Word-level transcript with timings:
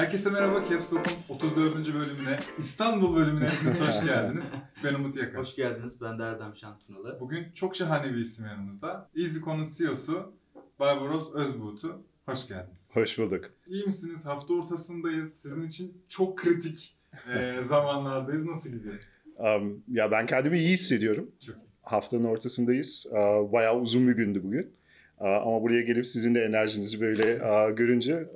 Herkese 0.00 0.30
merhaba 0.30 0.64
Caps 0.70 0.92
Lock'un 0.92 1.34
34. 1.34 1.94
bölümüne, 1.94 2.38
İstanbul 2.58 3.16
bölümüne 3.16 3.48
hepiniz 3.48 3.80
hoş 3.80 4.00
geldiniz. 4.06 4.52
Ben 4.84 4.94
Umut 4.94 5.16
Yakar. 5.16 5.40
Hoş 5.40 5.56
geldiniz. 5.56 6.00
Ben 6.00 6.18
de 6.18 6.22
Erdem 6.22 6.56
Şantunalı. 6.56 7.20
Bugün 7.20 7.52
çok 7.54 7.76
şahane 7.76 8.12
bir 8.12 8.18
isim 8.18 8.46
yanımızda. 8.46 9.10
EasyCon'un 9.16 9.66
CEO'su 9.78 10.32
Barbaros 10.78 11.34
Özbuğut'u. 11.34 12.02
Hoş 12.26 12.48
geldiniz. 12.48 12.96
Hoş 12.96 13.18
bulduk. 13.18 13.44
İyi 13.66 13.84
misiniz? 13.84 14.26
Hafta 14.26 14.54
ortasındayız. 14.54 15.34
Sizin 15.34 15.62
için 15.62 16.02
çok 16.08 16.38
kritik 16.38 16.98
e, 17.34 17.62
zamanlardayız. 17.62 18.46
Nasıl 18.46 18.70
gidiyor? 18.70 18.94
Um, 19.38 19.82
ya 19.88 20.10
ben 20.10 20.26
kendimi 20.26 20.58
iyi 20.58 20.72
hissediyorum. 20.72 21.30
Çok 21.46 21.56
iyi. 21.56 21.70
Haftanın 21.82 22.24
ortasındayız. 22.24 23.06
Uh, 23.10 23.52
bayağı 23.52 23.80
uzun 23.80 24.08
bir 24.08 24.12
gündü 24.12 24.40
bugün. 24.44 24.79
Ama 25.20 25.62
buraya 25.62 25.82
gelip 25.82 26.06
sizin 26.06 26.34
de 26.34 26.44
enerjinizi 26.44 27.00
böyle 27.00 27.34
görünce 27.74 28.28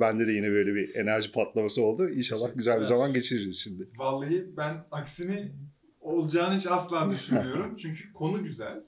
bende 0.00 0.26
de 0.26 0.32
yine 0.32 0.50
böyle 0.50 0.74
bir 0.74 0.94
enerji 0.94 1.32
patlaması 1.32 1.82
oldu. 1.82 2.08
İnşallah 2.08 2.48
güzel 2.54 2.78
bir 2.78 2.84
zaman 2.84 3.12
geçiririz 3.12 3.56
şimdi. 3.56 3.88
Vallahi 3.96 4.46
ben 4.56 4.84
aksini 4.90 5.52
olacağını 6.00 6.54
hiç 6.54 6.66
asla 6.66 7.10
düşünmüyorum. 7.12 7.76
Çünkü 7.76 8.12
konu 8.12 8.42
güzel. 8.42 8.82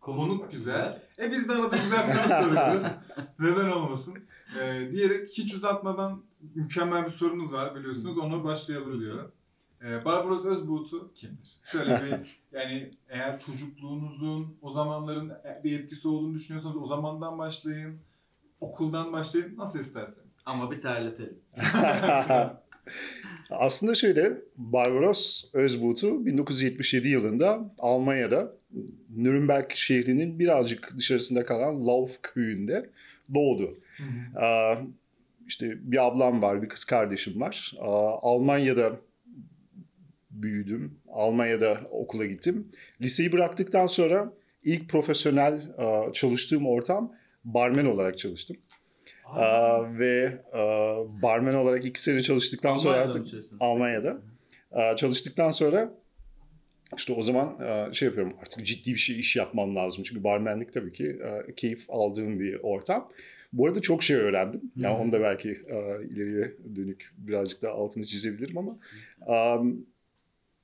Konuk 0.00 0.52
güzel. 0.52 1.02
E 1.18 1.30
biz 1.30 1.48
de 1.48 1.52
arada 1.52 1.76
güzel 1.76 2.02
soru 2.02 2.44
soruyoruz. 2.44 2.86
Neden 3.38 3.70
olmasın? 3.70 4.14
Ee, 4.60 4.92
diyerek 4.92 5.30
hiç 5.30 5.54
uzatmadan 5.54 6.22
mükemmel 6.54 7.04
bir 7.04 7.10
sorumuz 7.10 7.52
var 7.52 7.74
biliyorsunuz. 7.74 8.18
Onu 8.18 8.44
başlayalım 8.44 9.00
diyorum. 9.00 9.32
Ee, 9.84 10.04
Barbaros 10.04 10.44
Özbuğut'u 10.44 11.12
kimdir? 11.14 11.50
Şöyle 11.64 12.02
bir 12.02 12.40
yani 12.58 12.90
eğer 13.08 13.38
çocukluğunuzun 13.38 14.56
o 14.62 14.70
zamanların 14.70 15.32
bir 15.64 15.80
etkisi 15.80 16.08
olduğunu 16.08 16.34
düşünüyorsanız 16.34 16.76
o 16.76 16.86
zamandan 16.86 17.38
başlayın. 17.38 17.98
Okuldan 18.60 19.12
başlayın. 19.12 19.56
Nasıl 19.56 19.78
isterseniz. 19.80 20.42
Ama 20.46 20.70
bir 20.70 20.82
terletelim. 20.82 21.38
Aslında 23.50 23.94
şöyle, 23.94 24.38
Barbaros 24.56 25.44
Özbuğut'u 25.52 26.26
1977 26.26 27.08
yılında 27.08 27.74
Almanya'da 27.78 28.52
Nürnberg 29.16 29.70
şehrinin 29.70 30.38
birazcık 30.38 30.98
dışarısında 30.98 31.46
kalan 31.46 31.86
Lauf 31.86 32.22
köyünde 32.22 32.90
doğdu. 33.34 33.78
Aa, 34.36 34.74
işte 35.46 35.92
bir 35.92 36.06
ablam 36.06 36.42
var, 36.42 36.62
bir 36.62 36.68
kız 36.68 36.84
kardeşim 36.84 37.40
var. 37.40 37.72
Aa, 37.80 38.18
Almanya'da 38.22 38.92
büyüdüm. 40.32 40.98
Almanya'da 41.08 41.80
okula 41.90 42.26
gittim. 42.26 42.68
Liseyi 43.00 43.32
bıraktıktan 43.32 43.86
sonra 43.86 44.32
ilk 44.64 44.88
profesyonel 44.88 45.60
aa, 45.78 46.12
çalıştığım 46.12 46.66
ortam 46.66 47.12
barmen 47.44 47.84
olarak 47.84 48.18
çalıştım. 48.18 48.56
Aa, 49.24 49.98
ve 49.98 50.42
aa, 50.52 51.22
barmen 51.22 51.54
olarak 51.54 51.84
iki 51.84 52.02
sene 52.02 52.22
çalıştıktan 52.22 52.76
sonra 52.76 52.96
artık? 52.96 53.26
Almanya'da 53.60 54.22
çalıştıktan 54.96 55.50
sonra 55.50 55.94
işte 56.96 57.12
o 57.12 57.22
zaman 57.22 57.58
şey 57.92 58.06
yapıyorum 58.06 58.34
artık 58.40 58.66
ciddi 58.66 58.92
bir 58.92 58.98
şey 58.98 59.20
iş 59.20 59.36
yapmam 59.36 59.76
lazım. 59.76 60.04
Çünkü 60.04 60.24
barmenlik 60.24 60.72
tabii 60.72 60.92
ki 60.92 61.18
keyif 61.56 61.84
aldığım 61.88 62.40
bir 62.40 62.60
ortam. 62.62 63.08
Bu 63.52 63.66
arada 63.66 63.80
çok 63.80 64.02
şey 64.02 64.16
öğrendim. 64.16 64.60
Yani 64.76 64.96
onu 64.96 65.12
da 65.12 65.20
belki 65.20 65.48
ileriye 66.10 66.52
dönük 66.76 67.12
birazcık 67.16 67.62
daha 67.62 67.72
altını 67.72 68.04
çizebilirim 68.04 68.58
ama 68.58 68.78
am, 69.26 69.76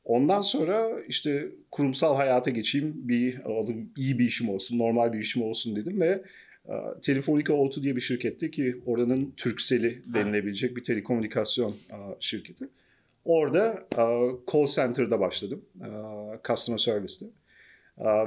ondan 0.08 0.40
sonra 0.40 0.90
işte 1.08 1.48
kurumsal 1.70 2.16
hayata 2.16 2.50
geçeyim 2.50 2.94
bir 3.08 3.40
adım 3.62 3.90
iyi 3.96 4.18
bir 4.18 4.24
işim 4.24 4.48
olsun, 4.48 4.78
normal 4.78 5.12
bir 5.12 5.18
işim 5.18 5.42
olsun 5.42 5.76
dedim 5.76 6.00
ve 6.00 6.22
aa, 6.68 7.00
Telefonica 7.02 7.54
O2 7.54 7.82
diye 7.82 7.96
bir 7.96 8.00
şirketti 8.00 8.50
ki 8.50 8.76
oranın 8.86 9.32
Turkcell'i 9.36 10.02
denilebilecek 10.14 10.76
bir 10.76 10.84
telekomünikasyon 10.84 11.76
aa, 11.92 12.14
şirketi. 12.20 12.68
Orada 13.24 13.86
aa, 13.96 14.28
call 14.52 14.66
center'da 14.66 15.20
başladım. 15.20 15.64
Customer 16.46 16.78
service'te. 16.78 17.26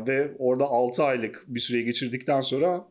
Ve 0.08 0.32
orada 0.40 0.66
6 0.66 1.04
aylık 1.04 1.46
bir 1.48 1.60
süre 1.60 1.82
geçirdikten 1.82 2.42
sonra 2.42 2.86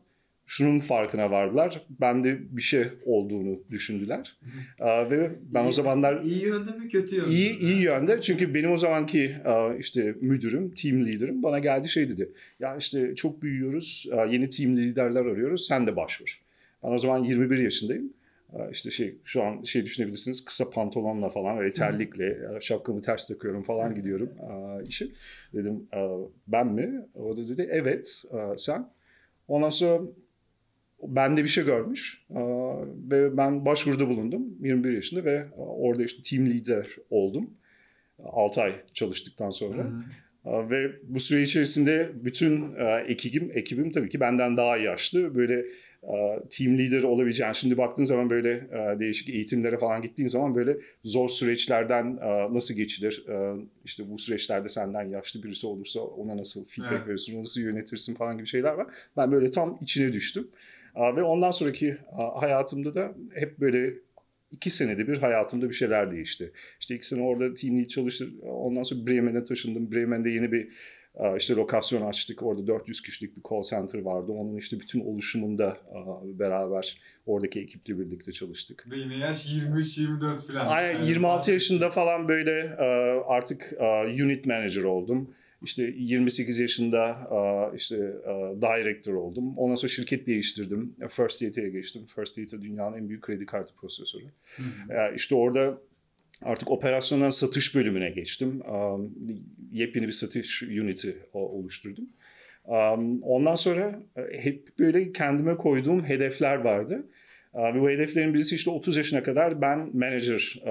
şunun 0.51 0.79
farkına 0.79 1.31
vardılar. 1.31 1.81
Bende 2.01 2.39
bir 2.57 2.61
şey 2.61 2.83
olduğunu 3.05 3.59
düşündüler. 3.69 4.37
Ve 4.81 5.31
ben 5.41 5.63
o 5.63 5.69
İyi- 5.69 5.73
zamanlar 5.73 6.21
İyi 6.23 6.43
yönde 6.43 6.71
mi 6.71 6.89
kötü 6.89 7.15
yönde? 7.15 7.29
İyi 7.29 7.59
iyi 7.59 7.81
yönde 7.83 8.21
çünkü 8.21 8.53
benim 8.53 8.71
o 8.71 8.77
zamanki 8.77 9.35
işte 9.79 10.15
müdürüm, 10.21 10.71
team 10.75 11.05
leader'ım 11.07 11.43
bana 11.43 11.59
geldi 11.59 11.89
şey 11.89 12.09
dedi. 12.09 12.31
Ya 12.59 12.75
işte 12.75 13.15
çok 13.15 13.41
büyüyoruz, 13.41 14.07
yeni 14.29 14.49
team 14.49 14.77
liderler 14.77 15.25
arıyoruz, 15.25 15.67
sen 15.67 15.87
de 15.87 15.95
başvur. 15.95 16.41
Ben 16.83 16.91
o 16.91 16.97
zaman 16.97 17.23
21 17.23 17.57
yaşındayım. 17.57 18.13
İşte 18.71 18.91
şey 18.91 19.15
şu 19.23 19.43
an 19.43 19.63
şey 19.63 19.85
düşünebilirsiniz 19.85 20.45
kısa 20.45 20.69
pantolonla 20.69 21.29
falan 21.29 21.59
ve 21.61 21.73
terlikle 21.73 22.37
şapkamı 22.61 23.01
ters 23.01 23.27
takıyorum 23.27 23.63
falan 23.63 23.95
gidiyorum 23.95 24.29
işe. 24.87 25.07
Dedim 25.53 25.87
ben 26.47 26.67
mi? 26.67 27.05
O 27.15 27.37
da 27.37 27.47
dedi 27.47 27.67
evet 27.71 28.23
sen. 28.57 28.89
Ondan 29.47 29.69
sonra 29.69 30.01
bende 31.07 31.43
bir 31.43 31.47
şey 31.49 31.65
görmüş 31.65 32.25
ve 33.11 33.37
ben 33.37 33.65
başvuruda 33.65 34.09
bulundum 34.09 34.41
21 34.59 34.91
yaşında 34.91 35.25
ve 35.25 35.45
orada 35.57 36.03
işte 36.03 36.21
team 36.21 36.49
leader 36.49 36.87
oldum 37.09 37.49
6 38.23 38.61
ay 38.61 38.73
çalıştıktan 38.93 39.49
sonra. 39.49 39.91
E, 40.45 40.69
Ve 40.69 40.91
bu 41.03 41.19
süre 41.19 41.41
içerisinde 41.41 42.11
bütün 42.23 42.75
ekibim, 43.07 43.51
ekibim 43.53 43.91
tabii 43.91 44.09
ki 44.09 44.19
benden 44.19 44.57
daha 44.57 44.77
yaşlı. 44.77 45.35
Böyle 45.35 45.65
team 46.49 46.77
leader 46.77 47.03
olabileceğin. 47.03 47.51
Şimdi 47.53 47.77
baktığın 47.77 48.03
zaman 48.03 48.29
böyle 48.29 48.67
değişik 48.99 49.29
eğitimlere 49.29 49.77
falan 49.77 50.01
gittiğin 50.01 50.27
zaman 50.27 50.55
böyle 50.55 50.77
zor 51.03 51.29
süreçlerden 51.29 52.15
nasıl 52.53 52.75
geçilir? 52.75 53.25
İşte 53.85 54.09
bu 54.09 54.17
süreçlerde 54.17 54.69
senden 54.69 55.03
yaşlı 55.03 55.43
birisi 55.43 55.67
olursa 55.67 55.99
ona 56.01 56.37
nasıl 56.37 56.65
feedback 56.65 56.93
Evet. 56.97 57.07
verirsin, 57.07 57.39
nasıl 57.39 57.61
yönetirsin 57.61 58.15
falan 58.15 58.37
gibi 58.37 58.47
şeyler 58.47 58.73
var. 58.73 58.87
Ben 59.17 59.31
böyle 59.31 59.51
tam 59.51 59.77
içine 59.81 60.13
düştüm. 60.13 60.47
Ve 60.95 61.23
ondan 61.23 61.51
sonraki 61.51 61.97
hayatımda 62.35 62.93
da 62.93 63.15
hep 63.33 63.59
böyle 63.59 63.93
iki 64.51 64.69
senede 64.69 65.07
bir 65.07 65.17
hayatımda 65.17 65.69
bir 65.69 65.73
şeyler 65.73 66.11
değişti. 66.11 66.51
İşte 66.79 66.95
iki 66.95 67.07
sene 67.07 67.21
orada 67.21 67.53
team 67.53 67.79
lead 67.79 67.87
çalıştım. 67.87 68.39
Ondan 68.41 68.83
sonra 68.83 69.07
Bremen'e 69.07 69.43
taşındım. 69.43 69.91
Bremen'de 69.91 70.29
yeni 70.29 70.51
bir 70.51 70.67
işte 71.37 71.53
lokasyon 71.55 72.01
açtık. 72.07 72.43
Orada 72.43 72.67
400 72.67 73.01
kişilik 73.01 73.37
bir 73.37 73.41
call 73.49 73.63
center 73.63 73.99
vardı. 73.99 74.31
Onun 74.31 74.57
işte 74.57 74.79
bütün 74.79 75.05
oluşumunda 75.05 75.77
beraber 76.23 77.01
oradaki 77.25 77.59
ekiple 77.59 77.99
birlikte 77.99 78.31
çalıştık. 78.31 78.87
Ve 78.91 78.97
yine 78.97 79.17
yaş 79.17 79.45
23-24 79.45 80.47
falan. 80.47 80.67
Aynen 80.67 80.93
Yani 80.93 81.09
26 81.09 81.51
yaşında 81.51 81.89
falan 81.91 82.27
böyle 82.27 82.75
artık 83.27 83.73
unit 84.23 84.45
manager 84.45 84.83
oldum. 84.83 85.35
İşte 85.63 85.93
28 85.97 86.59
yaşında 86.59 87.07
e, 87.09 87.75
işte 87.75 87.95
e, 87.95 88.61
director 88.61 89.13
oldum. 89.13 89.57
Ondan 89.57 89.75
sonra 89.75 89.89
şirket 89.89 90.27
değiştirdim. 90.27 90.95
First 91.09 91.43
Data'ya 91.43 91.69
geçtim. 91.69 92.05
First 92.15 92.37
Data 92.37 92.61
dünyanın 92.61 92.97
en 92.97 93.09
büyük 93.09 93.23
kredi 93.23 93.45
kartı 93.45 93.75
prosesörü. 93.75 94.25
E, 94.89 95.15
işte 95.15 95.35
orada 95.35 95.81
artık 96.41 96.71
operasyonel 96.71 97.31
satış 97.31 97.75
bölümüne 97.75 98.09
geçtim. 98.09 98.61
Yepyeni 99.71 100.07
bir 100.07 100.11
satış 100.11 100.63
unit'i 100.63 101.17
oluşturdum. 101.33 102.05
Um, 102.65 103.21
ondan 103.21 103.55
sonra 103.55 104.03
e, 104.15 104.43
hep 104.43 104.79
böyle 104.79 105.11
kendime 105.11 105.57
koyduğum 105.57 106.03
hedefler 106.03 106.55
vardı. 106.55 107.07
Ve 107.55 107.81
bu 107.81 107.89
hedeflerin 107.89 108.33
birisi 108.33 108.55
işte 108.55 108.69
30 108.69 108.97
yaşına 108.97 109.23
kadar 109.23 109.61
ben 109.61 109.89
manager 109.93 110.61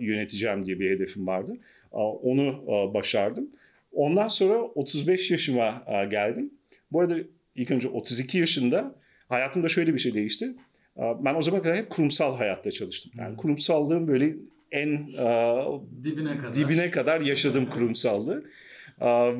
yöneteceğim 0.00 0.66
diye 0.66 0.80
bir 0.80 0.90
hedefim 0.90 1.26
vardı. 1.26 1.56
Onu 1.90 2.64
başardım. 2.94 3.50
Ondan 3.96 4.28
sonra 4.28 4.58
35 4.58 5.30
yaşıma 5.30 5.82
uh, 5.86 6.10
geldim. 6.10 6.50
Bu 6.92 7.00
arada 7.00 7.16
ilk 7.54 7.70
önce 7.70 7.88
32 7.88 8.38
yaşında 8.38 8.94
hayatımda 9.28 9.68
şöyle 9.68 9.94
bir 9.94 9.98
şey 9.98 10.14
değişti. 10.14 10.54
Uh, 10.96 11.24
Ben 11.24 11.34
o 11.34 11.42
zamana 11.42 11.62
kadar 11.62 11.76
hep 11.76 11.90
kurumsal 11.90 12.36
hayatta 12.36 12.70
çalıştım. 12.70 13.12
Yani 13.18 13.36
kurumsallığın 13.36 14.08
böyle 14.08 14.36
en 14.72 14.92
uh, 14.96 15.82
Dibine 16.04 16.38
kadar. 16.38 16.54
dibine 16.54 16.90
kadar 16.90 17.20
yaşadım 17.20 17.70
kurumsallığı. 17.70 18.44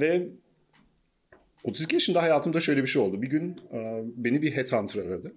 Ve 0.01 0.29
32 1.65 1.95
yaşında 1.97 2.23
hayatımda 2.23 2.61
şöyle 2.61 2.83
bir 2.83 2.87
şey 2.87 3.03
oldu. 3.03 3.23
Bir 3.23 3.27
gün 3.29 3.61
e, 3.73 4.03
beni 4.17 4.43
bir 4.43 4.53
headhunter 4.53 5.03
aradı. 5.07 5.35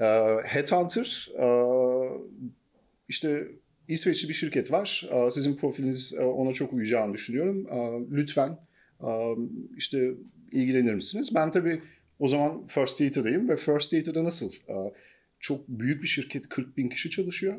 E, 0.00 0.06
headhunter 0.44 1.28
e, 1.38 1.46
işte 3.08 3.48
İsveçli 3.88 4.28
bir 4.28 4.34
şirket 4.34 4.72
var. 4.72 5.08
Sizin 5.30 5.56
profiliniz 5.56 6.14
e, 6.18 6.22
ona 6.22 6.52
çok 6.52 6.72
uyacağını 6.72 7.14
düşünüyorum. 7.14 7.66
Lütfen 8.12 8.58
işte 9.76 10.10
ilgilenir 10.52 10.94
misiniz? 10.94 11.34
Ben 11.34 11.50
tabii 11.50 11.82
o 12.18 12.28
zaman 12.28 12.66
First 12.66 13.00
Data'dayım 13.00 13.48
ve 13.48 13.56
First 13.56 13.92
Data'da 13.92 14.24
nasıl? 14.24 14.52
Çok 15.40 15.68
büyük 15.68 16.02
bir 16.02 16.08
şirket, 16.08 16.48
40 16.48 16.76
bin 16.76 16.88
kişi 16.88 17.10
çalışıyor. 17.10 17.54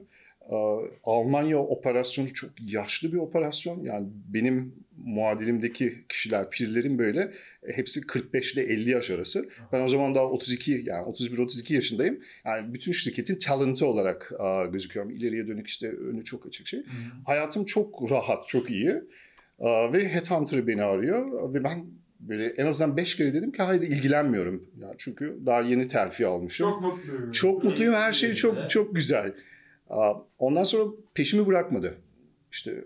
Almanya 1.03 1.59
operasyonu 1.59 2.33
çok 2.33 2.51
yaşlı 2.61 3.13
bir 3.13 3.17
operasyon. 3.17 3.83
Yani 3.83 4.07
benim 4.33 4.75
muadilimdeki 4.97 6.05
kişiler, 6.09 6.49
pirlerin 6.49 6.99
böyle 6.99 7.19
e, 7.63 7.73
hepsi 7.73 8.01
45 8.01 8.53
ile 8.53 8.61
50 8.61 8.89
yaş 8.89 9.09
arası. 9.09 9.49
Ben 9.73 9.81
o 9.81 9.87
zaman 9.87 10.15
daha 10.15 10.25
32 10.25 10.81
yani 10.85 11.07
31-32 11.07 11.73
yaşındayım. 11.73 12.19
Yani 12.45 12.73
bütün 12.73 12.91
şirketin 12.91 13.39
talenti 13.39 13.85
olarak 13.85 14.31
aa, 14.39 14.65
gözüküyorum. 14.65 15.11
İleriye 15.11 15.47
dönük 15.47 15.67
işte 15.67 15.91
önü 15.91 16.23
çok 16.23 16.45
açık 16.47 16.67
şey. 16.67 16.83
Hayatım 17.25 17.65
çok 17.65 18.11
rahat, 18.11 18.47
çok 18.47 18.69
iyi. 18.69 18.93
Aa, 19.59 19.93
ve 19.93 20.09
Headhunter 20.13 20.67
beni 20.67 20.83
arıyor 20.83 21.53
ve 21.53 21.63
ben 21.63 21.85
böyle 22.19 22.47
en 22.47 22.65
azından 22.65 22.97
5 22.97 23.15
kere 23.15 23.33
dedim 23.33 23.51
ki 23.51 23.61
hayır 23.63 23.81
ilgilenmiyorum. 23.81 24.69
Yani 24.77 24.95
çünkü 24.97 25.37
daha 25.45 25.61
yeni 25.61 25.87
terfi 25.87 26.27
almışım. 26.27 26.69
Çok 26.69 26.81
mutluyum. 26.81 27.31
Çok 27.31 27.63
mutluyum. 27.63 27.93
Her 27.93 28.11
şey 28.11 28.33
çok 28.33 28.69
çok 28.69 28.95
güzel. 28.95 29.33
Aa, 29.89 30.13
Ondan 30.39 30.63
sonra 30.63 30.91
peşimi 31.13 31.47
bırakmadı. 31.47 31.97
İşte 32.51 32.83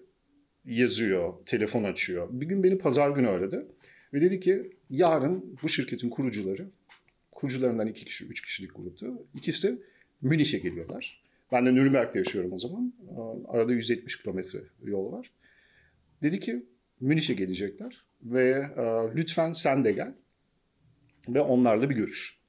yazıyor, 0.65 1.33
telefon 1.45 1.83
açıyor. 1.83 2.27
Bir 2.31 2.45
gün 2.45 2.63
beni 2.63 2.77
pazar 2.77 3.11
günü 3.11 3.27
aradı. 3.29 3.67
Ve 4.13 4.21
dedi 4.21 4.39
ki 4.39 4.71
yarın 4.89 5.59
bu 5.63 5.69
şirketin 5.69 6.09
kurucuları, 6.09 6.69
kurucularından 7.31 7.87
iki 7.87 8.05
kişi, 8.05 8.25
üç 8.25 8.41
kişilik 8.41 8.75
gruptu. 8.75 9.27
İkisi 9.35 9.81
Münih'e 10.21 10.57
geliyorlar. 10.57 11.21
Ben 11.51 11.65
de 11.65 11.75
Nürnberg'de 11.75 12.17
yaşıyorum 12.17 12.53
o 12.53 12.59
zaman. 12.59 12.93
Arada 13.47 13.73
170 13.73 14.21
kilometre 14.21 14.59
yol 14.83 15.11
var. 15.11 15.31
Dedi 16.21 16.39
ki 16.39 16.65
Münih'e 16.99 17.33
gelecekler 17.33 18.05
ve 18.23 18.65
lütfen 19.15 19.51
sen 19.51 19.85
de 19.85 19.91
gel 19.91 20.13
ve 21.27 21.41
onlarla 21.41 21.89
bir 21.89 21.95
görüş. 21.95 22.39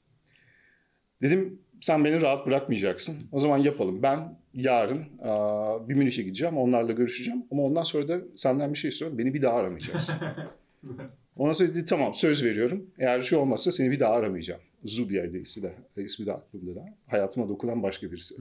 Dedim 1.22 1.60
sen 1.80 2.04
beni 2.04 2.20
rahat 2.20 2.46
bırakmayacaksın. 2.46 3.28
O 3.32 3.38
zaman 3.38 3.58
yapalım. 3.58 4.02
Ben 4.02 4.41
yarın 4.54 5.04
aa, 5.22 5.88
bir 5.88 5.94
Münih'e 5.94 6.22
gideceğim. 6.22 6.56
Onlarla 6.56 6.92
görüşeceğim. 6.92 7.44
Ama 7.50 7.62
ondan 7.62 7.82
sonra 7.82 8.08
da 8.08 8.20
senden 8.36 8.72
bir 8.72 8.78
şey 8.78 8.88
istiyorum. 8.88 9.18
Beni 9.18 9.34
bir 9.34 9.42
daha 9.42 9.54
aramayacaksın. 9.54 10.16
Ondan 11.36 11.52
sonra 11.52 11.68
dedi 11.68 11.84
tamam 11.84 12.14
söz 12.14 12.44
veriyorum. 12.44 12.90
Eğer 12.98 13.18
bir 13.18 13.24
şey 13.24 13.38
olmazsa 13.38 13.72
seni 13.72 13.90
bir 13.90 14.00
daha 14.00 14.12
aramayacağım. 14.14 14.60
Zubiya'ydı 14.84 15.38
ismi 15.38 15.62
de, 15.62 15.74
ismi 15.96 16.26
de 16.26 16.32
aklımda 16.32 16.74
da. 16.74 16.84
Hayatıma 17.06 17.48
dokunan 17.48 17.82
başka 17.82 18.12
birisi. 18.12 18.34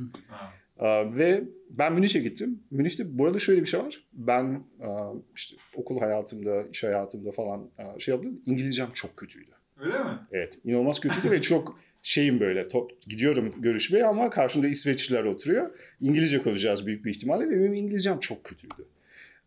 Aa, 0.79 1.15
ve 1.15 1.43
ben 1.69 1.93
Münih'e 1.93 2.19
gittim. 2.19 2.59
Münih'te 2.71 3.17
burada 3.17 3.39
şöyle 3.39 3.61
bir 3.61 3.65
şey 3.65 3.79
var. 3.79 4.03
Ben 4.13 4.63
aa, 4.81 5.11
işte 5.35 5.55
okul 5.75 5.99
hayatımda, 5.99 6.63
iş 6.63 6.83
hayatımda 6.83 7.31
falan 7.31 7.69
aa, 7.77 7.99
şey 7.99 8.13
yaptım. 8.13 8.41
İngilizcem 8.45 8.87
çok 8.93 9.17
kötüydü. 9.17 9.51
Öyle 9.79 10.03
mi? 10.03 10.19
Evet 10.31 10.59
inanılmaz 10.65 10.99
kötüydü 10.99 11.31
ve 11.31 11.41
çok 11.41 11.79
şeyim 12.03 12.39
böyle 12.39 12.68
top, 12.68 13.01
gidiyorum 13.01 13.53
görüşmeye 13.62 14.06
ama 14.06 14.30
karşımda 14.30 14.68
İsveçliler 14.68 15.24
oturuyor. 15.24 15.71
İngilizce 16.01 16.42
konuşacağız 16.42 16.86
büyük 16.86 17.06
bir 17.06 17.12
ihtimalle 17.12 17.50
ve 17.50 17.59
benim 17.59 17.74
İngilizcem 17.74 18.19
çok 18.19 18.44
kötüydü. 18.44 18.86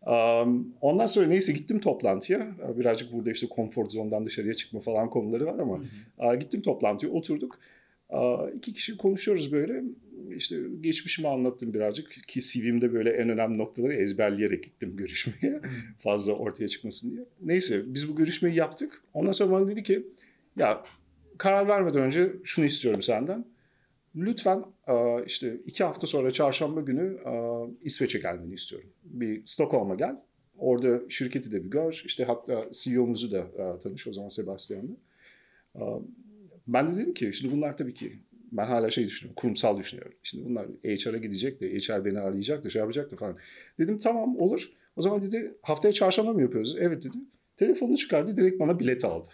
Um, 0.05 0.73
ondan 0.81 1.05
sonra 1.05 1.27
neyse 1.27 1.51
gittim 1.51 1.79
toplantıya. 1.79 2.55
Birazcık 2.77 3.11
burada 3.11 3.31
işte 3.31 3.47
konfor 3.47 3.89
zondan 3.89 4.25
dışarıya 4.25 4.53
çıkma 4.53 4.79
falan 4.79 5.09
konuları 5.09 5.45
var 5.45 5.59
ama 5.59 5.79
Aa, 6.19 6.35
gittim 6.35 6.61
toplantıya 6.61 7.11
oturduk. 7.11 7.59
İki 8.57 8.73
kişi 8.73 8.97
konuşuyoruz 8.97 9.51
böyle. 9.51 9.83
İşte 10.35 10.55
geçmişimi 10.81 11.27
anlattım 11.27 11.73
birazcık 11.73 12.11
ki 12.27 12.41
CV'mde 12.41 12.93
böyle 12.93 13.09
en 13.09 13.29
önemli 13.29 13.57
noktaları 13.57 13.93
ezberleyerek 13.93 14.63
gittim 14.63 14.93
görüşmeye. 14.97 15.61
Fazla 15.99 16.33
ortaya 16.33 16.67
çıkmasın 16.67 17.11
diye. 17.11 17.25
Neyse 17.41 17.81
biz 17.85 18.09
bu 18.09 18.15
görüşmeyi 18.15 18.55
yaptık. 18.55 19.03
Ondan 19.13 19.31
sonra 19.31 19.51
bana 19.51 19.67
dedi 19.67 19.83
ki 19.83 20.07
ya 20.57 20.83
karar 21.37 21.67
vermeden 21.67 22.01
önce 22.01 22.33
şunu 22.43 22.65
istiyorum 22.65 23.01
senden. 23.01 23.45
Lütfen 24.15 24.63
aa, 24.87 25.21
işte 25.25 25.57
iki 25.65 25.83
hafta 25.83 26.07
sonra 26.07 26.31
çarşamba 26.31 26.81
günü 26.81 27.19
aa, 27.25 27.65
İsveç'e 27.81 28.19
gelmeni 28.19 28.53
istiyorum. 28.53 28.89
Bir 29.03 29.45
Stockholm'a 29.45 29.95
gel. 29.95 30.21
Orada 30.57 31.09
şirketi 31.09 31.51
de 31.51 31.63
bir 31.63 31.69
gör. 31.69 32.03
İşte 32.05 32.23
hatta 32.23 32.65
CEO'muzu 32.71 33.31
da 33.31 33.39
aa, 33.63 33.79
tanış 33.79 34.07
o 34.07 34.13
zaman 34.13 34.29
Sebastian'la. 34.29 34.95
Ben 36.67 36.93
de 36.93 36.97
dedim 36.97 37.13
ki 37.13 37.33
şimdi 37.33 37.53
bunlar 37.53 37.77
tabii 37.77 37.93
ki 37.93 38.19
ben 38.51 38.65
hala 38.67 38.91
şey 38.91 39.05
düşünüyorum, 39.05 39.35
kurumsal 39.35 39.77
düşünüyorum. 39.77 40.13
Şimdi 40.23 40.45
bunlar 40.45 40.67
HR'a 40.83 41.17
gidecek 41.17 41.61
de, 41.61 41.79
HR 41.79 42.05
beni 42.05 42.19
arayacak 42.19 42.63
da, 42.63 42.69
şey 42.69 42.79
yapacak 42.79 43.11
da 43.11 43.15
falan. 43.15 43.37
Dedim 43.79 43.99
tamam 43.99 44.37
olur. 44.37 44.71
O 44.95 45.01
zaman 45.01 45.21
dedi 45.21 45.55
haftaya 45.61 45.91
çarşamba 45.91 46.33
mı 46.33 46.41
yapıyoruz? 46.41 46.75
Evet 46.79 47.03
dedi. 47.03 47.17
Telefonunu 47.57 47.97
çıkardı, 47.97 48.37
direkt 48.37 48.59
bana 48.59 48.79
bilet 48.79 49.05
aldı. 49.05 49.27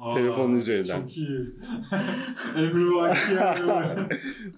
Aa, 0.00 0.14
Telefonun 0.14 0.56
üzerinden. 0.56 1.00
Çok 1.00 1.16
iyi. 1.16 1.38
Emri 2.56 2.94
Vaki 2.94 3.34
yani. 3.34 4.00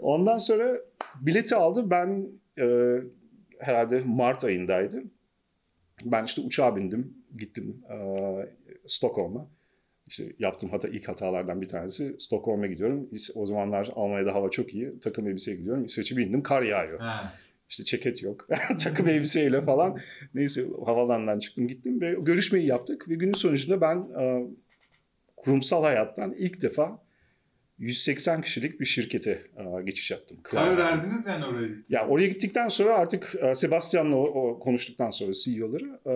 Ondan 0.00 0.37
sonra 0.37 0.77
bileti 1.21 1.55
aldı. 1.55 1.91
Ben 1.91 2.27
e, 2.59 2.97
herhalde 3.59 4.03
Mart 4.06 4.44
ayındaydı. 4.44 5.03
Ben 6.05 6.25
işte 6.25 6.41
uçağa 6.41 6.77
bindim. 6.77 7.15
Gittim 7.37 7.83
e, 7.91 7.97
Stockholm'a. 8.87 9.49
İşte 10.06 10.25
yaptığım 10.39 10.71
hata, 10.71 10.89
ilk 10.89 11.09
hatalardan 11.09 11.61
bir 11.61 11.69
tanesi 11.69 12.17
Stockholm'a 12.19 12.67
gidiyorum. 12.67 13.09
O 13.35 13.47
zamanlar 13.47 13.89
Almanya'da 13.94 14.35
hava 14.35 14.50
çok 14.50 14.75
iyi. 14.75 15.00
Takım 15.00 15.27
elbiseye 15.27 15.56
gidiyorum. 15.56 15.85
İsveç'e 15.85 16.17
bindim. 16.17 16.43
Kar 16.43 16.62
yağıyor. 16.62 17.00
Ha. 17.00 17.33
İşte 17.69 17.85
ceket 17.85 18.23
yok. 18.23 18.49
Takım 18.81 19.09
elbiseyle 19.09 19.61
falan. 19.62 19.99
Neyse 20.35 20.65
havalandan 20.87 21.39
çıktım 21.39 21.69
gittim 21.69 22.00
ve 22.00 22.17
görüşmeyi 22.21 22.67
yaptık. 22.67 23.09
Ve 23.09 23.15
günün 23.15 23.33
sonucunda 23.33 23.81
ben 23.81 23.97
e, 24.21 24.47
kurumsal 25.44 25.83
hayattan 25.83 26.33
ilk 26.33 26.62
defa 26.62 27.03
180 27.79 28.43
kişilik 28.43 28.81
bir 28.81 28.85
şirkete 28.85 29.31
e, 29.56 29.83
geçiş 29.83 30.11
yaptım. 30.11 30.39
Karar 30.43 30.79
verdiniz 30.79 31.27
yani 31.27 31.44
oraya 31.44 31.67
gittiniz. 31.67 31.91
Ya 31.91 32.09
oraya 32.09 32.27
gittikten 32.27 32.69
sonra 32.69 32.94
artık 32.94 33.35
e, 33.43 33.55
Sebastian'la 33.55 34.59
konuştuktan 34.59 35.11
sonra 35.11 35.33
CEO'ları 35.33 36.00
e, 36.06 36.12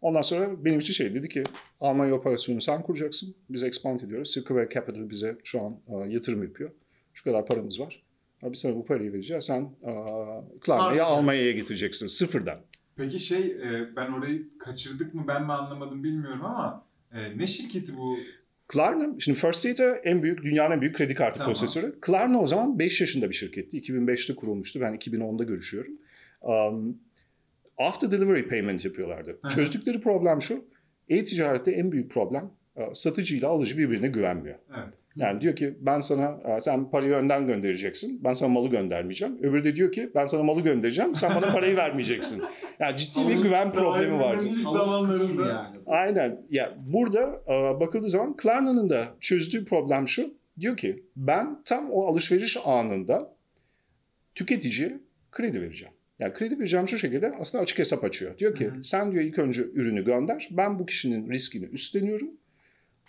ondan 0.00 0.22
sonra 0.22 0.64
benim 0.64 0.78
için 0.78 0.92
şey 0.92 1.14
dedi 1.14 1.28
ki 1.28 1.44
Almanya 1.80 2.14
operasyonu 2.14 2.60
sen 2.60 2.82
kuracaksın. 2.82 3.34
Biz 3.50 3.62
expand 3.62 4.00
ediyoruz. 4.00 4.30
Silverware 4.30 4.68
Capital 4.74 5.10
bize 5.10 5.38
şu 5.44 5.60
an 5.60 5.80
yatırım 6.08 6.42
yapıyor. 6.42 6.70
Şu 7.14 7.24
kadar 7.24 7.46
paramız 7.46 7.80
var. 7.80 8.02
Biz 8.42 8.58
sana 8.58 8.74
bu 8.76 8.84
parayı 8.84 9.12
vereceğiz. 9.12 9.44
Sen 9.44 9.70
Klarna'yı. 10.60 11.04
Almanya'ya 11.04 11.52
getireceksin 11.52 12.06
sıfırdan. 12.06 12.58
Peki 12.96 13.18
şey 13.18 13.56
ben 13.96 14.12
orayı 14.12 14.58
kaçırdık 14.58 15.14
mı 15.14 15.24
ben 15.28 15.42
mi 15.42 15.52
anlamadım 15.52 16.04
bilmiyorum 16.04 16.44
ama 16.44 16.86
ne 17.36 17.46
şirketi 17.46 17.96
bu? 17.96 18.16
Klarna, 18.68 19.20
şimdi 19.20 19.38
First 19.38 19.68
Data 19.68 19.96
en 20.04 20.22
büyük, 20.22 20.42
dünyanın 20.42 20.74
en 20.74 20.80
büyük 20.80 20.96
kredi 20.96 21.14
kartı 21.14 21.38
Tamam. 21.38 21.52
prosesörü. 21.52 22.00
Klarna 22.00 22.40
o 22.40 22.46
zaman 22.46 22.78
5 22.78 23.00
yaşında 23.00 23.30
bir 23.30 23.34
şirketti. 23.34 23.80
2005'te 23.80 24.34
kurulmuştu. 24.34 24.80
Ben 24.80 24.94
2010'da 24.94 25.44
görüşüyorum. 25.44 25.92
Um, 26.42 26.98
after 27.78 28.10
delivery 28.10 28.48
payment 28.48 28.84
yapıyorlardı. 28.84 29.38
Hı. 29.42 29.48
Çözdükleri 29.48 30.00
problem 30.00 30.42
şu. 30.42 30.64
E-ticarette 31.08 31.70
en 31.70 31.92
büyük 31.92 32.10
problem 32.10 32.50
e, 32.76 32.94
satıcıyla 32.94 33.48
alıcı 33.48 33.78
birbirine 33.78 34.08
güvenmiyor. 34.08 34.58
Evet. 34.76 34.94
Yani 35.16 35.40
diyor 35.40 35.56
ki 35.56 35.78
ben 35.80 36.00
sana 36.00 36.40
e, 36.44 36.60
sen 36.60 36.90
parayı 36.90 37.12
önden 37.12 37.46
göndereceksin. 37.46 38.24
Ben 38.24 38.32
sana 38.32 38.48
malı 38.48 38.68
göndermeyeceğim. 38.68 39.38
Öbürü 39.42 39.64
de 39.64 39.76
diyor 39.76 39.92
ki 39.92 40.10
ben 40.14 40.24
sana 40.24 40.42
malı 40.42 40.60
göndereceğim. 40.60 41.14
Sen 41.14 41.30
bana 41.34 41.52
parayı 41.52 41.76
vermeyeceksin. 41.86 42.42
Yani 42.80 42.96
ciddi 42.96 43.20
bir 43.20 43.24
Alın 43.34 43.42
güven 43.42 43.72
problemi 43.72 44.62
zamanlarında. 44.62 45.48
yani. 45.48 45.76
Aynen. 45.86 46.46
Ya 46.50 46.74
burada 46.86 47.42
e, 47.48 47.80
bakıldığı 47.80 48.10
zaman 48.10 48.36
Klarna'nın 48.36 48.88
da 48.88 49.04
çözdüğü 49.20 49.64
problem 49.64 50.08
şu. 50.08 50.34
Diyor 50.60 50.76
ki 50.76 51.02
ben 51.16 51.62
tam 51.64 51.90
o 51.90 52.06
alışveriş 52.06 52.56
anında 52.64 53.34
tüketiciye 54.34 54.98
kredi 55.32 55.62
vereceğim. 55.62 55.94
Yani 56.18 56.32
kredi 56.32 56.58
vereceğim 56.58 56.88
şu 56.88 56.98
şekilde 56.98 57.34
aslında 57.40 57.62
açık 57.62 57.78
hesap 57.78 58.04
açıyor. 58.04 58.38
Diyor 58.38 58.54
ki 58.54 58.66
Hı 58.66 58.70
hı. 58.74 58.84
sen 58.84 59.12
diyor 59.12 59.24
ilk 59.24 59.38
önce 59.38 59.62
ürünü 59.62 60.04
gönder. 60.04 60.48
Ben 60.50 60.78
bu 60.78 60.86
kişinin 60.86 61.30
riskini 61.30 61.64
üstleniyorum. 61.64 62.30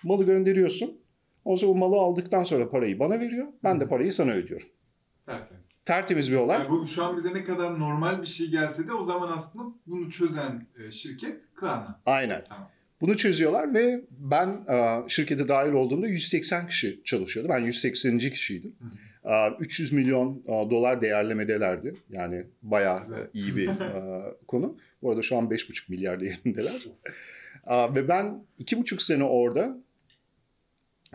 Malı 0.03 0.23
gönderiyorsun. 0.23 0.97
O 1.45 1.55
zaman 1.57 1.75
o 1.75 1.79
malı 1.79 1.95
aldıktan 1.95 2.43
sonra 2.43 2.69
parayı 2.69 2.99
bana 2.99 3.19
veriyor. 3.19 3.47
Ben 3.63 3.79
de 3.79 3.87
parayı 3.87 4.13
sana 4.13 4.31
ödüyorum. 4.31 4.67
Tertemiz. 5.29 5.79
Tertemiz 5.85 6.31
bir 6.31 6.35
olay. 6.35 6.59
Yani 6.59 6.69
bu 6.69 6.85
şu 6.85 7.03
an 7.03 7.17
bize 7.17 7.33
ne 7.33 7.43
kadar 7.43 7.79
normal 7.79 8.21
bir 8.21 8.27
şey 8.27 8.47
gelse 8.47 8.87
de 8.87 8.93
o 8.93 9.03
zaman 9.03 9.37
aslında 9.37 9.65
bunu 9.87 10.09
çözen 10.09 10.67
e, 10.87 10.91
şirket 10.91 11.41
Klarna. 11.55 12.01
Aynen. 12.05 12.43
Tamam. 12.49 12.69
Bunu 13.01 13.17
çözüyorlar 13.17 13.73
ve 13.73 14.01
ben 14.11 14.47
e, 14.47 15.09
şirkete 15.09 15.47
dahil 15.47 15.71
olduğumda 15.71 16.07
180 16.07 16.67
kişi 16.67 17.03
çalışıyordu. 17.03 17.49
Ben 17.49 17.59
180. 17.59 18.17
kişiydim. 18.17 18.75
E, 19.25 19.49
300 19.59 19.91
milyon 19.91 20.43
e, 20.45 20.51
dolar 20.69 21.01
değerlemedelerdi. 21.01 21.95
Yani 22.09 22.45
bayağı 22.61 22.99
Güzel. 22.99 23.27
iyi 23.33 23.55
bir 23.55 23.69
konu. 24.47 24.77
Bu 25.01 25.09
arada 25.09 25.21
şu 25.21 25.37
an 25.37 25.45
5,5 25.45 25.83
milyar 25.87 26.19
değerindeler. 26.19 26.85
Ve 27.95 28.07
ben 28.07 28.43
2,5 28.59 29.03
sene 29.03 29.23
orada 29.23 29.77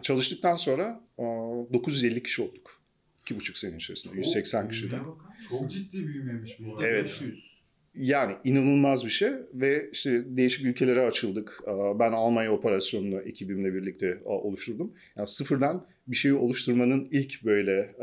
çalıştıktan 0.02 0.56
sonra 0.56 1.00
e, 1.18 1.22
950 1.22 2.22
kişi 2.22 2.42
olduk. 2.42 2.83
2,5 3.26 3.58
sene 3.58 3.76
içerisinde. 3.76 4.16
180 4.16 4.68
kişiden. 4.68 5.00
Çok 5.48 5.70
ciddi 5.70 6.06
büyümeymiş 6.06 6.60
bu. 6.60 6.84
Evet. 6.84 7.02
500. 7.02 7.54
Yani 7.94 8.36
inanılmaz 8.44 9.04
bir 9.04 9.10
şey 9.10 9.30
ve 9.54 9.90
işte 9.92 10.36
değişik 10.36 10.66
ülkelere 10.66 11.00
açıldık. 11.00 11.60
Ben 11.98 12.12
Almanya 12.12 12.52
operasyonunu 12.52 13.20
ekibimle 13.20 13.74
birlikte 13.74 14.22
oluşturdum. 14.24 14.92
Yani 15.16 15.28
sıfırdan 15.28 15.86
bir 16.08 16.16
şeyi 16.16 16.34
oluşturmanın 16.34 17.08
ilk 17.10 17.44
böyle 17.44 17.96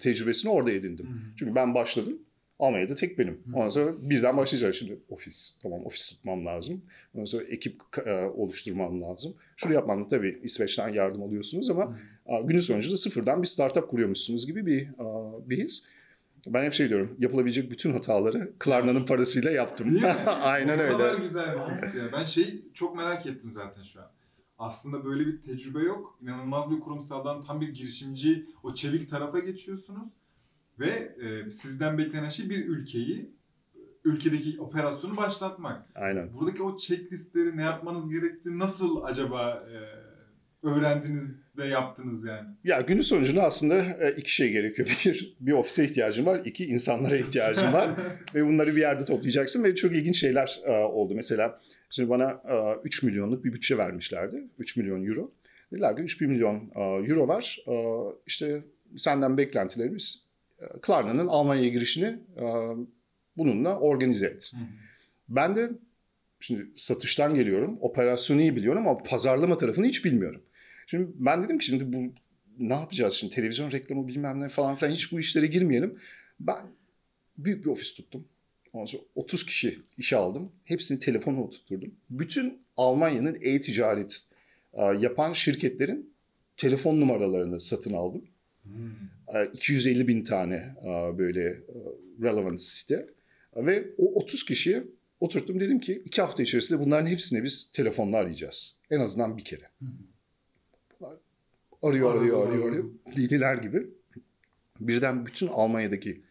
tecrübesini 0.00 0.50
orada 0.50 0.70
edindim. 0.72 1.06
Hı 1.06 1.10
hı. 1.12 1.18
Çünkü 1.36 1.54
ben 1.54 1.74
başladım. 1.74 2.18
Almanya'da 2.58 2.94
tek 2.94 3.18
benim. 3.18 3.40
Ondan 3.54 3.68
sonra 3.68 3.92
birden 4.02 4.36
başlayacak 4.36 4.74
şimdi 4.74 4.98
ofis. 5.08 5.54
Tamam 5.62 5.86
ofis 5.86 6.08
tutmam 6.08 6.46
lazım. 6.46 6.82
Ondan 7.14 7.24
sonra 7.24 7.44
ekip 7.44 7.82
e, 8.06 8.12
oluşturmam 8.24 9.02
lazım. 9.02 9.34
Şunu 9.56 9.72
yapmam 9.72 10.08
tabii 10.08 10.40
İsveç'ten 10.42 10.88
yardım 10.88 11.22
alıyorsunuz 11.22 11.70
ama 11.70 11.98
e, 12.26 12.42
günün 12.42 12.58
sonunda 12.58 12.96
sıfırdan 12.96 13.42
bir 13.42 13.46
startup 13.46 13.88
kuruyormuşsunuz 13.88 14.46
gibi 14.46 14.66
bir, 14.66 14.82
e, 14.82 15.48
bir 15.50 15.64
his. 15.64 15.84
Ben 16.46 16.64
hep 16.64 16.72
şey 16.72 16.88
diyorum, 16.88 17.16
yapılabilecek 17.18 17.70
bütün 17.70 17.92
hataları 17.92 18.52
Klarna'nın 18.58 19.06
parasıyla 19.06 19.50
yaptım. 19.50 20.00
Aynen 20.26 20.78
o 20.78 20.82
öyle. 20.82 20.92
kadar 20.92 21.18
güzel 21.18 21.54
bir 21.54 21.86
his 21.86 21.94
ya. 21.94 22.12
Ben 22.12 22.24
şey 22.24 22.62
çok 22.74 22.96
merak 22.96 23.26
ettim 23.26 23.50
zaten 23.50 23.82
şu 23.82 24.00
an. 24.00 24.10
Aslında 24.58 25.04
böyle 25.04 25.26
bir 25.26 25.42
tecrübe 25.42 25.78
yok. 25.78 26.18
İnanılmaz 26.22 26.70
bir 26.70 26.80
kurumsaldan 26.80 27.42
tam 27.42 27.60
bir 27.60 27.68
girişimci, 27.68 28.46
o 28.62 28.74
çevik 28.74 29.08
tarafa 29.08 29.38
geçiyorsunuz. 29.38 30.08
Ve 30.80 31.14
e, 31.22 31.50
sizden 31.50 31.98
beklenen 31.98 32.28
şey 32.28 32.50
bir 32.50 32.66
ülkeyi, 32.66 33.30
ülkedeki 34.04 34.60
operasyonu 34.60 35.16
başlatmak. 35.16 35.86
Aynen. 35.94 36.32
Buradaki 36.32 36.62
o 36.62 36.76
checklistleri 36.76 37.56
ne 37.56 37.62
yapmanız 37.62 38.10
gerektiği 38.10 38.58
nasıl 38.58 39.02
acaba 39.02 39.66
e, 39.72 39.76
öğrendiniz 40.66 41.28
de 41.56 41.64
yaptınız 41.64 42.26
yani? 42.26 42.48
Ya 42.64 42.80
günün 42.80 43.00
sonucunda 43.00 43.42
aslında 43.42 43.74
e, 43.80 44.14
iki 44.16 44.34
şey 44.34 44.52
gerekiyor. 44.52 44.88
Bir, 45.04 45.36
bir 45.40 45.52
ofise 45.52 45.84
ihtiyacın 45.84 46.26
var. 46.26 46.40
iki 46.44 46.66
insanlara 46.66 47.16
ihtiyacın 47.16 47.72
var. 47.72 47.90
ve 48.34 48.46
bunları 48.46 48.76
bir 48.76 48.80
yerde 48.80 49.04
toplayacaksın 49.04 49.64
ve 49.64 49.74
çok 49.74 49.92
ilginç 49.92 50.20
şeyler 50.20 50.60
e, 50.64 50.70
oldu. 50.70 51.14
Mesela 51.14 51.60
şimdi 51.90 52.08
bana 52.08 52.30
e, 52.30 52.80
3 52.84 53.02
milyonluk 53.02 53.44
bir 53.44 53.52
bütçe 53.52 53.78
vermişlerdi. 53.78 54.44
3 54.58 54.76
milyon 54.76 55.04
euro. 55.04 55.32
Dediler 55.72 55.96
ki 55.96 56.02
3 56.02 56.20
milyon 56.20 56.70
e, 56.74 56.80
euro 56.80 57.28
var. 57.28 57.58
E, 57.68 57.74
işte 58.26 58.64
senden 58.96 59.36
beklentilerimiz 59.36 60.27
Klarna'nın 60.82 61.26
Almanya'ya 61.26 61.68
girişini 61.68 62.18
e, 62.36 62.44
bununla 63.36 63.78
organize 63.78 64.26
et. 64.26 64.52
Hı. 64.54 64.58
Ben 65.28 65.56
de 65.56 65.70
şimdi 66.40 66.66
satıştan 66.74 67.34
geliyorum. 67.34 67.78
Operasyonu 67.80 68.40
iyi 68.40 68.56
biliyorum 68.56 68.88
ama 68.88 68.98
pazarlama 68.98 69.58
tarafını 69.58 69.86
hiç 69.86 70.04
bilmiyorum. 70.04 70.42
Şimdi 70.86 71.08
ben 71.14 71.44
dedim 71.44 71.58
ki 71.58 71.66
şimdi 71.66 71.92
bu 71.92 72.12
ne 72.58 72.74
yapacağız 72.74 73.14
şimdi 73.14 73.34
televizyon 73.34 73.70
reklamı 73.70 74.08
bilmem 74.08 74.40
ne 74.40 74.48
falan 74.48 74.76
filan 74.76 74.92
hiç 74.92 75.12
bu 75.12 75.20
işlere 75.20 75.46
girmeyelim. 75.46 75.98
Ben 76.40 76.66
büyük 77.38 77.64
bir 77.64 77.70
ofis 77.70 77.94
tuttum. 77.94 78.24
Ondan 78.72 78.84
sonra 78.84 79.02
30 79.14 79.46
kişi 79.46 79.82
işe 79.98 80.16
aldım. 80.16 80.52
Hepsini 80.64 80.98
telefona 80.98 81.42
oturtturdum. 81.42 81.94
Bütün 82.10 82.58
Almanya'nın 82.76 83.38
e-ticaret 83.40 84.24
e, 84.72 84.82
yapan 84.82 85.32
şirketlerin 85.32 86.14
telefon 86.56 87.00
numaralarını 87.00 87.60
satın 87.60 87.92
aldım. 87.92 88.24
E, 88.64 88.70
250 89.52 90.08
bin 90.08 90.24
tane 90.24 90.76
e, 90.82 91.18
böyle 91.18 91.44
e, 91.44 91.62
relevant 92.22 92.60
site. 92.60 93.06
Ve 93.56 93.86
o 93.98 94.14
30 94.14 94.44
kişiye 94.44 94.84
oturttum 95.20 95.60
dedim 95.60 95.80
ki 95.80 96.02
iki 96.04 96.22
hafta 96.22 96.42
içerisinde 96.42 96.80
bunların 96.80 97.06
hepsine 97.06 97.44
biz 97.44 97.72
telefonla 97.72 98.16
arayacağız. 98.16 98.78
En 98.90 99.00
azından 99.00 99.36
bir 99.36 99.44
kere. 99.44 99.70
Bunlar 101.00 101.16
arıyor 101.82 102.16
arıyor 102.16 102.48
arıyor 102.48 102.70
arıyor. 102.70 102.84
Deliler 103.16 103.56
gibi. 103.56 103.86
Birden 104.80 105.26
bütün 105.26 105.46
Almanya'daki 105.46 106.22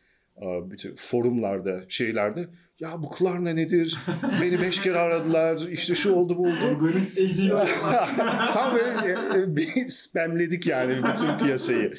e, 0.42 0.72
bütün 0.72 0.96
forumlarda 0.96 1.86
şeylerde 1.90 2.48
ya 2.80 3.04
bu 3.04 3.10
Klarna 3.10 3.54
nedir? 3.54 3.98
Beni 4.42 4.62
beş 4.62 4.82
kere 4.82 4.98
aradılar. 4.98 5.68
İşte 5.72 5.96
şu 5.96 6.14
oldu 6.14 6.38
bu 6.38 6.42
oldu. 6.42 6.58
Organik 6.76 7.06
Tam 8.54 8.76
böyle 8.76 9.12
e, 9.44 9.56
bir 9.56 9.90
spamledik 9.90 10.68
yani 10.68 10.98
bütün 10.98 11.38
piyasayı. 11.38 11.92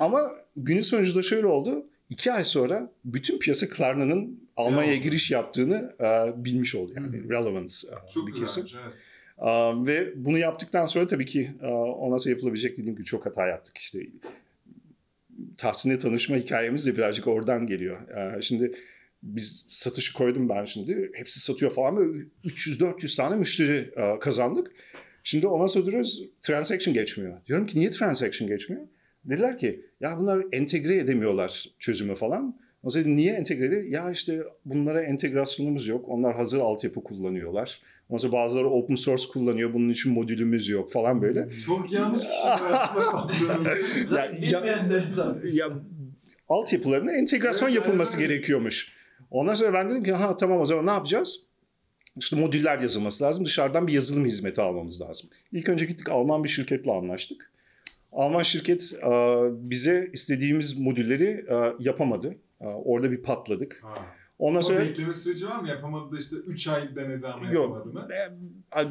Ama 0.00 0.30
günün 0.56 0.80
sonunda 0.80 1.22
şöyle 1.22 1.46
oldu. 1.46 1.86
İki 2.10 2.32
ay 2.32 2.44
sonra 2.44 2.90
bütün 3.04 3.38
piyasa 3.38 3.68
Klarna'nın 3.68 4.40
Almanya'ya 4.56 4.92
Ya. 4.94 5.00
giriş 5.00 5.30
yaptığını 5.30 5.94
e, 6.00 6.44
bilmiş 6.44 6.74
oldu. 6.74 6.92
Yani 6.96 7.06
Hı. 7.06 7.28
relevant 7.30 7.82
e, 7.84 8.12
Çok 8.14 8.26
bir 8.28 8.32
kesim. 8.32 8.62
güzelmiş 8.62 8.74
evet. 8.84 8.94
Aa, 9.38 9.86
ve 9.86 10.12
bunu 10.16 10.38
yaptıktan 10.38 10.86
sonra 10.86 11.06
tabii 11.06 11.26
ki 11.26 11.50
ondan 11.98 12.16
sonra 12.16 12.30
yapılabilecek 12.30 12.76
dediğim 12.76 12.94
gibi 12.96 13.04
çok 13.04 13.26
hata 13.26 13.46
yaptık 13.46 13.78
işte. 13.78 13.98
Tahsin'le 15.56 15.98
tanışma 15.98 16.36
hikayemiz 16.36 16.86
de 16.86 16.96
birazcık 16.96 17.26
oradan 17.26 17.66
geliyor. 17.66 17.98
Şimdi 18.42 18.72
biz 19.24 19.64
satışı 19.68 20.14
koydum 20.14 20.48
ben 20.48 20.64
şimdi. 20.64 21.10
Hepsi 21.14 21.40
satıyor 21.40 21.70
falan 21.70 21.96
ve 21.96 22.24
300-400 22.44 23.16
tane 23.16 23.36
müşteri 23.36 23.90
e, 23.96 24.18
kazandık. 24.18 24.72
Şimdi 25.24 25.46
ondan 25.46 25.66
sonra 25.66 25.86
diyoruz 25.86 26.22
transaction 26.42 26.94
geçmiyor. 26.94 27.40
Diyorum 27.46 27.66
ki 27.66 27.78
niye 27.78 27.90
transaction 27.90 28.48
geçmiyor? 28.48 28.82
Dediler 29.24 29.58
ki 29.58 29.86
ya 30.00 30.16
bunlar 30.18 30.44
entegre 30.52 30.96
edemiyorlar 30.96 31.64
çözümü 31.78 32.14
falan. 32.14 32.58
O 32.82 32.90
zaman 32.90 33.16
niye 33.16 33.32
entegre 33.32 33.66
ediyor? 33.66 33.82
Ya 33.82 34.10
işte 34.10 34.42
bunlara 34.64 35.02
entegrasyonumuz 35.02 35.86
yok. 35.86 36.08
Onlar 36.08 36.36
hazır 36.36 36.60
altyapı 36.60 37.04
kullanıyorlar. 37.04 37.80
Ondan 38.08 38.20
sonra 38.20 38.32
bazıları 38.32 38.68
open 38.68 38.94
source 38.94 39.28
kullanıyor. 39.32 39.74
Bunun 39.74 39.88
için 39.88 40.12
modülümüz 40.12 40.68
yok 40.68 40.92
falan 40.92 41.22
böyle. 41.22 41.48
Çok 41.66 41.92
yanlış 41.92 42.18
kişiler 42.18 42.60
aslında 42.70 43.04
sattığınız. 43.04 43.66
Ya, 44.12 44.60
ya, 44.62 44.90
ya 45.52 45.72
altyapılarına 46.48 47.12
entegrasyon 47.12 47.68
Evet, 47.68 47.76
yapılması 47.76 48.16
evet. 48.16 48.28
gerekiyormuş. 48.28 48.93
Ondan 49.34 49.54
sonra 49.54 49.72
ben 49.72 49.90
dedim 49.90 50.04
ki 50.04 50.12
ha 50.12 50.36
tamam 50.36 50.60
o 50.60 50.64
zaman 50.64 50.86
ne 50.86 50.90
yapacağız? 50.90 51.40
İşte 52.16 52.36
modüller 52.36 52.78
yazılması 52.78 53.24
lazım. 53.24 53.44
Dışarıdan 53.44 53.86
bir 53.86 53.92
yazılım 53.92 54.24
hizmeti 54.24 54.62
almamız 54.62 55.00
lazım. 55.00 55.30
İlk 55.52 55.68
önce 55.68 55.84
gittik 55.84 56.08
Alman 56.10 56.44
bir 56.44 56.48
şirketle 56.48 56.92
anlaştık. 56.92 57.50
Alman 58.12 58.42
şirket 58.42 58.94
e, 58.94 59.10
bize 59.70 60.10
istediğimiz 60.12 60.78
modülleri 60.78 61.46
e, 61.50 61.72
yapamadı. 61.78 62.36
E, 62.60 62.66
Orada 62.66 63.10
bir 63.10 63.22
patladık. 63.22 63.80
Ha. 63.82 63.94
Ondan 64.38 64.60
sonra 64.60 64.80
bekleme 64.80 65.14
süreci 65.14 65.46
var 65.46 65.60
mı? 65.60 65.68
Yapamadı 65.68 66.16
da 66.16 66.20
işte 66.20 66.36
3 66.36 66.68
ay 66.68 66.96
denedi 66.96 67.26
ama 67.26 67.52
Yok. 67.52 67.54
yapamadı 67.54 67.88
mı? 67.88 68.08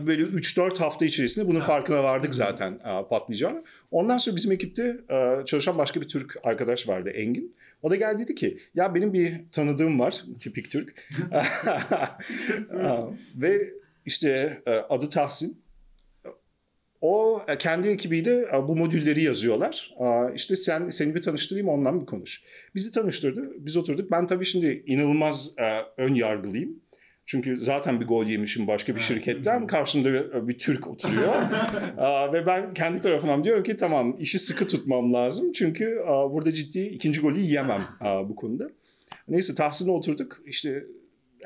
böyle 0.07 0.23
3-4 0.23 0.77
hafta 0.77 1.05
içerisinde 1.05 1.47
bunun 1.47 1.59
farkına 1.59 2.03
vardık 2.03 2.35
zaten 2.35 2.79
patlayacağını. 3.09 3.63
Ondan 3.91 4.17
sonra 4.17 4.35
bizim 4.35 4.51
ekipte 4.51 4.97
çalışan 5.45 5.77
başka 5.77 6.01
bir 6.01 6.07
Türk 6.07 6.35
arkadaş 6.43 6.88
vardı 6.88 7.09
Engin. 7.09 7.55
O 7.83 7.89
da 7.91 7.95
geldi 7.95 8.23
dedi 8.23 8.35
ki 8.35 8.57
ya 8.75 8.95
benim 8.95 9.13
bir 9.13 9.41
tanıdığım 9.51 9.99
var 9.99 10.23
tipik 10.39 10.69
Türk. 10.69 11.09
Ve 13.35 13.73
işte 14.05 14.61
e, 14.65 14.71
adı 14.71 15.09
Tahsin. 15.09 15.63
O 17.01 17.41
e, 17.47 17.57
kendi 17.57 17.87
ekibiyle 17.87 18.31
e, 18.31 18.67
bu 18.67 18.75
modülleri 18.75 19.23
yazıyorlar. 19.23 19.95
İşte 20.35 20.55
sen 20.55 20.89
seni 20.89 21.15
bir 21.15 21.21
tanıştırayım 21.21 21.69
ondan 21.69 22.01
bir 22.01 22.05
konuş. 22.05 22.43
Bizi 22.75 22.91
tanıştırdı. 22.91 23.51
Biz 23.57 23.77
oturduk. 23.77 24.11
Ben 24.11 24.27
tabii 24.27 24.45
şimdi 24.45 24.83
inanılmaz 24.85 25.55
ön 25.97 26.13
yargılıyım. 26.13 26.83
Çünkü 27.25 27.58
zaten 27.58 28.01
bir 28.01 28.06
gol 28.06 28.25
yemişim 28.25 28.68
başka 28.68 28.96
bir 28.96 29.01
şirketten. 29.01 29.68
Karşımda 29.68 30.48
bir, 30.48 30.58
Türk 30.58 30.88
oturuyor. 30.88 31.34
Aa, 31.98 32.34
ve 32.34 32.46
ben 32.46 32.74
kendi 32.74 33.01
tarafından 33.01 33.44
diyorum 33.44 33.63
ki 33.63 33.77
tamam 33.77 34.15
işi 34.20 34.39
sıkı 34.39 34.68
tutmam 34.68 35.13
lazım. 35.13 35.51
Çünkü 35.51 36.00
aa, 36.08 36.32
burada 36.34 36.53
ciddi 36.53 36.80
ikinci 36.80 37.22
golü 37.22 37.39
yiyemem 37.39 37.88
aa, 38.00 38.30
bu 38.30 38.36
konuda. 38.36 38.70
Neyse 39.27 39.56
Tahsin'e 39.56 39.92
oturduk. 39.92 40.42
İşte 40.46 40.86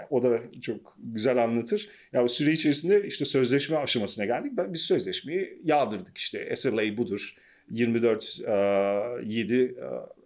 o 0.10 0.24
da 0.24 0.40
çok 0.62 0.98
güzel 1.14 1.44
anlatır. 1.44 1.90
Ya 2.14 2.24
o 2.24 2.28
süre 2.28 2.52
içerisinde 2.52 3.08
işte 3.08 3.26
sözleşme 3.26 3.78
aşamasına 3.78 4.26
geldik. 4.26 4.52
Ben- 4.58 4.74
Biz 4.74 4.82
sözleşmeyi 4.82 5.62
yağdırdık 5.64 6.18
işte. 6.18 6.56
SLA 6.56 6.98
budur. 6.98 7.36
24 7.72 8.40
e, 8.48 8.52
7 9.26 9.56
e, 9.56 9.68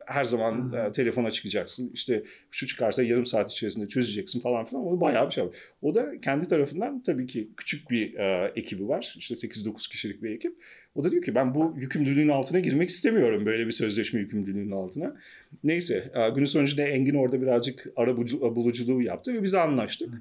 her 0.06 0.26
zaman 0.26 0.74
e, 0.74 0.92
telefona 0.92 1.32
çıkacaksın. 1.32 1.92
İşte 1.94 2.24
şu 2.52 2.68
çıkarsa 2.68 3.04
yarım 3.04 3.26
saat 3.26 3.52
içerisinde 3.52 3.88
çözeceksin 3.88 4.40
falan 4.40 4.66
filan. 4.66 4.88
O 4.88 5.02
bayağı 5.02 5.28
bir 5.28 5.32
şey. 5.34 5.44
var. 5.44 5.56
O 5.82 5.96
da 5.96 6.22
kendi 6.22 6.48
tarafından 6.48 7.04
tabii 7.04 7.28
ki 7.28 7.50
küçük 7.58 7.92
bir 7.92 8.14
e, 8.14 8.52
ekibi 8.56 8.88
var. 8.88 9.16
İşte 9.18 9.36
8-9 9.36 9.90
kişilik 9.90 10.24
bir 10.24 10.30
ekip. 10.30 10.56
O 10.96 11.04
da 11.04 11.12
diyor 11.12 11.24
ki 11.24 11.36
ben 11.36 11.56
bu 11.56 11.76
yükümlülüğün 11.78 12.30
altına 12.30 12.60
girmek 12.60 12.90
istemiyorum 12.90 13.46
böyle 13.46 13.68
bir 13.68 13.72
sözleşme 13.72 14.20
yükümlülüğünün 14.20 14.72
altına. 14.72 15.16
Neyse 15.64 16.12
e, 16.16 16.30
günün 16.30 16.46
sonucunda 16.46 16.82
Engin 16.84 17.16
orada 17.16 17.42
birazcık 17.42 17.88
ara 17.96 18.12
bulucu- 18.12 18.56
buluculuğu 18.56 19.02
yaptı 19.02 19.34
ve 19.34 19.44
biz 19.44 19.54
anlaştık. 19.54 20.14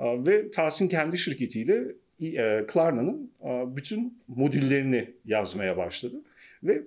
E, 0.00 0.04
Ve 0.26 0.50
Tahsin 0.50 0.88
kendi 0.88 1.18
şirketiyle 1.18 1.84
e, 2.22 2.64
Klarna'nın 2.68 3.30
e, 3.44 3.76
bütün 3.76 4.18
modüllerini 4.28 5.10
yazmaya 5.24 5.76
başladı. 5.76 6.16
Ve 6.64 6.82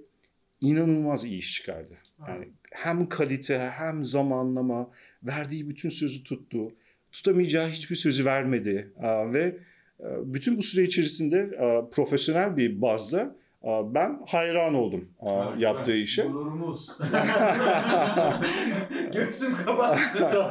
inanılmaz 0.62 1.26
iyi 1.26 1.38
iş 1.38 1.54
çıkardı. 1.54 1.94
Yani 2.28 2.48
hem 2.72 3.10
kalite 3.10 3.60
hem 3.60 4.04
zamanlama 4.04 4.90
verdiği 5.24 5.70
bütün 5.70 5.90
sözü 5.90 6.24
tuttu. 6.24 6.72
Tutamayacağı 7.12 7.68
hiçbir 7.70 7.96
sözü 7.96 8.26
vermedi. 8.26 8.94
E, 9.04 9.34
Ve 9.34 9.58
e, 10.00 10.06
bütün 10.26 10.58
bu 10.58 10.62
süre 10.62 10.84
içerisinde 10.84 11.38
e, 11.40 11.90
profesyonel 11.92 12.58
bir 12.58 12.82
bazda 12.82 13.36
Aa, 13.64 13.94
Ben 13.94 14.20
hayran 14.28 14.74
oldum 14.76 15.10
Ha, 15.26 15.50
güzel. 15.54 15.62
yaptığı 15.62 15.96
işe. 15.98 16.24
Gururumuz. 16.24 16.90
Göğsüm 19.14 19.56
kabarttı. 19.66 20.30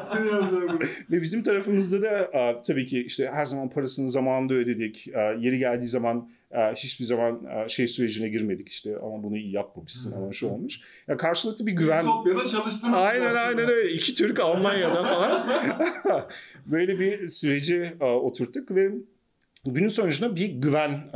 Ve 1.11 1.23
bizim 1.23 1.43
tarafımızda 1.43 2.03
da 2.03 2.31
tabii 2.63 2.87
ki 2.87 3.03
işte 3.03 3.31
her 3.33 3.47
zaman 3.47 3.71
parasını 3.71 4.11
zamanında 4.11 4.55
ödedik. 4.55 5.07
Yeri 5.39 5.59
geldiği 5.59 5.87
zaman 5.87 6.29
hiçbir 6.77 7.05
zaman 7.05 7.45
aa, 7.45 7.69
şey 7.69 7.89
sürecine 7.89 8.29
girmedik 8.29 8.69
işte 8.69 8.97
ama 8.97 9.23
bunu 9.23 9.37
iyi 9.37 9.55
yapmamışsın 9.55 10.13
ama 10.13 10.33
şu 10.33 10.49
olmuş. 10.49 10.81
Ya 11.09 11.17
karşılıklı 11.17 11.67
bir 11.67 11.73
güven. 11.73 12.03
Ütopya'da 12.03 12.47
çalıştınız. 12.47 12.95
Aynen 12.95 13.35
aynen 13.35 13.69
öyle. 13.71 13.91
İki 13.93 14.15
Türk 14.15 14.41
Almanya'da 14.41 15.05
falan. 15.05 15.49
Böyle 16.67 16.99
bir 17.01 17.29
süreci 17.29 17.93
aa, 18.01 18.15
oturttuk 18.15 18.71
ve 18.71 18.91
günün 19.67 19.89
sonucunda 19.89 20.37
bir 20.37 20.47
güven 20.47 21.11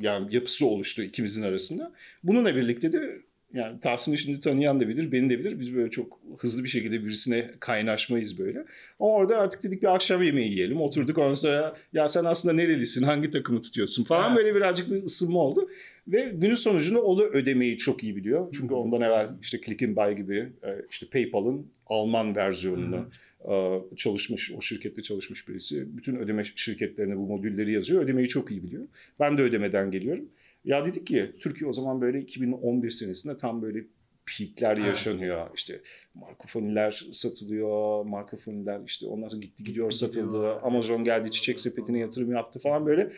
yani 0.00 0.34
yapısı 0.34 0.66
oluştu 0.66 1.02
ikimizin 1.02 1.42
arasında. 1.42 1.92
Bununla 2.22 2.56
birlikte 2.56 2.92
de 2.92 3.22
yani 3.56 3.80
Tahsin'i 3.80 4.18
şimdi 4.18 4.40
tanıyan 4.40 4.80
da 4.80 4.88
bilir, 4.88 5.12
beni 5.12 5.30
de 5.30 5.38
bilir. 5.38 5.60
Biz 5.60 5.74
böyle 5.74 5.90
çok 5.90 6.20
hızlı 6.38 6.64
bir 6.64 6.68
şekilde 6.68 7.04
birisine 7.04 7.50
kaynaşmayız 7.60 8.38
böyle. 8.38 8.58
Ama 9.00 9.10
orada 9.10 9.38
artık 9.38 9.62
dedik 9.62 9.82
bir 9.82 9.94
akşam 9.94 10.22
yemeği 10.22 10.50
yiyelim. 10.50 10.80
Oturduk 10.80 11.18
ondan 11.18 11.34
sonra 11.34 11.76
ya 11.92 12.08
sen 12.08 12.24
aslında 12.24 12.54
nerelisin, 12.54 13.02
hangi 13.02 13.30
takımı 13.30 13.60
tutuyorsun 13.60 14.04
falan 14.04 14.36
böyle 14.36 14.54
birazcık 14.54 14.90
bir 14.90 15.02
ısınma 15.02 15.38
oldu. 15.38 15.68
Ve 16.08 16.32
günün 16.34 16.54
sonucunda 16.54 17.02
o 17.02 17.18
da 17.18 17.24
ödemeyi 17.24 17.78
çok 17.78 18.04
iyi 18.04 18.16
biliyor. 18.16 18.48
Çünkü 18.58 18.74
ondan 18.74 19.00
evvel 19.00 19.28
işte 19.40 19.60
Click 19.60 19.82
and 19.82 19.96
Buy 19.96 20.16
gibi 20.16 20.52
e, 20.62 20.68
işte 20.90 21.06
PayPal'ın 21.06 21.66
Alman 21.86 22.36
versiyonunu 22.36 23.08
e, 23.50 23.54
çalışmış, 23.96 24.52
o 24.52 24.60
şirkette 24.60 25.02
çalışmış 25.02 25.48
birisi. 25.48 25.96
Bütün 25.96 26.16
ödeme 26.16 26.44
şirketlerine 26.44 27.16
bu 27.16 27.26
modülleri 27.26 27.72
yazıyor. 27.72 28.02
Ödemeyi 28.02 28.28
çok 28.28 28.50
iyi 28.50 28.62
biliyor. 28.62 28.84
Ben 29.20 29.38
de 29.38 29.42
ödemeden 29.42 29.90
geliyorum. 29.90 30.24
Ya 30.66 30.84
dedik 30.84 31.06
ki 31.06 31.32
Türkiye 31.40 31.70
o 31.70 31.72
zaman 31.72 32.00
böyle 32.00 32.20
2011 32.20 32.90
senesinde 32.90 33.36
tam 33.36 33.62
böyle 33.62 33.84
peakler 34.26 34.76
Evet. 34.76 34.86
yaşanıyor. 34.86 35.46
İşte 35.54 35.80
markofoniler 36.14 37.06
satılıyor, 37.12 38.04
markofoniler 38.04 38.80
işte 38.86 39.06
sonra 39.06 39.40
gitti 39.40 39.64
gidiyor 39.64 39.90
satıldı. 39.90 40.52
Amazon 40.52 41.04
geldi 41.04 41.30
çiçek 41.30 41.60
sepetine 41.60 41.98
yatırım 41.98 42.32
yaptı 42.32 42.58
falan 42.58 42.86
böyle. 42.86 43.12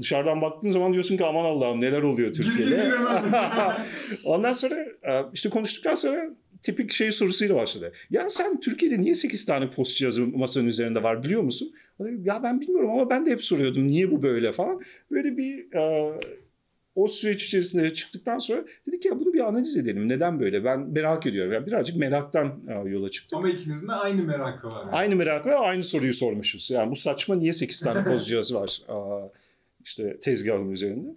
Dışarıdan 0.00 0.42
baktığın 0.42 0.70
zaman 0.70 0.92
diyorsun 0.92 1.16
ki 1.16 1.24
aman 1.24 1.44
Allah'ım 1.44 1.80
neler 1.80 2.02
oluyor 2.02 2.32
Türkiye'de. 2.32 2.92
Ondan 4.24 4.52
sonra 4.52 4.74
e, 5.02 5.24
işte 5.32 5.48
konuştuktan 5.48 5.94
sonra 5.94 6.30
tipik 6.62 6.92
şey 6.92 7.12
sorusuyla 7.12 7.56
başladı. 7.56 7.92
Ya 8.10 8.30
sen 8.30 8.60
Türkiye'de 8.60 9.00
niye 9.00 9.14
8 9.14 9.44
tane 9.44 9.70
post 9.70 9.96
cihazı 9.96 10.26
masanın 10.26 10.66
üzerinde 10.66 11.02
var 11.02 11.24
biliyor 11.24 11.42
musun? 11.42 11.72
Ya 12.22 12.42
ben 12.42 12.60
bilmiyorum 12.60 12.90
ama 12.90 13.10
ben 13.10 13.26
de 13.26 13.30
hep 13.30 13.44
soruyordum 13.44 13.86
niye 13.88 14.10
bu 14.10 14.22
böyle 14.22 14.52
falan. 14.52 14.80
Böyle 15.10 15.36
bir 15.36 15.72
e, 15.76 16.12
o 16.94 17.08
süreç 17.08 17.44
içerisinde 17.44 17.92
çıktıktan 17.92 18.38
sonra 18.38 18.64
dedik 18.86 19.04
ya 19.04 19.20
bunu 19.20 19.32
bir 19.32 19.48
analiz 19.48 19.76
edelim. 19.76 20.08
Neden 20.08 20.40
böyle? 20.40 20.64
Ben 20.64 20.80
merak 20.80 21.26
ediyorum. 21.26 21.52
Yani 21.52 21.66
birazcık 21.66 21.96
meraktan 21.96 22.60
e, 22.68 22.88
yola 22.88 23.10
çıktık. 23.10 23.38
Ama 23.38 23.48
ikinizin 23.48 23.88
de 23.88 23.92
aynı 23.92 24.22
merakı 24.22 24.66
var. 24.66 24.84
Yani. 24.84 24.90
Aynı 24.92 25.16
merak 25.16 25.46
ve 25.46 25.54
aynı 25.54 25.84
soruyu 25.84 26.14
sormuşuz. 26.14 26.70
Yani 26.70 26.90
bu 26.90 26.94
saçma 26.94 27.34
niye 27.34 27.52
8 27.52 27.80
tane 27.80 28.04
poz 28.04 28.28
cihazı 28.28 28.54
var 28.54 28.82
Aa, 28.88 29.28
işte 29.84 30.18
tezgahın 30.20 30.70
üzerinde. 30.70 31.08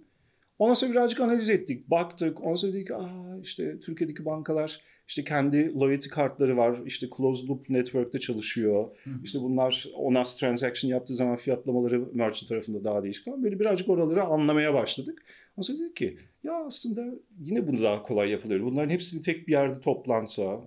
Ondan 0.58 0.74
sonra 0.74 0.92
birazcık 0.92 1.20
analiz 1.20 1.50
ettik, 1.50 1.90
baktık. 1.90 2.40
Ondan 2.40 2.54
sonra 2.54 2.72
dedik 2.72 2.90
Aa, 2.90 3.38
işte 3.42 3.78
Türkiye'deki 3.78 4.24
bankalar 4.24 4.80
işte 5.08 5.24
kendi 5.24 5.74
loyalty 5.74 6.08
kartları 6.08 6.56
var. 6.56 6.78
İşte 6.86 7.06
closed 7.16 7.48
loop 7.48 7.70
network'te 7.70 8.18
çalışıyor. 8.18 8.96
İşte 9.24 9.40
bunlar 9.40 9.88
ONAS 9.94 10.38
transaction 10.38 10.90
yaptığı 10.90 11.14
zaman 11.14 11.36
fiyatlamaları 11.36 12.08
merchant 12.12 12.48
tarafında 12.48 12.84
daha 12.84 13.02
değişik 13.02 13.24
falan. 13.24 13.44
Böyle 13.44 13.60
birazcık 13.60 13.88
oraları 13.88 14.22
anlamaya 14.22 14.74
başladık. 14.74 15.24
Ondan 15.56 15.66
sonra 15.66 15.78
dedik 15.78 15.96
ki 15.96 16.18
ya 16.44 16.64
aslında 16.66 17.14
yine 17.40 17.68
bunu 17.68 17.82
daha 17.82 18.02
kolay 18.02 18.30
yapılır. 18.30 18.62
Bunların 18.62 18.90
hepsini 18.90 19.22
tek 19.22 19.48
bir 19.48 19.52
yerde 19.52 19.80
toplansa, 19.80 20.60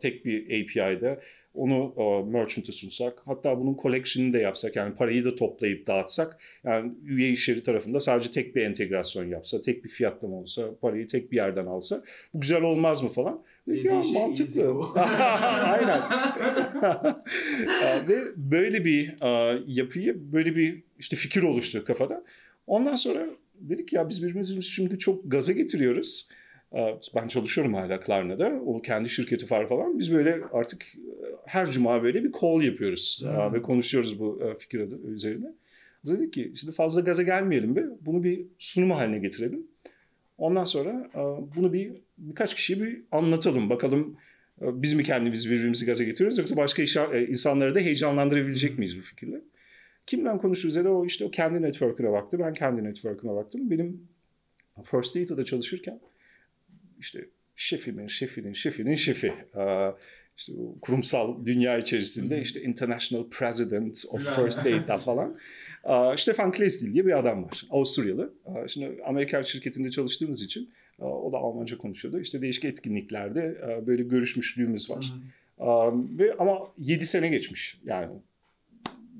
tek 0.00 0.24
bir 0.24 0.44
API'de 0.44 1.20
onu 1.56 1.94
aa, 1.96 2.22
merchant'a 2.22 2.72
sunsak, 2.72 3.22
hatta 3.24 3.60
bunun 3.60 3.76
collection'ını 3.82 4.32
da 4.32 4.38
yapsak, 4.38 4.76
yani 4.76 4.94
parayı 4.94 5.24
da 5.24 5.36
toplayıp 5.36 5.86
dağıtsak, 5.86 6.38
yani 6.64 6.92
üye 7.04 7.30
işleri 7.30 7.62
tarafında 7.62 8.00
sadece 8.00 8.30
tek 8.30 8.56
bir 8.56 8.62
entegrasyon 8.62 9.28
yapsa, 9.28 9.60
tek 9.60 9.84
bir 9.84 9.88
fiyatlama 9.88 10.36
olsa, 10.36 10.74
parayı 10.80 11.08
tek 11.08 11.32
bir 11.32 11.36
yerden 11.36 11.66
alsa, 11.66 12.02
bu 12.34 12.40
güzel 12.40 12.62
olmaz 12.62 13.02
mı 13.02 13.08
falan. 13.08 13.42
Ya 13.66 14.02
şey 14.02 14.12
mantıklı. 14.12 14.74
Aynen. 15.64 16.00
Aa, 16.82 17.24
Ve 18.08 18.18
böyle 18.36 18.84
bir 18.84 19.14
aa, 19.20 19.58
yapıyı, 19.66 20.32
böyle 20.32 20.56
bir 20.56 20.82
işte 20.98 21.16
fikir 21.16 21.42
oluştu 21.42 21.84
kafada. 21.84 22.24
Ondan 22.66 22.94
sonra 22.94 23.26
dedik 23.60 23.92
ya 23.92 24.08
biz 24.08 24.22
birbirimizi 24.22 24.62
şimdi 24.62 24.98
çok 24.98 25.30
gaza 25.30 25.52
getiriyoruz. 25.52 26.28
Aa, 26.72 26.92
Ben 27.16 27.28
çalışıyorum 27.28 27.74
hala 27.74 28.00
Klarna'da. 28.00 28.60
O 28.66 28.82
kendi 28.82 29.08
şirketi 29.08 29.50
var 29.50 29.68
falan. 29.68 29.98
Biz 29.98 30.12
böyle 30.12 30.38
artık 30.52 30.84
e, 30.84 31.25
her 31.46 31.70
cuma 31.70 32.02
böyle 32.02 32.24
bir 32.24 32.32
call 32.40 32.62
yapıyoruz. 32.62 33.22
Aa, 33.26 33.52
Ve 33.52 33.62
konuşuyoruz 33.62 34.20
bu 34.20 34.42
e, 34.44 34.58
fikir 34.58 34.80
adı 34.80 35.00
üzerine. 35.02 35.52
Dedik 36.06 36.32
ki 36.32 36.52
şimdi 36.56 36.72
fazla 36.72 37.00
gaza 37.00 37.22
gelmeyelim 37.22 37.76
ve 37.76 37.84
bunu 38.00 38.24
bir 38.24 38.46
sunum 38.58 38.90
haline 38.90 39.18
getirelim. 39.18 39.66
Ondan 40.38 40.64
sonra 40.64 41.10
e, 41.14 41.20
bunu 41.56 41.72
bir 41.72 41.92
birkaç 42.18 42.54
kişiye 42.54 42.80
bir 42.80 43.02
anlatalım. 43.12 43.70
Bakalım 43.70 44.16
e, 44.62 44.82
biz 44.82 44.92
mi 44.92 45.04
kendimiz 45.04 45.50
birbirimizi 45.50 45.86
gaza 45.86 46.04
getiriyoruz 46.04 46.38
yoksa 46.38 46.56
başka 46.56 46.82
insanları 47.28 47.74
da 47.74 47.80
heyecanlandırabilecek 47.80 48.78
miyiz 48.78 48.98
bu 48.98 49.02
fikirle? 49.02 49.40
Kimden 50.06 50.38
konuşuruz 50.38 50.76
da 50.76 50.90
o 50.90 51.06
işte 51.06 51.24
o 51.24 51.30
kendi 51.30 51.62
network'üne 51.62 52.12
baktı. 52.12 52.38
Ben 52.38 52.52
kendi 52.52 52.84
network'üme 52.84 53.34
baktım. 53.34 53.70
Benim 53.70 54.08
First 54.84 55.16
Data'da 55.16 55.44
çalışırken 55.44 56.00
işte 56.98 57.28
şefimin, 57.56 58.06
şefinin, 58.06 58.52
şefinin 58.52 58.94
şefi. 58.94 59.32
İşte 60.36 60.52
bu 60.56 60.78
kurumsal 60.80 61.46
dünya 61.46 61.78
içerisinde 61.78 62.40
işte 62.40 62.62
International 62.62 63.24
President 63.30 64.04
of 64.08 64.36
First 64.36 64.64
Data 64.64 64.98
falan. 64.98 65.38
Stefan 66.16 66.52
Kleestil 66.52 66.92
diye 66.92 67.06
bir 67.06 67.18
adam 67.18 67.44
var. 67.44 67.66
Avusturyalı. 67.70 68.34
Şimdi 68.68 69.02
Amerikan 69.04 69.42
şirketinde 69.42 69.90
çalıştığımız 69.90 70.42
için 70.42 70.70
o 70.98 71.32
da 71.32 71.36
Almanca 71.36 71.78
konuşuyordu. 71.78 72.20
İşte 72.20 72.42
değişik 72.42 72.64
etkinliklerde 72.64 73.60
böyle 73.86 74.02
görüşmüşlüğümüz 74.02 74.90
var. 74.90 75.12
Ve 76.18 76.34
ama 76.38 76.58
7 76.78 77.06
sene 77.06 77.28
geçmiş. 77.28 77.80
Yani 77.84 78.08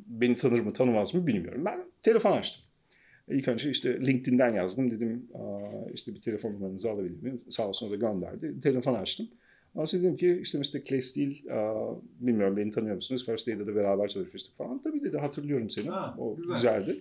beni 0.06 0.34
tanır 0.34 0.60
mı 0.60 0.72
tanımaz 0.72 1.14
mı 1.14 1.26
bilmiyorum. 1.26 1.64
Ben 1.64 1.84
telefon 2.02 2.32
açtım. 2.32 2.62
İlk 3.28 3.48
önce 3.48 3.70
işte 3.70 4.00
LinkedIn'den 4.06 4.54
yazdım. 4.54 4.90
Dedim 4.90 5.26
işte 5.94 6.14
bir 6.14 6.20
telefon 6.20 6.52
numaranızı 6.52 6.90
alabilir 6.90 7.22
miyim? 7.22 7.40
Sağ 7.48 7.68
olsun 7.68 7.88
o 7.88 7.90
da 7.90 7.96
gönderdi. 7.96 8.60
Telefon 8.60 8.94
açtım. 8.94 9.28
Ondan 9.76 9.84
sonra 9.84 10.02
dedim 10.02 10.16
ki 10.16 10.38
işte 10.42 10.58
Mr. 10.58 10.84
Clay 10.84 11.02
Steele, 11.02 11.34
bilmiyorum 12.20 12.56
beni 12.56 12.70
tanıyor 12.70 12.94
musunuz? 12.94 13.26
First 13.26 13.46
Day'de 13.46 13.66
de 13.66 13.74
beraber 13.74 14.08
çalışmıştık 14.08 14.56
falan. 14.56 14.82
Tabii 14.82 15.04
dedi 15.04 15.18
hatırlıyorum 15.18 15.70
seni. 15.70 15.88
Ha, 15.88 16.14
o 16.18 16.36
güzel. 16.36 16.54
güzeldi. 16.54 17.00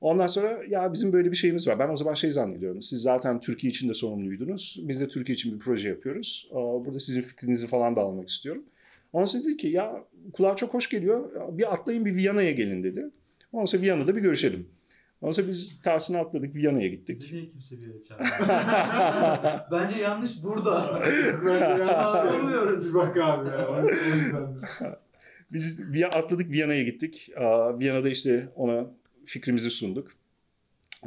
Ondan 0.00 0.26
sonra 0.26 0.62
ya 0.68 0.92
bizim 0.92 1.12
böyle 1.12 1.30
bir 1.30 1.36
şeyimiz 1.36 1.68
var. 1.68 1.78
Ben 1.78 1.88
o 1.88 1.96
zaman 1.96 2.14
şey 2.14 2.30
zannediyorum. 2.30 2.82
Siz 2.82 3.02
zaten 3.02 3.40
Türkiye 3.40 3.70
için 3.70 3.88
de 3.88 3.94
sorumluydunuz. 3.94 4.80
Biz 4.82 5.00
de 5.00 5.08
Türkiye 5.08 5.34
için 5.34 5.54
bir 5.54 5.58
proje 5.58 5.88
yapıyoruz. 5.88 6.50
Burada 6.52 7.00
sizin 7.00 7.20
fikrinizi 7.20 7.66
falan 7.66 7.96
da 7.96 8.00
almak 8.00 8.28
istiyorum. 8.28 8.64
Ondan 9.12 9.26
sonra 9.26 9.44
dedi 9.44 9.56
ki 9.56 9.68
ya 9.68 10.04
kulağa 10.32 10.56
çok 10.56 10.74
hoş 10.74 10.88
geliyor. 10.88 11.30
Bir 11.58 11.74
atlayın 11.74 12.04
bir 12.04 12.14
Viyana'ya 12.14 12.50
gelin 12.50 12.82
dedi. 12.84 13.10
Ondan 13.52 13.64
sonra 13.64 13.82
Viyana'da 13.82 14.16
bir 14.16 14.20
görüşelim. 14.20 14.66
Ondan 15.22 15.32
sonra 15.32 15.48
biz 15.48 15.82
Tahsin'e 15.82 16.18
atladık 16.18 16.54
Viyana'ya 16.54 16.88
gittik. 16.88 17.16
Bizi 17.20 17.36
niye 17.36 17.50
kimse 17.50 17.76
bir 17.76 17.86
yere 17.86 18.02
çağırmıyor? 18.02 19.60
Bence 19.72 20.00
yanlış 20.00 20.42
burada. 20.42 21.02
Bence 21.46 21.64
yanlış. 21.64 22.34
Olmuyoruz. 22.34 22.94
Bir 22.94 23.00
bak 23.00 23.16
abi 23.16 23.48
ya. 23.48 23.68
O 23.68 23.88
yüzden. 23.88 24.60
Biz 25.50 25.80
atladık 26.12 26.50
Viyana'ya 26.50 26.82
gittik. 26.82 27.30
Aa, 27.36 27.78
Viyana'da 27.78 28.08
işte 28.08 28.48
ona 28.56 28.86
fikrimizi 29.26 29.70
sunduk. 29.70 30.12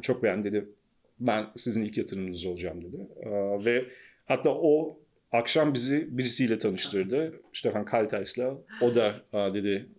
Çok 0.02 0.24
beğendi 0.24 0.52
dedi. 0.52 0.70
Ben 1.20 1.46
sizin 1.58 1.86
ilk 1.86 1.98
yatırımınız 1.98 2.46
olacağım 2.46 2.82
dedi. 2.82 3.08
Ve 3.66 3.86
hatta 4.26 4.50
o 4.54 5.00
akşam 5.32 5.74
bizi 5.74 6.18
birisiyle 6.18 6.60
tanıştırdı. 6.60 7.34
Stefan 7.54 7.86
Kaltais'la. 7.86 8.58
O 8.82 8.96
da 8.96 9.16
dedi 9.34 9.90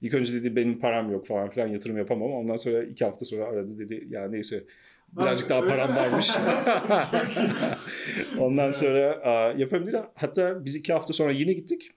ilk 0.00 0.14
önce 0.14 0.32
dedi 0.32 0.56
benim 0.56 0.78
param 0.78 1.12
yok 1.12 1.26
falan 1.26 1.50
filan 1.50 1.68
yatırım 1.68 1.98
yapamam. 1.98 2.32
Ondan 2.32 2.56
sonra 2.56 2.82
iki 2.84 3.04
hafta 3.04 3.24
sonra 3.24 3.44
aradı 3.44 3.78
dedi 3.78 4.06
ya 4.10 4.28
neyse 4.28 4.64
birazcık 5.12 5.48
daha 5.48 5.60
param 5.60 5.96
varmış. 5.96 6.30
Ondan 8.38 8.70
sonra 8.70 9.54
yapabilir. 9.58 10.00
Hatta 10.14 10.64
biz 10.64 10.74
iki 10.74 10.92
hafta 10.92 11.12
sonra 11.12 11.32
yine 11.32 11.52
gittik. 11.52 11.90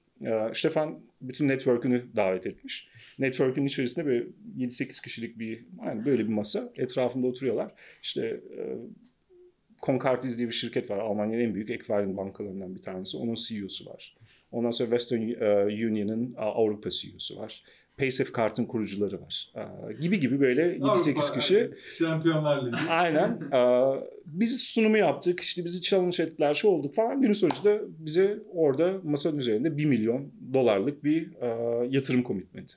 Stefan 0.53 0.99
bütün 1.21 1.47
network'ünü 1.47 2.05
davet 2.15 2.47
etmiş. 2.47 2.89
Network'ün 3.19 3.65
içerisinde 3.65 4.05
böyle 4.05 4.25
7-8 4.57 5.03
kişilik 5.03 5.39
bir 5.39 5.65
yani 5.85 6.05
böyle 6.05 6.23
bir 6.23 6.33
masa 6.33 6.73
etrafında 6.77 7.27
oturuyorlar. 7.27 7.71
İşte 8.03 8.41
e, 8.57 8.77
Concartis 9.83 10.37
diye 10.37 10.47
bir 10.47 10.53
şirket 10.53 10.89
var. 10.89 10.97
Almanya'nın 10.97 11.43
en 11.43 11.55
büyük 11.55 11.69
ekvaryum 11.69 12.17
bankalarından 12.17 12.75
bir 12.75 12.81
tanesi. 12.81 13.17
Onun 13.17 13.33
CEO'su 13.33 13.85
var. 13.85 14.17
Ondan 14.51 14.71
sonra 14.71 14.89
Western 14.89 15.21
e, 15.21 15.87
Union'ın 15.87 16.33
Avrupa 16.37 16.89
CEO'su 16.89 17.37
var. 17.37 17.63
Paysafe 17.97 18.31
kartın 18.31 18.65
kurucuları 18.65 19.21
var. 19.21 19.51
Gibi 20.01 20.19
gibi 20.19 20.39
böyle 20.39 20.77
7-8 20.77 20.83
Avrupa, 20.83 21.39
kişi. 21.39 21.71
Şampiyonlar 21.99 22.65
Ligi. 22.65 22.77
Aynen. 22.89 23.39
Biz 24.25 24.61
sunumu 24.61 24.97
yaptık. 24.97 25.39
İşte 25.39 25.65
bizi 25.65 25.81
challenge 25.81 26.23
ettiler. 26.23 26.53
Şu 26.53 26.67
olduk 26.67 26.95
falan. 26.95 27.21
Günün 27.21 27.33
sonucunda 27.33 27.79
bize 27.99 28.39
orada 28.53 28.93
masanın 29.03 29.37
üzerinde 29.37 29.77
1 29.77 29.85
milyon 29.85 30.31
dolarlık 30.53 31.03
bir 31.03 31.31
yatırım 31.93 32.23
komitmenti. 32.23 32.73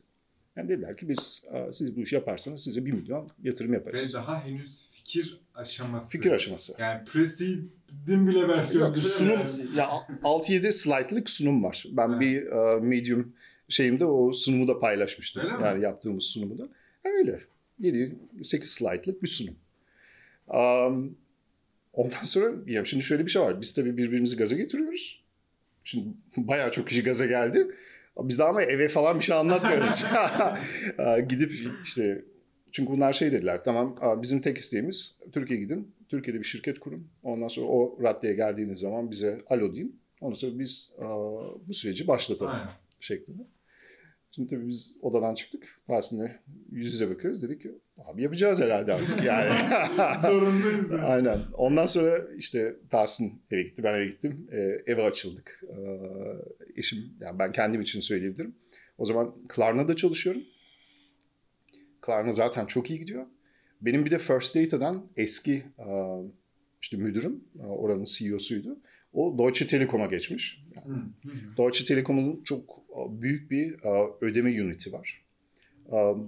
Yani 0.57 0.69
dediler 0.69 0.97
ki 0.97 1.09
biz 1.09 1.43
siz 1.71 1.97
bu 1.97 2.01
işi 2.01 2.15
yaparsanız 2.15 2.65
size 2.65 2.85
1 2.87 2.93
milyon 2.93 3.29
yatırım 3.43 3.73
Ve 3.73 3.77
yaparız. 3.77 4.15
daha 4.15 4.45
henüz 4.45 4.89
fikir 4.93 5.41
aşaması. 5.55 6.11
Fikir 6.11 6.31
aşaması. 6.31 6.73
Yani 6.79 7.05
presidin 7.05 8.27
bile 8.27 8.49
belki 8.49 8.79
Yok, 8.79 8.97
sunum 8.99 9.41
ya 9.77 9.87
6-7 10.23 10.73
slaytlık 10.73 11.31
sunum 11.31 11.65
var. 11.65 11.85
Ben 11.91 12.09
Evet. 12.11 12.21
bir 12.21 12.43
medium 12.83 13.33
şeyimde 13.71 14.05
o 14.05 14.33
sunumu 14.33 14.69
da 14.69 14.79
paylaşmıştım. 14.79 15.43
Öyle 15.45 15.57
mi? 15.57 15.63
yani 15.63 15.83
yaptığımız 15.83 16.25
sunumu 16.25 16.59
da. 16.59 16.69
Öyle. 17.05 17.41
7-8 17.81 18.65
slaytlık 18.65 19.23
bir 19.23 19.29
sunum. 19.29 19.55
Um, 20.49 21.17
ondan 21.93 22.25
sonra 22.25 22.53
ya 22.67 22.85
şimdi 22.85 23.05
şöyle 23.05 23.27
bir 23.27 23.31
şey 23.31 23.43
var. 23.43 23.61
Biz 23.61 23.75
tabii 23.75 23.97
birbirimizi 23.97 24.37
gaza 24.37 24.57
getiriyoruz. 24.57 25.25
Şimdi 25.85 26.09
bayağı 26.37 26.73
çok 26.73 26.89
kişi 26.89 27.03
gaza 27.03 27.27
geldi. 27.27 27.67
Biz 28.19 28.39
de 28.39 28.45
ama 28.45 28.63
eve 28.63 28.89
falan 28.89 29.19
bir 29.19 29.25
şey 29.25 29.37
anlatmıyoruz. 29.37 30.05
Gidip 31.29 31.53
işte 31.85 32.25
çünkü 32.73 32.93
bunlar 32.93 33.13
şey 33.13 33.33
dediler. 33.33 33.61
Tamam 33.65 33.97
bizim 34.23 34.41
tek 34.41 34.59
isteğimiz 34.59 35.19
Türkiye'ye 35.33 35.65
gidin. 35.65 35.95
Türkiye'de 36.09 36.39
bir 36.39 36.45
şirket 36.45 36.79
kurun. 36.79 37.09
Ondan 37.23 37.49
sonra 37.49 37.67
o 37.67 37.99
raddeye 38.03 38.35
geldiğiniz 38.35 38.79
zaman 38.79 39.11
bize 39.11 39.43
alo 39.47 39.75
deyin. 39.75 40.01
Ondan 40.21 40.35
sonra 40.35 40.59
biz 40.59 40.97
bu 41.69 41.75
süreci 41.75 42.09
başlatalım 42.09 42.53
Aynen. 42.53 42.69
şeklinde. 43.01 43.43
Şimdi 44.31 44.49
tabii 44.49 44.69
biz 44.69 44.97
odadan 45.03 45.35
çıktık. 45.35 45.81
Tahsin'le 45.87 46.31
yüz 46.73 46.93
yüze 46.93 47.11
bakıyoruz. 47.11 47.43
Dedik 47.43 47.63
ki 47.63 47.71
abi 47.97 48.23
yapacağız 48.23 48.61
herhalde 48.61 48.93
artık 48.93 49.25
yani. 49.25 49.51
Zorundayız 50.23 50.91
yani. 50.91 51.03
Aynen. 51.03 51.39
Ondan 51.53 51.87
sonra 51.87 52.27
işte 52.37 52.77
Tahsin 52.91 53.43
eve 53.51 53.63
gitti, 53.63 53.83
ben 53.83 53.95
eve 53.95 54.07
gittim. 54.07 54.49
Ee, 54.53 54.93
eve 54.93 55.03
açıldık. 55.03 55.63
Ee, 55.69 56.01
eşim, 56.77 56.99
yani 57.21 57.39
ben 57.39 57.53
kendim 57.53 57.81
için 57.81 58.01
söyleyebilirim. 58.01 58.55
O 58.99 59.05
zaman 59.05 59.35
Klarna'da 59.49 59.97
çalışıyorum. 59.97 60.43
Klarna 62.01 62.33
zaten 62.33 62.67
çok 62.67 62.91
iyi 62.91 62.99
gidiyor. 62.99 63.27
Benim 63.81 64.05
bir 64.05 64.11
de 64.11 64.19
First 64.19 64.57
Data'dan 64.57 65.07
eski 65.17 65.53
e, 65.79 65.87
işte 66.83 66.97
müdürüm, 66.97 67.45
e, 67.61 67.63
oranın 67.63 68.05
CEO'suydu. 68.05 68.79
O 69.13 69.39
Deutsche 69.39 69.67
Telekom'a 69.67 70.07
geçmiş. 70.07 70.65
Yani. 70.77 71.03
Deutsche 71.57 71.85
Telekom'un 71.85 72.43
çok 72.43 72.80
büyük 73.11 73.51
bir 73.51 73.75
ödeme 74.21 74.63
uniti 74.63 74.93
var. 74.93 75.25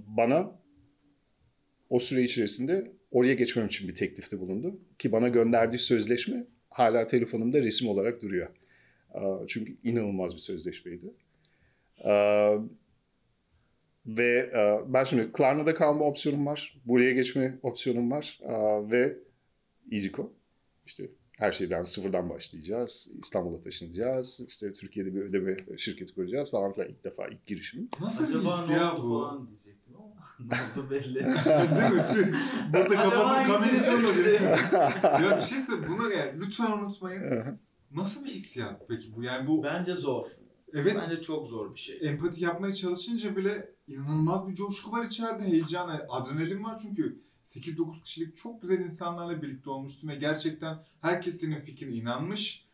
Bana 0.07 0.59
o 1.90 1.98
süre 1.98 2.22
içerisinde 2.22 2.92
oraya 3.11 3.35
geçmem 3.35 3.66
için 3.66 3.88
bir 3.88 3.94
teklifte 3.94 4.40
bulundu. 4.40 4.81
Ki 4.98 5.12
bana 5.12 5.29
gönderdiği 5.29 5.79
sözleşme 5.79 6.46
hala 6.70 7.07
telefonumda 7.07 7.62
resim 7.62 7.88
olarak 7.88 8.22
duruyor. 8.22 8.48
Çünkü 9.48 9.77
inanılmaz 9.85 10.35
bir 10.35 10.38
sözleşmeydi. 10.38 11.14
Ve 14.07 14.53
ben 14.88 15.05
şimdi 15.05 15.33
Klarna'da 15.33 15.75
kalma 15.75 16.05
opsiyonum 16.05 16.46
var. 16.46 16.81
Buraya 16.85 17.12
geçme 17.12 17.59
opsiyonum 17.62 18.11
var. 18.11 18.40
Ve 18.90 19.16
EasyCo. 19.92 20.33
İşte 20.87 21.05
her 21.42 21.52
şeyden 21.52 21.83
sıfırdan 21.83 22.31
başlayacağız. 22.31 23.09
İstanbul'a 23.22 23.62
taşınacağız. 23.62 24.40
İşte 24.48 24.72
Türkiye'de 24.72 25.14
bir 25.14 25.20
ödeme 25.20 25.57
şirketi 25.76 26.14
kuracağız 26.14 26.50
falan 26.50 26.72
filan. 26.72 26.88
İlk 26.88 27.05
defa 27.05 27.26
ilk 27.28 27.46
girişimim. 27.46 27.88
Nasıl 28.00 28.28
bir 28.28 28.35
Acaba 28.35 28.62
his 28.62 28.68
ne 28.68 28.74
ya 28.74 28.94
bu? 28.96 29.00
falan 29.00 29.48
diyecektim 29.48 29.94
ama 29.96 30.14
ne 30.76 30.81
oldu 30.83 30.90
belli. 30.90 31.14
Değil 31.14 32.26
mi? 32.26 32.37
Burada 32.72 32.94
kapatıp 33.02 33.76
sonra 33.83 35.18
Ya 35.22 35.37
bir 35.37 35.42
şey 35.42 35.59
söyle. 35.61 35.88
Bunları 35.88 36.12
yani 36.14 36.40
lütfen 36.40 36.70
unutmayın. 36.72 37.22
Nasıl 37.96 38.24
bir 38.24 38.31
hissiyat 38.31 38.83
peki 38.88 39.16
bu? 39.16 39.22
Yani 39.22 39.46
bu 39.48 39.62
Bence 39.62 39.94
zor. 39.94 40.26
evet 40.74 40.96
Bence 41.02 41.22
çok 41.22 41.48
zor 41.48 41.74
bir 41.74 41.78
şey. 41.81 41.98
empati 42.02 42.44
yapmaya 42.44 42.74
çalışınca 42.74 43.37
bile 43.37 43.70
inanılmaz 43.88 44.48
bir 44.48 44.55
coşku 44.55 44.92
var 44.92 45.02
içeride. 45.05 45.44
Heyecan, 45.44 46.00
adrenalin 46.09 46.64
var 46.64 46.78
çünkü 46.83 47.20
8-9 47.44 48.02
kişilik 48.02 48.37
çok 48.37 48.62
güzel 48.62 48.78
insanlarla 48.78 49.42
birlikte 49.42 49.70
olmuşsun 49.70 50.09
ve 50.09 50.14
gerçekten 50.14 50.78
herkes 51.00 51.40
senin 51.40 51.61
fikrine 51.61 51.94
inanmış. 51.94 52.66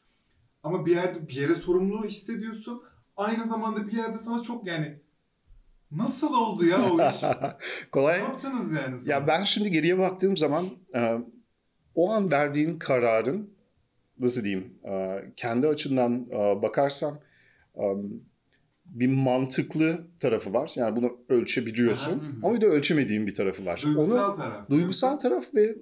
Ama 0.62 0.86
bir 0.86 0.90
yerde 0.94 1.28
bir 1.28 1.34
yere 1.34 1.54
sorumluluğu 1.54 2.04
hissediyorsun. 2.06 2.82
Aynı 3.16 3.44
zamanda 3.44 3.86
bir 3.86 3.92
yerde 3.92 4.18
sana 4.18 4.42
çok 4.42 4.66
yani 4.66 5.00
nasıl 5.90 6.34
oldu 6.34 6.64
ya 6.64 6.92
o 6.92 7.08
iş? 7.08 7.22
ne 7.22 7.56
Kolay. 7.92 8.20
yaptınız 8.20 8.72
yani? 8.72 8.98
sonra? 8.98 9.14
Ya 9.14 9.26
ben 9.26 9.42
şimdi 9.44 9.70
geriye 9.70 9.98
baktığım 9.98 10.36
zaman 10.36 10.70
e, 10.94 11.18
o 11.94 12.12
an 12.12 12.30
verdiğin 12.30 12.78
kararın 12.78 13.50
nasıl 14.18 14.44
diyeyim 14.44 14.74
e, 14.84 15.18
kendi 15.36 15.66
açından 15.68 16.26
e, 16.30 16.62
bakarsam 16.62 17.18
bir 18.88 19.08
mantıklı 19.08 20.06
tarafı 20.20 20.52
var. 20.52 20.72
Yani 20.76 20.96
bunu 20.96 21.18
ölçebiliyorsun. 21.28 22.12
Aha, 22.18 22.22
hı 22.22 22.30
hı. 22.30 22.32
Ama 22.42 22.54
bir 22.54 22.60
de 22.60 22.66
ölçemediğin 22.66 23.26
bir 23.26 23.34
tarafı 23.34 23.66
var. 23.66 23.82
duygusal 23.84 24.28
Onu 24.30 24.36
taraf. 24.36 24.70
duygusal 24.70 25.16
taraf 25.16 25.44
ve 25.54 25.76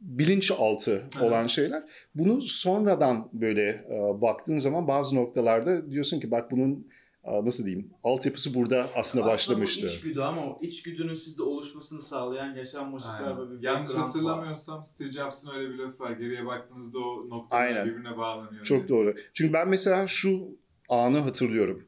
bilinçaltı 0.00 1.02
Evet. 1.12 1.22
olan 1.22 1.46
şeyler. 1.46 1.82
Bunu 2.14 2.40
sonradan 2.40 3.28
böyle 3.32 3.62
e, 3.68 4.20
baktığın 4.20 4.56
zaman 4.56 4.88
bazı 4.88 5.16
noktalarda 5.16 5.90
diyorsun 5.90 6.20
ki 6.20 6.30
bak 6.30 6.50
bunun 6.50 6.86
e, 7.24 7.44
nasıl 7.44 7.64
diyeyim 7.66 7.90
altyapısı 8.02 8.54
burada 8.54 8.86
aslında 8.96 9.26
başlamıştı. 9.26 9.82
bu 9.86 9.86
içgüdü 9.90 10.20
ama 10.20 10.46
o 10.46 10.58
içgüdünün 10.62 11.14
sizde 11.14 11.42
oluşmasını 11.42 12.02
sağlayan 12.02 12.54
yaşanmışlıklar 12.54 13.38
ve 13.50 13.50
bir 13.58 13.62
Yanlış 13.62 13.88
background 13.88 13.98
var. 13.98 14.06
hatırlamıyorsam 14.06 14.82
Steve 14.84 15.12
Jobs'ın 15.12 15.50
öyle 15.50 15.68
bir 15.74 15.78
lafı 15.78 15.98
var. 16.02 16.10
Geriye 16.12 16.46
baktığınızda 16.46 16.98
o 16.98 17.28
noktalar 17.30 17.62
Aynen. 17.62 17.86
birbirine 17.86 18.16
bağlanıyor. 18.16 18.64
Çok 18.64 18.78
diye. 18.78 18.88
doğru. 18.88 19.14
Çünkü 19.34 19.52
ben 19.52 19.68
mesela 19.68 20.06
şu 20.06 20.48
anı 20.88 21.18
hatırlıyorum. 21.18 21.84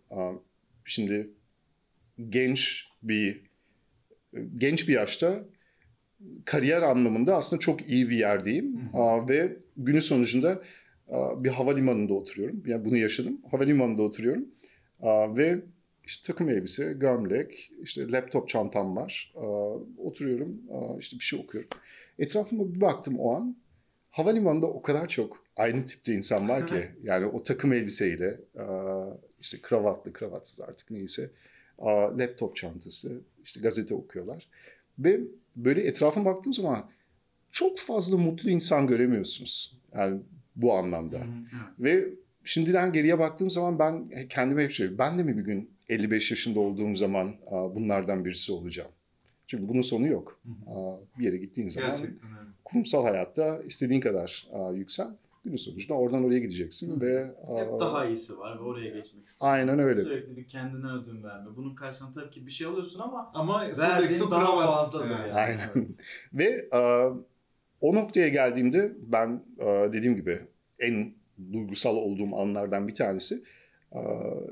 Şimdi 0.85 1.31
genç 2.29 2.89
bir 3.03 3.41
genç 4.59 4.89
bir 4.89 4.93
yaşta 4.93 5.45
kariyer 6.45 6.83
anlamında 6.83 7.37
aslında 7.37 7.61
çok 7.61 7.91
iyi 7.91 8.11
bir 8.11 8.17
yerdeyim. 8.17 8.81
Aa, 8.93 9.29
ve 9.29 9.57
günün 9.77 9.99
sonucunda 9.99 10.63
aa, 11.09 11.45
bir 11.45 11.49
havalimanında 11.49 12.15
oturuyorum. 12.15 12.63
Yani 12.67 12.85
bunu 12.85 12.97
yaşadım. 12.97 13.41
Havalimanında 13.51 14.03
oturuyorum. 14.03 14.45
Aa, 15.01 15.37
ve 15.37 15.61
işte 16.07 16.33
takım 16.33 16.49
elbise, 16.49 16.93
gömlek, 16.93 17.71
işte 17.83 18.13
laptop 18.13 18.49
çantam 18.49 18.97
var. 18.97 19.33
Aa, 19.37 19.75
oturuyorum, 19.99 20.63
aa, 20.73 20.99
işte 20.99 21.19
bir 21.19 21.25
şey 21.25 21.41
okuyorum. 21.41 21.71
Etrafıma 22.19 22.75
bir 22.75 22.81
baktım 22.81 23.21
o 23.21 23.35
an. 23.35 23.57
Havalimanında 24.11 24.67
o 24.67 24.83
kadar 24.83 25.09
çok 25.09 25.45
aynı 25.57 25.85
tipte 25.85 26.13
insan 26.13 26.49
var 26.49 26.67
ki. 26.67 26.91
Yani 27.03 27.27
o 27.27 27.43
takım 27.43 27.73
elbiseyle, 27.73 28.41
aa, 28.59 29.11
işte 29.45 29.59
kravatlı, 29.63 30.13
kravatsız 30.13 30.61
artık 30.61 30.91
neyse. 30.91 31.31
aa, 31.79 32.19
Laptop 32.19 32.57
çantası, 32.57 33.21
işte 33.45 33.61
gazete 33.61 33.95
okuyorlar. 33.95 34.49
Ve 34.99 35.21
böyle 35.57 35.83
etrafıma 35.83 36.35
baktığım 36.35 36.53
zaman 36.53 36.91
çok 37.53 37.79
fazla 37.79 38.17
mutlu 38.17 38.51
insan 38.51 38.87
göremiyorsunuz. 38.87 39.79
Yani 39.95 40.21
bu 40.57 40.75
anlamda. 40.75 41.27
Ve 41.79 42.09
şimdiden 42.45 42.93
geriye 42.93 43.19
baktığım 43.19 43.51
zaman 43.51 43.79
ben 43.79 44.11
kendime 44.29 44.65
hep 44.65 44.71
şey, 44.71 44.99
ben 44.99 45.19
de 45.19 45.23
mi 45.23 45.37
bir 45.39 45.43
gün 45.43 45.71
55 45.89 46.31
yaşında 46.31 46.61
olduğum 46.61 46.97
zaman 46.97 47.35
bunlardan 47.51 48.25
birisi 48.25 48.53
olacağım? 48.53 48.91
Çünkü 49.47 49.69
bunun 49.69 49.83
sonu 49.83 50.07
yok. 50.07 50.41
Hı 50.45 50.51
Bir 51.19 51.25
yere 51.25 51.37
gittiğin 51.37 51.69
zaman 51.69 51.91
Gerçekten 51.91 52.29
kurumsal 52.65 53.03
hayatta 53.03 53.63
istediğin 53.63 54.01
kadar 54.01 54.49
yüksel. 54.75 55.09
Günün 55.45 55.57
sonucunda 55.57 55.95
oradan 55.95 56.25
oraya 56.25 56.39
gideceksin 56.39 56.97
Hı. 56.97 57.01
ve 57.01 57.27
Hep 57.61 57.81
daha 57.81 58.07
iyisi 58.07 58.39
var 58.39 58.59
ve 58.59 58.63
oraya 58.63 58.85
geçmek 58.87 59.05
istiyorsun. 59.05 59.47
Aynen 59.47 59.79
öyle. 59.79 60.03
Sürekli 60.05 60.37
bir 60.37 60.49
kendine 60.49 60.87
ödün 60.93 61.23
verme. 61.23 61.57
Bunun 61.57 61.75
karşısında 61.75 62.13
tabii 62.15 62.31
ki 62.31 62.47
bir 62.47 62.51
şey 62.51 62.67
alıyorsun 62.67 63.01
ama 63.01 63.31
Ama 63.35 63.61
verdiğin 63.79 64.31
daha 64.31 64.67
fazladır 64.67 65.11
yani. 65.11 65.21
yani. 65.29 65.33
Aynen. 65.33 65.71
Evet. 65.77 65.89
Ve 66.33 66.69
o 67.81 67.95
noktaya 67.95 68.29
geldiğimde 68.29 68.93
ben 69.07 69.43
dediğim 69.93 70.17
gibi 70.17 70.41
en 70.79 71.15
duygusal 71.53 71.97
olduğum 71.97 72.37
anlardan 72.37 72.89
bir 72.89 72.95
tanesi. 72.95 73.43
aa, 73.93 74.01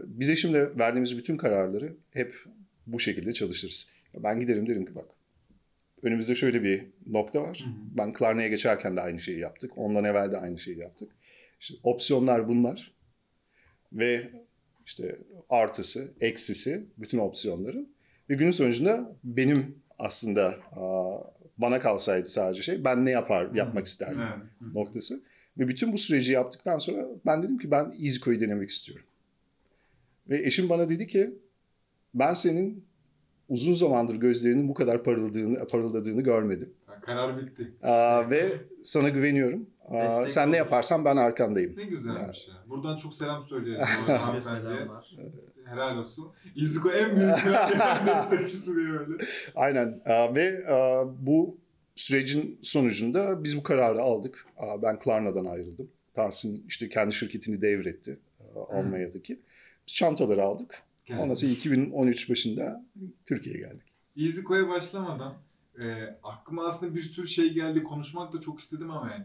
Bize 0.06 0.36
şimdi 0.36 0.70
verdiğimiz 0.78 1.18
bütün 1.18 1.36
kararları 1.36 1.96
hep 2.10 2.34
bu 2.86 3.00
şekilde 3.00 3.32
çalışırız. 3.32 3.92
Ben 4.14 4.40
giderim 4.40 4.68
derim 4.68 4.86
ki 4.86 4.94
bak 4.94 5.06
önümüzde 6.02 6.34
şöyle 6.34 6.62
bir 6.62 6.84
nokta 7.06 7.42
var. 7.42 7.60
Hı 7.64 7.68
hı. 7.68 7.74
Ben 7.96 8.12
Klarna'ya 8.12 8.48
geçerken 8.48 8.96
de 8.96 9.00
aynı 9.00 9.20
şeyi 9.20 9.38
yaptık. 9.38 9.72
Ondan 9.76 10.04
evvel 10.04 10.32
de 10.32 10.38
aynı 10.38 10.58
şeyi 10.58 10.78
yaptık. 10.78 11.12
İşte 11.60 11.74
opsiyonlar 11.82 12.48
bunlar. 12.48 12.92
Ve 13.92 14.30
işte 14.86 15.18
artısı, 15.48 16.14
eksisi 16.20 16.86
bütün 16.98 17.18
opsiyonların. 17.18 17.88
Ve 18.30 18.34
günün 18.34 18.50
sonucunda 18.50 19.16
benim 19.24 19.78
aslında 19.98 20.58
bana 21.58 21.80
kalsaydı 21.80 22.28
sadece 22.28 22.62
şey 22.62 22.84
ben 22.84 23.04
ne 23.06 23.10
yapar 23.10 23.54
yapmak 23.54 23.86
isterdim 23.86 24.20
Evet. 24.22 24.74
noktası. 24.74 25.22
Ve 25.58 25.68
bütün 25.68 25.92
bu 25.92 25.98
süreci 25.98 26.32
yaptıktan 26.32 26.78
sonra 26.78 27.06
ben 27.26 27.42
dedim 27.42 27.58
ki 27.58 27.70
ben 27.70 27.94
EasyCo'yu 28.04 28.40
denemek 28.40 28.70
istiyorum. 28.70 29.06
Ve 30.28 30.46
eşim 30.46 30.68
bana 30.68 30.88
dedi 30.88 31.06
ki 31.06 31.34
ben 32.14 32.34
senin 32.34 32.84
uzun 33.52 33.72
zamandır 33.72 34.14
gözlerinin 34.14 34.68
bu 34.68 34.74
kadar 34.74 35.04
parıldadığını, 35.04 35.66
parıldadığını 35.66 36.20
görmedim. 36.20 36.72
Karar 37.02 37.38
bitti. 37.38 37.72
Aa, 37.82 38.30
ve 38.30 38.52
sana 38.82 39.08
güveniyorum. 39.08 39.66
Aa, 39.88 40.04
Destek 40.04 40.30
sen 40.30 40.46
ne 40.48 40.50
olur. 40.50 40.56
yaparsan 40.56 41.04
ben 41.04 41.16
arkandayım. 41.16 41.76
Ne 41.76 41.84
güzelmiş 41.84 42.48
ya. 42.48 42.54
Buradan 42.70 42.96
çok 42.96 43.14
selam 43.14 43.44
söyleyelim. 43.46 43.80
o 43.98 44.00
Size 44.00 44.16
hanımefendiye. 44.16 44.76
selamlar. 44.76 45.16
Helal 45.64 45.98
olsun. 45.98 46.32
İzuko 46.56 46.90
en 46.90 47.16
büyük 47.16 47.30
destekçisi 48.06 48.76
diye 48.76 48.88
böyle. 48.88 49.24
Aynen 49.54 50.00
Aa, 50.06 50.34
ve 50.34 50.66
aa, 50.72 51.04
bu 51.26 51.58
sürecin 51.94 52.58
sonucunda 52.62 53.44
biz 53.44 53.56
bu 53.56 53.62
kararı 53.62 54.00
aldık. 54.00 54.46
Aa, 54.56 54.82
ben 54.82 54.98
Klarna'dan 54.98 55.44
ayrıldım. 55.44 55.90
Tahsin 56.14 56.64
işte 56.68 56.88
kendi 56.88 57.14
şirketini 57.14 57.62
devretti 57.62 58.18
Almanya'daki. 58.68 59.40
Biz 59.88 59.94
çantaları 59.94 60.42
aldık. 60.42 60.82
Ondan 61.18 61.34
sonra 61.34 61.52
2013 61.52 62.30
başında 62.30 62.84
Türkiye'ye 63.24 63.60
geldik. 63.60 63.92
İziko'ya 64.16 64.68
başlamadan 64.68 65.34
e, 65.82 66.16
aklıma 66.22 66.66
aslında 66.66 66.94
bir 66.94 67.00
sürü 67.00 67.26
şey 67.26 67.52
geldi. 67.52 67.82
Konuşmak 67.82 68.32
da 68.32 68.40
çok 68.40 68.60
istedim 68.60 68.90
ama 68.90 69.10
yani. 69.10 69.24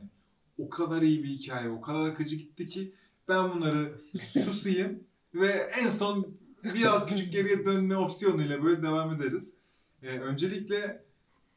O 0.57 0.69
kadar 0.69 1.01
iyi 1.01 1.23
bir 1.23 1.29
hikaye, 1.29 1.69
o 1.69 1.81
kadar 1.81 2.09
akıcı 2.09 2.35
gitti 2.35 2.67
ki 2.67 2.93
ben 3.27 3.51
bunları 3.51 4.01
susayım 4.45 5.03
ve 5.33 5.67
en 5.81 5.87
son 5.87 6.27
biraz 6.63 7.05
küçük 7.05 7.33
geriye 7.33 7.65
dönme 7.65 7.97
opsiyonuyla 7.97 8.63
böyle 8.63 8.83
devam 8.83 9.11
ederiz. 9.11 9.53
E, 10.03 10.19
öncelikle 10.19 11.03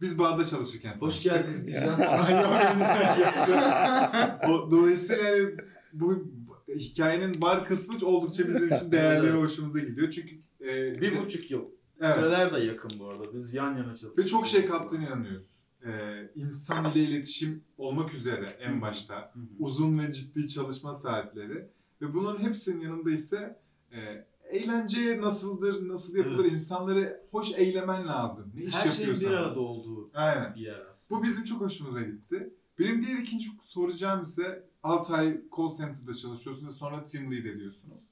biz 0.01 0.19
barda 0.19 0.45
çalışırken 0.45 0.97
Hoş 1.01 1.23
geldiniz 1.23 1.67
diyeceğim. 1.67 1.95
o, 4.49 4.71
dolayısıyla 4.71 5.25
hani 5.25 5.55
bu 5.93 6.33
hikayenin 6.77 7.41
bar 7.41 7.65
kısmı 7.65 8.07
oldukça 8.07 8.49
bizim 8.49 8.75
için 8.75 8.93
değerli 8.93 9.23
ve 9.27 9.31
Evet. 9.31 9.45
hoşumuza 9.45 9.79
gidiyor. 9.81 10.11
Çünkü 10.11 10.37
e, 10.61 10.95
Bir 10.95 11.01
işte- 11.03 11.25
buçuk 11.25 11.51
yıl. 11.51 11.65
evet. 12.01 12.15
Süreler 12.17 12.55
de 12.55 12.59
yakın 12.61 12.99
bu 12.99 13.09
arada. 13.09 13.35
Biz 13.35 13.55
yan 13.55 13.77
yana 13.77 13.97
çalıştık. 13.97 14.19
Ve 14.19 14.27
çok 14.27 14.47
şey 14.47 14.67
kattığını 14.67 15.05
inanıyoruz. 15.07 15.61
Ee, 15.87 16.31
insan 16.35 16.91
ile 16.93 17.01
iletişim 17.01 17.63
olmak 17.79 18.15
üzere 18.15 18.57
en 18.61 18.83
başta 18.83 19.33
uzun 19.59 19.99
ve 19.99 20.13
ciddi 20.13 20.49
çalışma 20.49 20.95
saatleri 20.95 21.69
ve 22.03 22.15
bunların 22.15 22.45
hepsinin 22.45 22.81
yanında 22.81 23.11
ise 23.11 23.59
e, 23.93 24.27
eğlence 24.51 25.21
nasıldır, 25.21 25.89
nasıl 25.89 26.17
yapılır, 26.17 26.45
insanları 26.45 27.21
hoş 27.31 27.53
eylemen 27.57 28.07
lazım. 28.07 28.53
Ne 28.55 28.63
iş 28.65 28.75
Her 28.77 28.91
şeyin 28.91 29.11
bir 29.11 29.21
yapıyorsan. 29.21 29.43
arada 29.43 29.61
olduğu 29.61 30.11
Aynen. 30.15 30.55
bir 30.55 30.61
yer 30.61 30.81
aslında. 30.95 31.21
Bu 31.21 31.25
bizim 31.25 31.45
çok 31.45 31.61
hoşumuza 31.61 32.03
gitti. 32.03 32.55
Benim 32.79 33.01
diğer 33.01 33.19
ikinci 33.19 33.51
soracağım 33.63 34.21
ise 34.21 34.69
6 34.83 35.15
ay 35.15 35.41
call 35.57 35.77
center'da 35.77 36.15
çalışıyorsunuz 36.15 36.75
ve 36.75 36.79
sonra 36.79 37.05
team 37.05 37.33
lead 37.33 37.45
ediyorsunuz. 37.45 38.03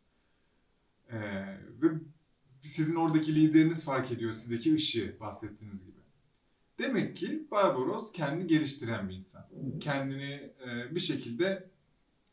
Ee, 1.08 1.18
ve 1.82 1.88
sizin 2.62 2.94
oradaki 2.94 3.34
lideriniz 3.34 3.84
fark 3.84 4.12
ediyor 4.12 4.32
sizdeki 4.32 4.74
ışığı 4.74 5.16
bahsettiğiniz 5.20 5.84
gibi. 5.84 5.98
Demek 6.78 7.16
ki 7.16 7.46
Barbaros 7.50 8.12
kendi 8.12 8.46
geliştiren 8.46 9.08
bir 9.08 9.14
insan. 9.14 9.46
Kendini 9.80 10.52
e, 10.66 10.94
bir 10.94 11.00
şekilde 11.00 11.70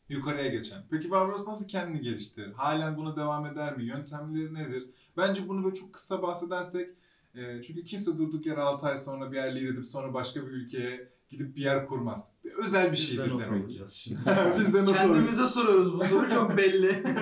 yukarıya 0.08 0.48
geçen. 0.48 0.82
Peki 0.90 1.10
Barbaros 1.10 1.46
nasıl 1.46 1.68
kendini 1.68 2.00
geliştirir? 2.00 2.52
Halen 2.52 2.96
buna 2.96 3.16
devam 3.16 3.46
eder 3.46 3.76
mi? 3.76 3.84
Yöntemleri 3.84 4.54
nedir? 4.54 4.90
Bence 5.16 5.48
bunu 5.48 5.64
böyle 5.64 5.74
çok 5.74 5.92
kısa 5.92 6.22
bahsedersek 6.22 6.90
e, 7.34 7.62
çünkü 7.62 7.84
kimse 7.84 8.18
durduk 8.18 8.46
yere 8.46 8.60
6 8.60 8.86
ay 8.86 8.98
sonra 8.98 9.32
bir 9.32 9.36
yer 9.36 9.56
lead 9.56 9.64
edip 9.64 9.86
sonra 9.86 10.14
başka 10.14 10.46
bir 10.46 10.50
ülkeye 10.50 11.15
gidip 11.30 11.56
bir 11.56 11.62
yer 11.62 11.86
kurmaz. 11.86 12.32
Özel 12.58 12.92
bir 12.92 12.96
şeydir 12.96 13.30
demek 13.30 13.68
ki. 13.68 13.80
Biz 14.58 14.74
de 14.74 14.84
not. 14.84 14.96
Kendimize 14.96 15.46
soruyoruz 15.46 15.92
bu 15.92 16.04
soru 16.04 16.30
çok 16.30 16.56
belli. 16.56 17.02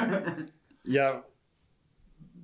Ya 0.87 1.25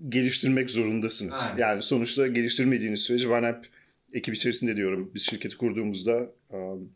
geliştirmek 0.09 0.70
zorundasınız. 0.70 1.46
Aynen. 1.51 1.62
Yani 1.62 1.83
sonuçta 1.83 2.27
geliştirmediğiniz 2.27 3.01
sürece 3.01 3.31
ben 3.31 3.42
hep 3.42 3.68
ekip 4.12 4.35
içerisinde 4.35 4.77
diyorum. 4.77 5.11
Biz 5.14 5.23
şirketi 5.23 5.57
kurduğumuzda 5.57 6.33
um, 6.51 6.92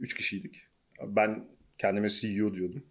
üç 0.00 0.14
kişiydik. 0.14 0.62
Ben 1.06 1.44
kendime 1.78 2.08
CEO 2.10 2.54
diyordum. 2.54 2.82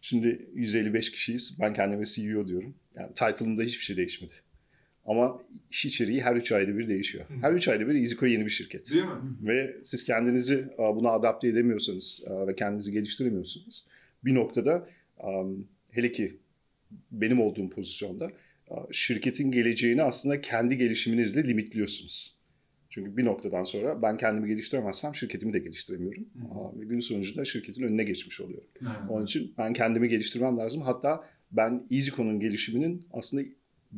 Şimdi 0.00 0.48
155 0.54 1.12
kişiyiz. 1.12 1.58
Ben 1.60 1.74
kendime 1.74 2.04
CEO 2.04 2.46
diyorum. 2.46 2.74
Yani 2.94 3.14
title'ımda 3.14 3.62
hiçbir 3.62 3.84
şey 3.84 3.96
değişmedi. 3.96 4.34
Ama 5.04 5.42
iş 5.70 5.86
içeriği 5.86 6.22
her 6.22 6.36
3 6.36 6.52
ayda 6.52 6.78
bir 6.78 6.88
değişiyor. 6.88 7.24
Her 7.40 7.52
3 7.52 7.68
ayda 7.68 7.88
bir 7.88 7.94
EasyCo 7.94 8.26
yeni 8.26 8.44
bir 8.44 8.50
şirket. 8.50 8.92
Değil 8.92 9.04
mi? 9.04 9.10
Ve 9.42 9.76
siz 9.82 10.04
kendinizi 10.04 10.68
a, 10.78 10.96
buna 10.96 11.10
adapte 11.10 11.48
edemiyorsanız 11.48 12.24
a, 12.26 12.46
ve 12.46 12.54
kendinizi 12.54 12.92
geliştiremiyorsanız 12.92 13.84
bir 14.24 14.34
noktada 14.34 14.88
am, 15.20 15.56
hele 15.90 16.12
ki 16.12 16.36
benim 17.10 17.40
olduğum 17.40 17.70
pozisyonda 17.70 18.30
şirketin 18.90 19.50
geleceğini 19.50 20.02
aslında 20.02 20.40
kendi 20.40 20.76
gelişiminizle 20.76 21.48
limitliyorsunuz. 21.48 22.38
Çünkü 22.90 23.16
bir 23.16 23.24
noktadan 23.24 23.64
sonra 23.64 24.02
ben 24.02 24.16
kendimi 24.16 24.48
geliştiremezsem 24.48 25.14
şirketimi 25.14 25.52
de 25.52 25.58
geliştiremiyorum. 25.58 26.26
Ve 26.80 26.84
günün 26.84 27.00
sonucunda 27.00 27.44
şirketin 27.44 27.82
önüne 27.82 28.04
geçmiş 28.04 28.40
oluyorum. 28.40 28.68
Aynen. 28.86 29.08
Onun 29.08 29.24
için 29.24 29.54
ben 29.58 29.72
kendimi 29.72 30.08
geliştirmem 30.08 30.58
lazım. 30.58 30.82
Hatta 30.82 31.24
ben 31.52 31.86
EasyCo'nun 31.90 32.40
gelişiminin 32.40 33.06
aslında 33.12 33.42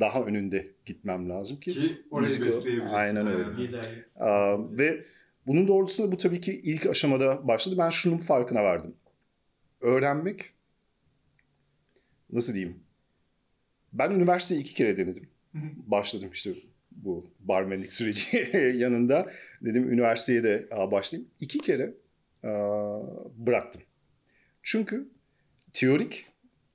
daha 0.00 0.22
önünde 0.22 0.72
gitmem 0.86 1.28
lazım 1.30 1.56
ki. 1.56 1.72
Ki 1.72 2.02
orayı 2.10 2.40
besleyebilirsin. 2.40 2.94
Aynen 2.94 3.26
öyle. 3.26 3.62
Liderlik. 3.62 4.04
Aa, 4.16 4.76
ve 4.78 5.04
bunun 5.46 5.68
doğrultusunda 5.68 6.12
bu 6.12 6.18
tabii 6.18 6.40
ki 6.40 6.60
ilk 6.64 6.86
aşamada 6.86 7.48
başladı. 7.48 7.74
Ben 7.78 7.90
şunun 7.90 8.18
farkına 8.18 8.64
vardım. 8.64 8.94
Öğrenmek, 9.80 10.52
nasıl 12.32 12.54
diyeyim? 12.54 12.76
Ben 13.92 14.10
üniversiteyi 14.10 14.60
iki 14.60 14.74
kere 14.74 14.96
denedim. 14.96 15.28
Hı 15.52 15.58
hı. 15.58 15.70
Başladım 15.86 16.30
işte 16.32 16.50
bu 16.90 17.30
barmenlik 17.40 17.92
süreci 17.92 18.50
yanında. 18.76 19.30
Dedim 19.62 19.92
üniversiteye 19.92 20.44
de 20.44 20.68
başlayayım. 20.90 21.30
İki 21.40 21.58
kere 21.58 21.94
bıraktım. 23.36 23.82
Çünkü 24.62 25.08
teorik 25.72 26.26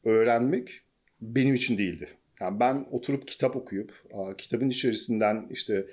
öğrenmek 0.04 0.82
benim 1.22 1.56
için 1.56 1.78
değildi. 1.78 2.10
Yani 2.40 2.60
ben 2.60 2.86
oturup 2.92 3.28
kitap 3.28 3.56
okuyup, 3.56 4.04
kitabın 4.38 4.70
içerisinden 4.70 5.48
işte 5.52 5.88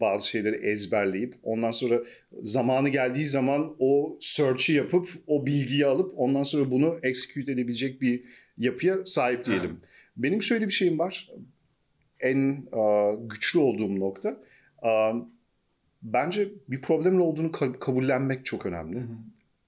bazı 0.00 0.28
şeyleri 0.28 0.56
ezberleyip 0.56 1.34
ondan 1.42 1.70
sonra 1.70 2.00
zamanı 2.42 2.88
geldiği 2.88 3.26
zaman 3.26 3.76
o 3.78 4.18
search'ı 4.20 4.72
yapıp 4.72 5.08
o 5.26 5.46
bilgiyi 5.46 5.86
alıp 5.86 6.12
ondan 6.16 6.42
sonra 6.42 6.70
bunu 6.70 6.98
execute 7.02 7.52
edebilecek 7.52 8.00
bir 8.02 8.24
yapıya 8.58 9.06
sahip 9.06 9.46
değilim. 9.46 9.80
Benim 10.16 10.42
şöyle 10.42 10.66
bir 10.66 10.72
şeyim 10.72 10.98
var. 10.98 11.30
En 12.20 12.66
güçlü 13.28 13.58
olduğum 13.58 14.00
nokta 14.00 14.40
bence 16.02 16.48
bir 16.68 16.80
problemin 16.80 17.18
olduğunu 17.20 17.48
ka- 17.48 17.78
kabullenmek 17.78 18.44
çok 18.44 18.66
önemli. 18.66 18.98
Hı 18.98 19.02
hı. 19.04 19.16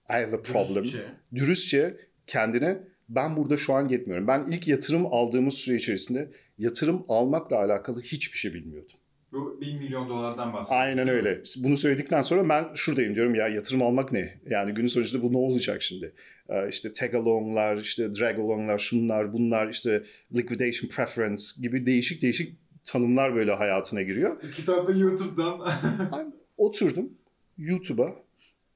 I 0.08 0.12
have 0.12 0.36
a 0.36 0.42
problem 0.42 0.84
Dürüstçe. 0.84 1.02
dürüstçe 1.34 1.96
kendine 2.26 2.78
ben 3.08 3.36
burada 3.36 3.56
şu 3.56 3.74
an 3.74 3.88
yetmiyorum. 3.88 4.26
Ben 4.26 4.46
ilk 4.50 4.68
yatırım 4.68 5.06
aldığımız 5.06 5.54
süre 5.54 5.76
içerisinde 5.76 6.30
yatırım 6.58 7.04
almakla 7.08 7.56
alakalı 7.56 8.02
hiçbir 8.02 8.38
şey 8.38 8.54
bilmiyordum. 8.54 8.96
Bu 9.32 9.60
1 9.60 9.78
milyon 9.78 10.08
dolardan 10.08 10.52
bahsediyoruz. 10.52 10.86
Aynen 10.86 11.08
öyle. 11.08 11.42
Bunu 11.56 11.76
söyledikten 11.76 12.22
sonra 12.22 12.48
ben 12.48 12.74
şuradayım 12.74 13.14
diyorum 13.14 13.34
ya 13.34 13.48
yatırım 13.48 13.82
almak 13.82 14.12
ne? 14.12 14.40
Yani 14.46 14.74
günün 14.74 14.86
sonucunda 14.86 15.24
bu 15.24 15.32
ne 15.32 15.38
olacak 15.38 15.82
şimdi? 15.82 16.12
Ee, 16.48 16.68
işte 16.68 16.92
tag 16.92 17.14
along'lar, 17.14 17.76
işte 17.76 18.14
drag 18.14 18.38
along'lar, 18.38 18.78
şunlar, 18.78 19.32
bunlar, 19.32 19.68
işte 19.68 20.02
liquidation 20.34 20.88
preference 20.88 21.42
gibi 21.60 21.86
değişik 21.86 22.22
değişik 22.22 22.56
tanımlar 22.84 23.34
böyle 23.34 23.52
hayatına 23.52 24.02
giriyor. 24.02 24.52
Kitabı 24.52 24.98
YouTube'dan. 24.98 25.60
Ben 26.16 26.32
oturdum 26.56 27.12
YouTube'a 27.58 28.14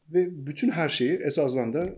ve 0.09 0.47
bütün 0.47 0.71
her 0.71 0.89
şeyi 0.89 1.13
esasında 1.13 1.79
da 1.79 1.95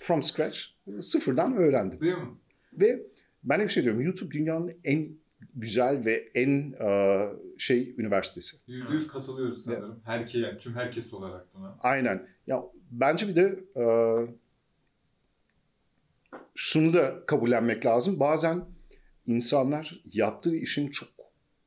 from 0.00 0.22
scratch 0.22 0.58
sıfırdan 1.00 1.56
öğrendim. 1.56 2.00
Değil 2.00 2.14
mi? 2.14 2.28
Ve 2.72 3.02
ben 3.44 3.60
hep 3.60 3.70
şey 3.70 3.82
diyorum 3.82 4.00
YouTube 4.00 4.30
dünyanın 4.30 4.74
en 4.84 5.08
güzel 5.54 6.04
ve 6.04 6.30
en 6.34 6.72
e, 6.72 7.28
şey 7.58 7.94
üniversitesi. 7.98 8.56
Yüzde 8.66 8.92
yüz 8.92 9.08
katılıyoruz 9.08 9.64
sanırım. 9.64 10.00
Herkes, 10.04 10.42
yani 10.42 10.58
tüm 10.58 10.74
herkes 10.74 11.12
olarak 11.12 11.54
buna. 11.54 11.78
Aynen. 11.80 12.28
Ya 12.46 12.64
bence 12.90 13.28
bir 13.28 13.36
de 13.36 13.64
e, 13.76 13.84
şunu 16.54 16.92
da 16.92 17.26
kabullenmek 17.26 17.86
lazım. 17.86 18.20
Bazen 18.20 18.64
insanlar 19.26 20.02
yaptığı 20.04 20.56
işin 20.56 20.90
çok 20.90 21.08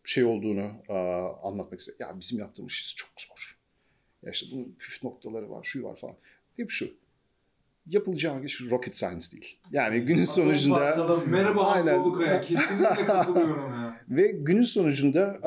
şey 0.03 0.23
olduğunu 0.23 0.71
e, 0.89 0.93
anlatmak 1.43 1.79
istiyor. 1.79 1.99
Ya 1.99 2.19
bizim 2.19 2.39
yaptığımız 2.39 2.71
iş 2.71 2.95
çok 2.95 3.09
zor. 3.17 3.57
Ya 4.23 4.31
işte 4.31 4.47
bunun 4.51 4.75
püf 4.79 5.03
noktaları 5.03 5.49
var, 5.49 5.63
şu 5.63 5.83
var 5.83 5.95
falan. 5.95 6.15
Hep 6.57 6.71
şu. 6.71 7.02
Yapılacağı 7.87 8.43
iş 8.43 8.61
rocket 8.71 8.95
science 8.95 9.25
değil. 9.31 9.57
Yani 9.71 9.99
günün 9.99 10.23
sonucunda 10.23 10.79
parçalamıyor. 10.79 11.27
Merhaba 11.27 11.67
Aynen. 11.67 11.97
Hakkı 11.97 12.09
Ulukaya. 12.09 12.41
Kesinlikle 12.41 13.05
katılıyorum 13.05 13.73
ya. 13.73 14.01
ve 14.09 14.27
günün 14.27 14.61
sonucunda 14.61 15.39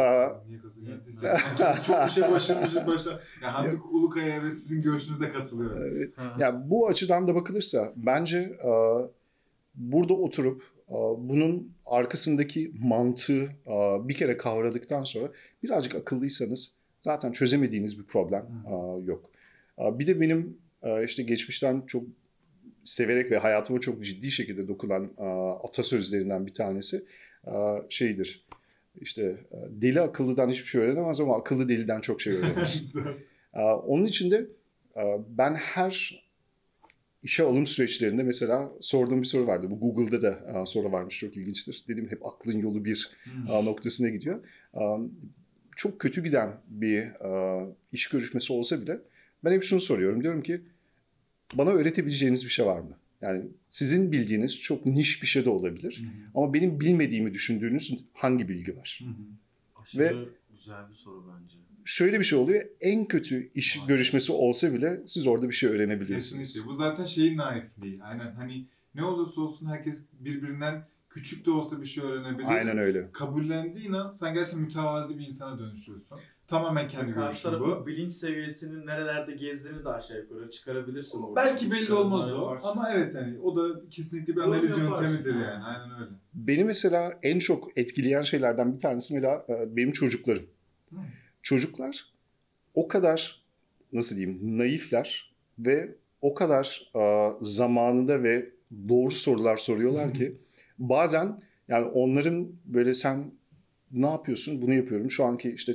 Çok 1.86 2.06
bir 2.06 2.10
şey 2.10 2.22
başlamışız 2.30 2.86
başta. 2.86 3.20
Ya 3.42 3.54
Hamdi 3.54 3.76
Ulukaya 3.92 4.42
ve 4.42 4.50
sizin 4.50 4.82
görüşünüze 4.82 5.32
katılıyorum. 5.32 5.82
Evet. 5.82 6.12
Ha. 6.18 6.36
Ya 6.38 6.70
bu 6.70 6.88
açıdan 6.88 7.28
da 7.28 7.34
bakılırsa 7.34 7.92
bence 7.96 8.58
burada 9.74 10.14
oturup 10.14 10.62
bunun 11.18 11.72
arkasındaki 11.86 12.72
mantığı 12.78 13.48
bir 14.08 14.14
kere 14.14 14.36
kavradıktan 14.36 15.04
sonra 15.04 15.28
birazcık 15.62 15.94
akıllıysanız 15.94 16.72
zaten 17.00 17.32
çözemediğiniz 17.32 17.98
bir 17.98 18.04
problem 18.04 18.46
yok. 19.04 19.30
Bir 19.78 20.06
de 20.06 20.20
benim 20.20 20.58
işte 21.04 21.22
geçmişten 21.22 21.82
çok 21.86 22.02
severek 22.86 23.30
ve 23.30 23.38
hayatıma 23.38 23.80
çok 23.80 24.04
ciddi 24.04 24.30
şekilde 24.30 24.68
dokunan 24.68 25.10
atasözlerinden 25.62 26.46
bir 26.46 26.54
tanesi 26.54 27.04
şeydir. 27.88 28.46
İşte 29.00 29.36
deli 29.70 30.00
akıllıdan 30.00 30.50
hiçbir 30.50 30.68
şey 30.68 30.80
öğrenemez 30.80 31.20
ama 31.20 31.38
akıllı 31.38 31.68
deliden 31.68 32.00
çok 32.00 32.20
şey 32.20 32.32
öğrenir. 32.32 32.84
Onun 33.86 34.04
için 34.04 34.30
de 34.30 34.46
ben 35.28 35.54
her 35.54 36.22
işe 37.22 37.42
alım 37.42 37.66
süreçlerinde 37.66 38.22
mesela 38.22 38.72
sorduğum 38.80 39.22
bir 39.22 39.26
soru 39.26 39.46
vardı. 39.46 39.66
Bu 39.70 39.80
Google'da 39.80 40.22
da 40.22 40.66
soru 40.66 40.92
varmış 40.92 41.18
çok 41.18 41.36
ilginçtir. 41.36 41.84
Dedim 41.88 42.06
hep 42.10 42.26
aklın 42.26 42.58
yolu 42.58 42.84
bir 42.84 43.10
hmm. 43.24 43.66
noktasına 43.66 44.08
gidiyor. 44.08 44.40
Çok 45.76 46.00
kötü 46.00 46.24
giden 46.24 46.52
bir 46.68 47.04
iş 47.92 48.08
görüşmesi 48.08 48.52
olsa 48.52 48.82
bile 48.82 48.98
ben 49.44 49.52
hep 49.52 49.62
şunu 49.62 49.80
soruyorum. 49.80 50.22
Diyorum 50.22 50.42
ki 50.42 50.60
bana 51.54 51.70
öğretebileceğiniz 51.70 52.44
bir 52.44 52.50
şey 52.50 52.66
var 52.66 52.80
mı? 52.80 52.96
Yani 53.20 53.44
sizin 53.70 54.12
bildiğiniz 54.12 54.60
çok 54.60 54.86
niş 54.86 55.22
bir 55.22 55.26
şey 55.26 55.44
de 55.44 55.50
olabilir. 55.50 56.02
Hı 56.04 56.38
Ama 56.38 56.54
benim 56.54 56.80
bilmediğimi 56.80 57.32
düşündüğünüz 57.32 58.04
hangi 58.14 58.48
bilgi 58.48 58.76
var? 58.76 59.00
Hı 59.04 59.10
Aşırı 59.82 60.02
Ve 60.02 60.28
güzel 60.50 60.90
bir 60.90 60.94
soru 60.94 61.24
bence 61.34 61.56
şöyle 61.86 62.18
bir 62.18 62.24
şey 62.24 62.38
oluyor. 62.38 62.66
En 62.80 63.06
kötü 63.08 63.50
iş 63.54 63.86
görüşmesi 63.86 64.32
olsa 64.32 64.74
bile 64.74 65.00
siz 65.06 65.26
orada 65.26 65.48
bir 65.48 65.54
şey 65.54 65.70
öğrenebilirsiniz. 65.70 66.52
Kesinlikle. 66.52 66.70
Bu 66.70 66.74
zaten 66.74 67.04
şeyin 67.04 67.36
naifliği. 67.36 68.02
Aynen 68.02 68.32
hani 68.32 68.66
ne 68.94 69.04
olursa 69.04 69.40
olsun 69.40 69.66
herkes 69.66 70.02
birbirinden 70.20 70.86
küçük 71.10 71.46
de 71.46 71.50
olsa 71.50 71.80
bir 71.80 71.86
şey 71.86 72.04
öğrenebilir. 72.04 72.48
Aynen 72.48 72.78
öyle. 72.78 73.12
Kabullendiğin 73.12 73.92
an 73.92 74.10
sen 74.10 74.34
gerçekten 74.34 74.60
mütevazi 74.60 75.18
bir 75.18 75.26
insana 75.26 75.58
dönüşüyorsun. 75.58 76.18
Tamamen 76.48 76.88
kendi 76.88 77.12
görüşün 77.12 77.60
bu. 77.60 77.86
bilinç 77.86 78.12
seviyesinin 78.12 78.86
nerelerde 78.86 79.32
gezdiğini 79.32 79.84
de 79.84 79.88
aşağı 79.88 80.18
yukarı 80.18 80.50
çıkarabilirsin. 80.50 81.22
Orada. 81.22 81.36
Belki 81.36 81.72
belli 81.72 81.92
olmaz 81.92 82.30
o 82.30 82.34
yaparsın. 82.40 82.68
ama 82.68 82.90
evet 82.90 83.14
hani 83.14 83.38
o 83.38 83.56
da 83.56 83.80
kesinlikle 83.90 84.36
bir 84.36 84.40
analiz 84.40 84.76
yöntemidir 84.76 85.34
yani. 85.34 85.64
Aynen 85.64 86.00
öyle. 86.00 86.10
Beni 86.34 86.64
mesela 86.64 87.18
en 87.22 87.38
çok 87.38 87.78
etkileyen 87.78 88.22
şeylerden 88.22 88.74
bir 88.74 88.80
tanesi 88.80 89.14
mesela 89.14 89.46
e, 89.48 89.76
benim 89.76 89.92
çocuklarım. 89.92 90.46
Hmm 90.88 90.98
çocuklar 91.46 92.04
o 92.74 92.88
kadar 92.88 93.42
nasıl 93.92 94.16
diyeyim 94.16 94.58
naifler 94.58 95.34
ve 95.58 95.94
o 96.22 96.34
kadar 96.34 96.90
a, 96.94 97.30
zamanında 97.40 98.22
ve 98.22 98.48
doğru 98.88 99.10
sorular 99.10 99.56
soruyorlar 99.56 100.14
ki 100.14 100.36
bazen 100.78 101.42
yani 101.68 101.84
onların 101.86 102.48
böyle 102.64 102.94
sen 102.94 103.24
ne 103.92 104.06
yapıyorsun 104.06 104.62
bunu 104.62 104.74
yapıyorum 104.74 105.10
şu 105.10 105.24
anki 105.24 105.50
işte 105.52 105.72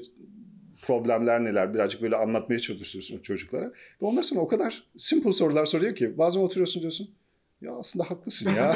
problemler 0.81 1.43
neler 1.43 1.73
birazcık 1.73 2.01
böyle 2.01 2.15
anlatmaya 2.15 2.59
çalışıyorsun 2.59 3.19
çocuklara 3.19 3.65
ve 3.65 4.05
onlar 4.05 4.23
sana 4.23 4.39
o 4.39 4.47
kadar 4.47 4.83
simple 4.97 5.33
sorular 5.33 5.65
soruyor 5.65 5.95
ki 5.95 6.17
bazen 6.17 6.39
oturuyorsun 6.39 6.81
diyorsun 6.81 7.09
ya 7.61 7.71
aslında 7.75 8.09
haklısın 8.11 8.49
ya. 8.49 8.75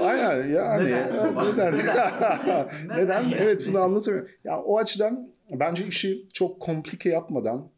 Aynen 0.00 0.48
yani. 0.48 0.90
Neden? 0.90 1.46
Neden? 1.46 1.74
Neden? 1.78 2.68
Neden? 2.88 3.24
Evet 3.38 3.66
bunu 3.68 3.78
anlatamıyorum. 3.78 4.30
Ya 4.44 4.62
o 4.62 4.78
açıdan 4.78 5.28
bence 5.50 5.86
işi 5.86 6.26
çok 6.32 6.60
komplike 6.60 7.08
yapmadan 7.08 7.68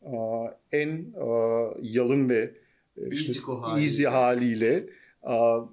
en 0.72 1.06
yalın 1.82 2.28
ve 2.28 2.54
e, 2.96 3.10
işte 3.10 3.28
easy, 3.28 3.42
haliyle. 3.44 3.84
easy 3.84 4.04
haliyle 4.04 4.86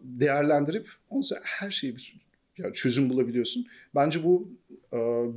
değerlendirip 0.03 0.89
ondan 1.09 1.21
sonra 1.21 1.41
her 1.43 1.71
şeyi 1.71 1.95
bir 1.95 2.15
yani 2.57 2.73
çözüm 2.73 3.09
bulabiliyorsun. 3.09 3.65
Bence 3.95 4.23
bu 4.23 4.49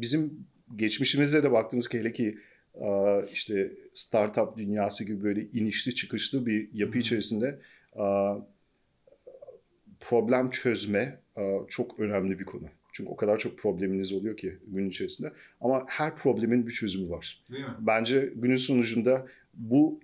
bizim 0.01 0.47
geçmişimize 0.77 1.43
de 1.43 1.53
baktığımız 1.53 1.95
hele 1.95 2.13
ki 2.13 2.39
işte 3.33 3.73
startup 3.95 4.57
dünyası 4.57 5.05
gibi 5.05 5.23
böyle 5.23 5.43
inişli 5.43 5.95
çıkışlı 5.95 6.47
bir 6.47 6.69
yapı 6.75 6.99
içerisinde 6.99 7.59
problem 10.01 10.51
çözme 10.51 11.21
çok 11.69 12.01
önemli 12.01 12.39
bir 12.39 12.45
konu. 12.45 12.65
Çünkü 12.93 13.11
o 13.11 13.17
kadar 13.17 13.39
çok 13.39 13.59
probleminiz 13.59 14.13
oluyor 14.13 14.37
ki 14.37 14.59
gün 14.67 14.89
içerisinde. 14.89 15.33
Ama 15.61 15.85
her 15.87 16.17
problemin 16.17 16.67
bir 16.67 16.73
çözümü 16.73 17.11
var. 17.11 17.45
Bence 17.81 18.33
günün 18.37 18.57
sonucunda 18.57 19.27
bu 19.55 20.01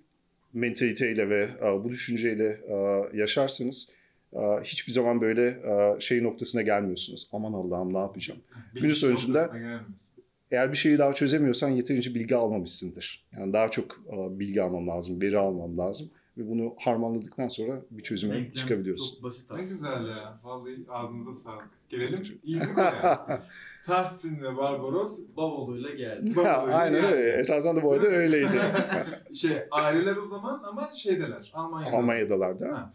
mentaliteyle 0.53 1.29
ve 1.29 1.49
bu 1.85 1.91
düşünceyle 1.91 2.61
yaşarsanız 3.15 3.89
hiçbir 4.63 4.93
zaman 4.93 5.21
böyle 5.21 5.61
şey 6.01 6.23
noktasına 6.23 6.63
gelmiyorsunuz. 6.63 7.29
Aman 7.33 7.53
Allah'ım 7.53 7.95
ne 7.95 7.99
yapacağım? 7.99 8.41
Günün 8.75 8.89
sonucunda 8.89 9.57
eğer 10.51 10.73
bir 10.73 10.77
şeyi 10.77 10.99
daha 10.99 11.13
çözemiyorsan 11.13 11.69
yeterince 11.69 12.15
bilgi 12.15 12.37
almamışsındır. 12.37 13.25
Yani 13.37 13.53
daha 13.53 13.71
çok 13.71 14.01
bilgi 14.11 14.63
almam 14.63 14.89
lazım, 14.89 15.23
veri 15.23 15.39
almam 15.39 15.79
lazım 15.79 16.11
ve 16.39 16.49
bunu 16.49 16.75
harmanladıktan 16.79 17.49
sonra 17.49 17.83
bir 17.91 18.03
çözüme 18.03 18.35
Denklem 18.35 18.53
çıkabiliyorsun. 18.53 19.15
Çok 19.15 19.23
basit 19.23 19.45
aslında. 19.51 19.63
Ne 19.63 19.69
güzel 19.69 20.09
ya. 20.09 20.35
Vallahi 20.45 20.77
ağzınıza 20.89 21.35
sağlık. 21.35 21.71
Gelelim 21.89 22.23
konuya. 22.75 23.43
Tahsin 23.85 24.43
ve 24.43 24.57
Barbaros 24.57 25.21
Bavuluyla 25.37 25.91
geldi. 25.91 26.37
Bavuluyla 26.37 26.79
Aynen 26.79 27.03
geldi. 27.03 27.15
öyle. 27.15 27.33
Esasen 27.33 27.77
de 27.77 27.83
bu 27.83 27.93
arada 27.93 28.07
öyleydi. 28.07 28.61
şey 29.35 29.53
aileler 29.71 30.17
o 30.17 30.27
zaman 30.27 30.63
ama 30.65 30.91
şeydeler. 30.93 31.53
Almanya'da. 31.55 31.97
Almanya'dalardı. 31.97 32.69
Ha. 32.69 32.93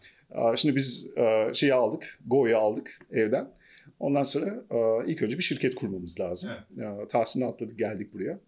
Şimdi 0.57 0.75
biz 0.75 1.11
şeyi 1.53 1.73
aldık. 1.73 2.19
Go'yu 2.27 2.57
aldık 2.57 2.99
evden. 3.11 3.51
Ondan 3.99 4.23
sonra 4.23 4.63
ilk 5.07 5.21
önce 5.21 5.37
bir 5.37 5.43
şirket 5.43 5.75
kurmamız 5.75 6.19
lazım. 6.19 6.49
Evet. 6.77 7.09
Tahsin'i 7.09 7.45
atladık 7.45 7.79
geldik 7.79 8.13
buraya. 8.13 8.39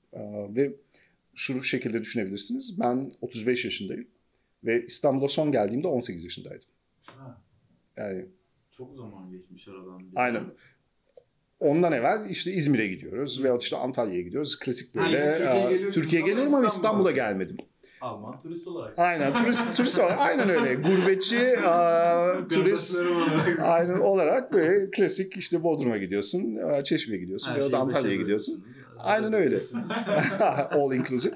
Ve 0.56 0.74
şu 1.36 1.64
şekilde 1.64 2.02
düşünebilirsiniz. 2.02 2.80
Ben 2.80 3.12
35 3.22 3.66
yaşındayım. 3.66 4.08
Ve 4.64 4.86
İstanbul'a 4.86 5.30
son 5.30 5.52
geldiğimde 5.52 5.88
18 5.88 6.24
yaşındaydım. 6.24 6.68
Ha. 7.06 7.42
Yani 7.98 8.26
çok 8.72 8.96
zaman 8.96 9.32
geçmiş 9.32 9.68
aradan. 9.68 10.04
Aynen. 10.16 10.44
Ondan 11.60 11.94
evvel 11.94 12.30
işte 12.30 12.52
İzmir'e 12.52 12.88
gidiyoruz 12.88 13.44
veya 13.44 13.58
işte 13.58 13.76
Antalya'ya 13.76 14.22
gidiyoruz. 14.22 14.60
Klasik 14.60 14.96
böyle. 14.96 15.18
Yani 15.18 15.38
Türkiye'ye 15.38 15.92
Türkiye 15.92 16.22
geliyorum 16.22 16.54
ama 16.54 16.68
İstanbul'a 16.68 17.12
gelmedim. 17.12 17.58
Alman 18.02 18.42
turist 18.42 18.68
olarak. 18.68 19.00
Aynen 19.00 19.34
turist 19.34 19.78
turist 19.78 20.00
olarak 20.00 20.20
aynen 20.20 20.50
öyle. 20.50 20.76
Gurbetçi 20.76 21.60
a, 21.66 22.48
turist 22.50 23.04
aynen 23.62 24.00
olarak 24.00 24.54
böyle 24.54 24.92
klasik 24.92 25.38
işte 25.38 25.64
Bodrum'a 25.64 25.98
gidiyorsun, 25.98 26.60
Çeşme'ye 26.84 27.22
gidiyorsun 27.22 27.56
veya 27.56 27.78
Antalya'ya 27.80 28.16
gidiyorsun. 28.18 28.66
Aynen 28.98 29.34
öyle. 29.34 29.60
All 30.72 30.94
inclusive. 30.94 31.34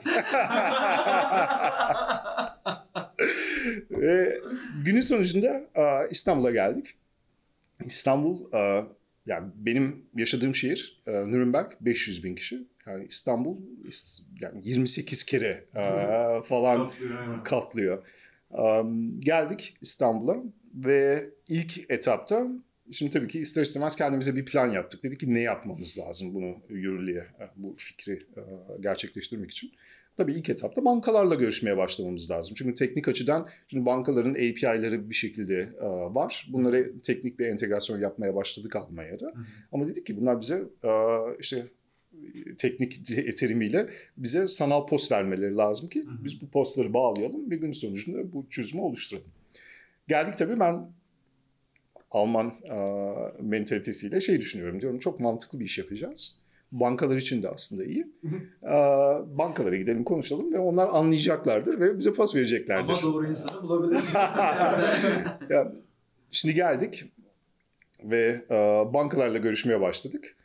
Ve 3.92 4.42
günün 4.86 5.02
sonucunda 5.02 5.62
İstanbul'a 6.10 6.52
geldik. 6.52 6.88
İstanbul 7.86 8.40
yani 9.26 9.48
benim 9.56 10.06
yaşadığım 10.16 10.56
şehir 10.56 11.04
Nürnberg 11.08 11.72
500 11.82 12.24
bin 12.24 12.36
kişi. 12.36 12.68
Yani 12.88 13.06
İstanbul 13.10 13.58
yani 14.42 14.62
28 14.64 15.24
kere 15.24 15.66
falan 16.46 16.90
katlıyor. 16.90 17.44
katlıyor. 17.44 18.06
Geldik 19.20 19.78
İstanbul'a 19.82 20.44
ve 20.76 21.30
ilk 21.48 21.92
etapta 21.92 22.48
Şimdi 22.92 23.12
tabii 23.12 23.28
ki 23.28 23.40
ister 23.40 23.62
istemez 23.62 23.96
kendimize 23.96 24.36
bir 24.36 24.46
plan 24.46 24.72
yaptık. 24.72 25.04
Dedik 25.04 25.20
ki 25.20 25.34
ne 25.34 25.40
yapmamız 25.40 26.00
lazım 26.00 26.34
bunu 26.34 26.56
yürürlüğe, 26.70 27.28
bu 27.56 27.76
fikri 27.78 28.28
gerçekleştirmek 28.82 29.52
için. 29.52 29.72
Tabii 30.18 30.34
ilk 30.34 30.50
etapta 30.50 30.86
bankalarla 30.86 31.36
görüşmeye 31.36 31.78
başlamamız 31.78 32.32
lazım. 32.32 32.56
Çünkü 32.58 32.74
teknik 32.74 33.08
açıdan 33.08 33.50
şimdi 33.68 33.86
bankaların 33.86 34.34
API'ları 34.34 35.10
bir 35.10 35.16
şekilde 35.16 35.70
e, 35.82 35.86
var. 36.16 36.48
Bunlara 36.52 36.78
teknik 37.04 37.40
bir 37.40 37.46
entegrasyon 37.46 38.00
yapmaya 38.00 38.36
başladık 38.36 38.76
Almanya'da. 38.76 39.26
Hı 39.26 39.40
hı. 39.40 39.44
Ama 39.72 39.88
dedik 39.88 40.06
ki 40.06 40.18
bunlar 40.18 40.42
bize 40.42 40.64
e, 40.84 40.92
işte 41.40 41.66
teknik 42.58 43.06
terimiyle 43.38 43.90
bize 44.18 44.48
sanal 44.48 44.88
post 44.88 45.12
vermeleri 45.12 45.56
lazım 45.56 45.90
ki 45.90 46.06
biz 46.24 46.42
bu 46.42 46.48
postları 46.48 46.94
bağlayalım 46.94 47.52
ve 47.52 47.56
gün 47.56 47.72
sonucunda 47.72 48.34
bu 48.34 48.46
çözümü 48.50 48.82
oluşturalım. 48.82 49.28
Geldik 50.08 50.38
tabii 50.38 50.60
ben 50.60 50.92
Alman 52.12 52.48
e, 52.48 52.78
mentalitesiyle 53.42 54.22
şey 54.22 54.40
düşünüyorum 54.40 54.80
diyorum 54.80 55.00
çok 55.00 55.20
mantıklı 55.20 55.60
bir 55.60 55.66
iş 55.66 55.78
yapacağız 55.78 56.38
bankalar 56.80 57.18
için 57.18 57.44
de 57.44 57.50
aslında 57.50 57.86
iyi. 57.86 58.08
bankalara 59.38 59.76
gidelim 59.76 60.04
konuşalım 60.04 60.54
ve 60.54 60.60
onlar 60.60 60.90
anlayacaklardır 60.92 61.80
ve 61.80 61.98
bize 61.98 62.14
pas 62.14 62.36
vereceklerdir. 62.36 62.90
Ama 62.90 63.02
doğru 63.02 63.30
insanı 63.30 63.64
bulabilirsiniz. 63.64 64.14
ya, 65.50 65.74
şimdi 66.30 66.54
geldik 66.54 67.06
ve 68.04 68.46
bankalarla 68.94 69.38
görüşmeye 69.38 69.82
başladık. 69.82 70.36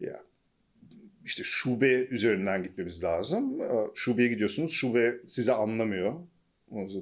Ya 0.00 0.22
işte 1.28 1.42
şube 1.44 2.06
üzerinden 2.10 2.62
gitmemiz 2.62 3.04
lazım. 3.04 3.58
Şubeye 3.94 4.28
gidiyorsunuz, 4.28 4.72
şube 4.72 5.16
sizi 5.26 5.52
anlamıyor. 5.52 6.12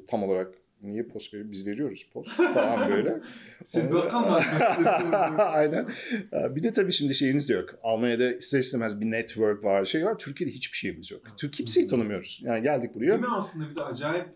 Tam 0.09 0.23
olarak 0.23 0.55
niye 0.83 1.03
post 1.03 1.35
veriyor? 1.35 1.51
Biz 1.51 1.67
veriyoruz 1.67 2.11
post 2.13 2.31
falan 2.31 2.93
böyle. 2.93 3.21
Siz 3.65 3.93
bakan 3.93 4.31
mı 4.31 4.35
açmak 4.35 4.79
istiyorsunuz? 4.79 5.15
Aynen. 5.39 5.89
Bir 6.33 6.63
de 6.63 6.73
tabii 6.73 6.93
şimdi 6.93 7.15
şeyiniz 7.15 7.49
de 7.49 7.53
yok. 7.55 7.75
Almanya'da 7.83 8.33
ister 8.33 8.59
istemez 8.59 9.01
bir 9.01 9.11
network 9.11 9.65
var, 9.65 9.85
şey 9.85 10.05
var. 10.07 10.19
Türkiye'de 10.19 10.53
hiçbir 10.55 10.77
şeyimiz 10.77 11.11
yok. 11.11 11.23
Türk 11.37 11.53
kimseyi 11.53 11.87
tanımıyoruz. 11.87 12.41
Yani 12.45 12.63
geldik 12.63 12.95
buraya. 12.95 13.11
Değil 13.11 13.21
mi 13.21 13.27
aslında 13.37 13.71
bir 13.71 13.77
de 13.77 13.83
acayip 13.83 14.27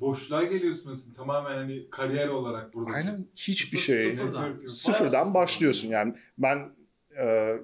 boşluğa 0.00 0.42
geliyorsunuz 0.44 1.14
tamamen 1.16 1.54
hani 1.56 1.90
kariyer 1.90 2.28
olarak 2.28 2.74
burada. 2.74 2.92
Aynen 2.92 3.26
hiçbir 3.34 3.78
Sıfır- 3.78 3.82
şey. 3.86 4.10
sıfırdan. 4.10 4.66
Sıfırdan 4.66 5.34
başlıyorsun. 5.34 5.88
Yani 5.88 6.14
ben 6.38 6.58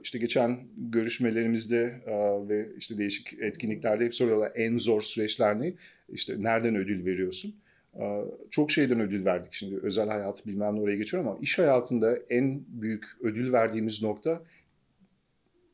işte 0.02 0.18
geçen 0.18 0.58
görüşmelerimizde 0.76 2.02
e, 2.06 2.48
ve 2.48 2.68
işte 2.78 2.98
değişik 2.98 3.32
etkinliklerde 3.32 4.04
hep 4.04 4.14
soruyorlar 4.14 4.52
en 4.54 4.78
zor 4.78 5.00
süreçler 5.00 5.60
ne? 5.60 5.74
İşte 6.08 6.34
nereden 6.38 6.76
ödül 6.76 7.04
veriyorsun? 7.04 7.54
E, 7.94 8.24
Çok 8.50 8.70
şeyden 8.70 9.00
ödül 9.00 9.24
verdik 9.24 9.52
şimdi. 9.52 9.80
Özel 9.82 10.08
hayatı 10.08 10.46
bilmem 10.48 10.76
ne 10.76 10.80
oraya 10.80 10.96
geçiyorum 10.96 11.28
ama 11.28 11.38
iş 11.40 11.58
hayatında 11.58 12.18
en 12.30 12.64
büyük 12.68 13.04
ödül 13.20 13.52
verdiğimiz 13.52 14.02
nokta 14.02 14.42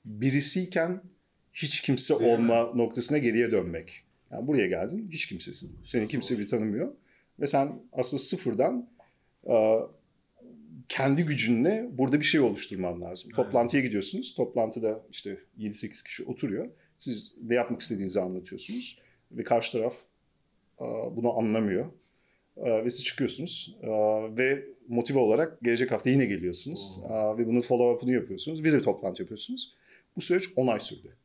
birisiyken 0.05 1.01
hiç 1.53 1.81
kimse 1.81 2.15
olma 2.15 2.63
noktasına 2.75 3.19
geriye 3.19 3.53
dönmek. 3.53 4.05
Yani 4.31 4.47
buraya 4.47 4.67
geldin 4.67 5.09
hiç 5.13 5.27
kimsesin. 5.27 5.79
Seni 5.85 6.09
kimse 6.09 6.39
bir 6.39 6.47
tanımıyor. 6.47 6.93
Ve 7.41 7.47
sen 7.47 7.83
aslında 7.93 8.23
sıfırdan 8.23 8.89
e, 9.47 9.79
kendi 10.89 11.23
gücünle 11.23 11.89
burada 11.93 12.21
bir 12.21 12.25
şey 12.25 12.41
oluşturman 12.41 13.01
lazım. 13.01 13.31
Evet. 13.35 13.37
Toplantıya 13.37 13.83
gidiyorsunuz. 13.83 14.35
Toplantıda 14.35 15.03
işte 15.11 15.39
7-8 15.59 16.05
kişi 16.05 16.25
oturuyor. 16.25 16.69
Siz 16.99 17.35
ne 17.43 17.55
yapmak 17.55 17.81
istediğinizi 17.81 18.21
anlatıyorsunuz. 18.21 18.99
Ve 19.33 19.45
karşı 19.45 19.73
taraf 19.73 19.95
e, 20.81 20.85
bunu 21.17 21.39
anlamıyor. 21.39 21.87
E, 22.57 22.85
Ve 22.85 22.91
siz 22.91 23.05
çıkıyorsunuz. 23.05 23.77
E, 23.83 23.89
Ve 24.37 24.65
motive 24.89 25.19
olarak 25.19 25.61
gelecek 25.63 25.91
hafta 25.91 26.11
yine 26.11 26.25
geliyorsunuz. 26.25 26.99
Oo. 27.03 27.39
Ve 27.39 27.47
bunun 27.47 27.61
follow-up'ını 27.61 28.13
yapıyorsunuz. 28.13 28.65
Bir 28.65 28.73
de 28.73 28.83
toplantı 28.83 29.23
yapıyorsunuz. 29.23 29.75
Bu 30.17 30.21
süreç 30.21 30.49
10 30.57 30.67
ay 30.67 30.81
sürdü. 30.81 31.17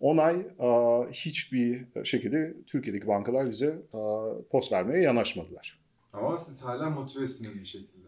10 0.00 0.16
ay 0.16 0.46
hiçbir 1.12 1.84
şekilde 2.04 2.54
Türkiye'deki 2.66 3.06
bankalar 3.06 3.50
bize 3.50 3.82
post 4.50 4.72
vermeye 4.72 5.02
yanaşmadılar. 5.02 5.78
Ama 6.12 6.38
siz 6.38 6.60
hala 6.62 6.90
motivesiniz 6.90 7.54
bir 7.54 7.64
şekilde. 7.64 7.99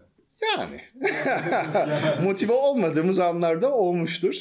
Yani 0.43 0.81
motive 2.25 2.53
olmadığımız 2.53 3.21
anlarda 3.21 3.75
olmuştur. 3.75 4.35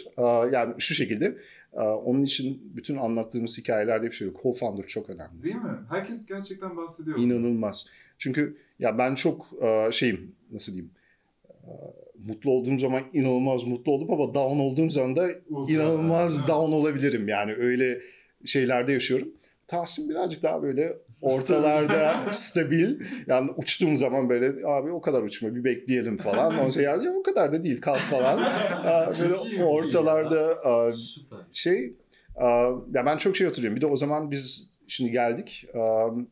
Yani 0.52 0.74
şu 0.78 0.93
şekilde 0.93 1.38
onun 1.78 2.22
için 2.22 2.72
bütün 2.76 2.97
anlattığımız 2.97 3.58
hikayelerde 3.58 4.06
bir 4.06 4.12
şey 4.12 4.28
yok. 4.28 4.41
Co-founder 4.43 4.88
çok 4.88 5.10
önemli. 5.10 5.43
Değil 5.43 5.56
mi? 5.56 5.80
Herkes 5.89 6.26
gerçekten 6.26 6.78
bahsediyor. 6.78 7.20
İnanılmaz. 7.20 7.88
Çünkü 8.18 8.58
ya 8.80 8.97
ben 8.97 9.16
çok 9.16 9.49
şeyim 9.91 10.36
nasıl 10.52 10.74
diyeyim 10.74 10.91
mutlu 12.26 12.52
olduğum 12.52 12.80
zaman 12.80 13.04
inanılmaz 13.14 13.64
mutlu 13.64 13.91
oldum 13.91 14.12
ama 14.12 14.34
down 14.34 14.60
olduğum 14.60 14.89
zaman 14.89 15.16
da 15.16 15.30
Ultra, 15.49 15.74
inanılmaz 15.74 16.47
down 16.47 16.72
olabilirim. 16.72 17.28
Yani 17.28 17.54
öyle 17.54 18.02
şeylerde 18.45 18.93
yaşıyorum. 18.93 19.28
Tahsin 19.68 20.10
birazcık 20.10 20.43
daha 20.43 20.64
böyle 20.64 20.97
ortalarda 21.22 22.13
stabil. 22.32 22.99
Yani 23.28 23.51
uçtuğum 23.57 23.95
zaman 23.95 24.30
böyle 24.30 24.67
abi 24.67 24.91
o 24.91 25.01
kadar 25.01 25.24
uçma 25.24 25.55
bir 25.55 25.63
bekleyelim 25.63 26.17
falan. 26.17 26.53
Ondan 26.53 26.69
sonra 26.69 26.86
ya 26.86 27.13
o 27.19 27.24
kadar 27.24 27.53
da 27.53 27.63
değil 27.63 27.82
kalk 27.82 27.99
falan. 27.99 28.39
Böyle 29.19 29.36
iyi 29.51 29.63
ortalarda 29.63 30.57
Süper. 30.93 31.39
şey 31.53 31.93
ya 32.93 33.05
ben 33.05 33.17
çok 33.17 33.38
şey 33.38 33.47
hatırlıyorum. 33.47 33.76
Bir 33.76 33.82
de 33.82 33.86
o 33.86 33.95
zaman 33.95 34.32
biz 34.32 34.72
şimdi 34.88 35.11
geldik 35.11 35.67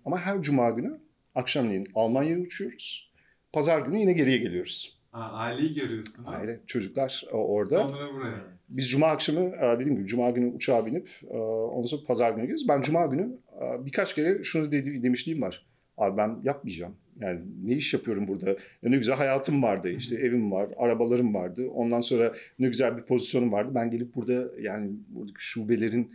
ama 0.06 0.20
her 0.20 0.42
cuma 0.42 0.70
günü 0.70 1.00
akşamleyin 1.36 1.88
Almanya'ya 1.96 2.40
uçuyoruz. 2.40 3.12
Pazar 3.54 3.80
günü 3.82 4.00
yine 4.00 4.14
geriye 4.14 4.38
geliyoruz. 4.38 5.00
Ha, 5.12 5.32
aileyi 5.34 5.74
görüyorsunuz. 5.74 6.30
Aile 6.30 6.60
çocuklar 6.68 7.26
orada. 7.32 7.88
Sonra 7.88 8.14
buraya. 8.14 8.59
Biz 8.70 8.90
cuma 8.90 9.08
akşamı 9.08 9.40
e, 9.40 9.78
dediğim 9.80 9.96
gibi 9.96 10.08
cuma 10.08 10.30
günü 10.30 10.54
uçağa 10.56 10.86
binip 10.86 11.10
e, 11.32 11.38
ondan 11.38 11.86
sonra 11.86 12.02
pazar 12.08 12.32
günü 12.32 12.42
gidiyoruz. 12.42 12.68
Ben 12.68 12.82
cuma 12.82 13.06
günü 13.06 13.38
e, 13.62 13.86
birkaç 13.86 14.16
kere 14.16 14.44
şunu 14.44 14.72
dedi, 14.72 15.04
demişliğim 15.04 15.42
var. 15.42 15.66
Abi 15.98 16.18
ben 16.18 16.40
yapmayacağım. 16.44 16.96
Yani 17.20 17.40
ne 17.64 17.74
iş 17.74 17.94
yapıyorum 17.94 18.28
burada? 18.28 18.50
Ya 18.50 18.90
ne 18.90 18.98
güzel 18.98 19.16
hayatım 19.16 19.64
vardı. 19.64 19.90
İşte 19.90 20.16
evim 20.16 20.52
var, 20.52 20.70
arabalarım 20.78 21.34
vardı. 21.34 21.70
Ondan 21.70 22.02
sonra 22.02 22.34
ne 22.60 22.68
güzel 22.68 22.98
bir 22.98 23.02
pozisyonum 23.04 23.52
vardı. 23.52 23.72
Ben 23.76 23.92
gelip 23.92 24.16
burada 24.16 24.62
yani 24.62 24.92
buradaki 25.10 25.46
şubelerin 25.46 26.12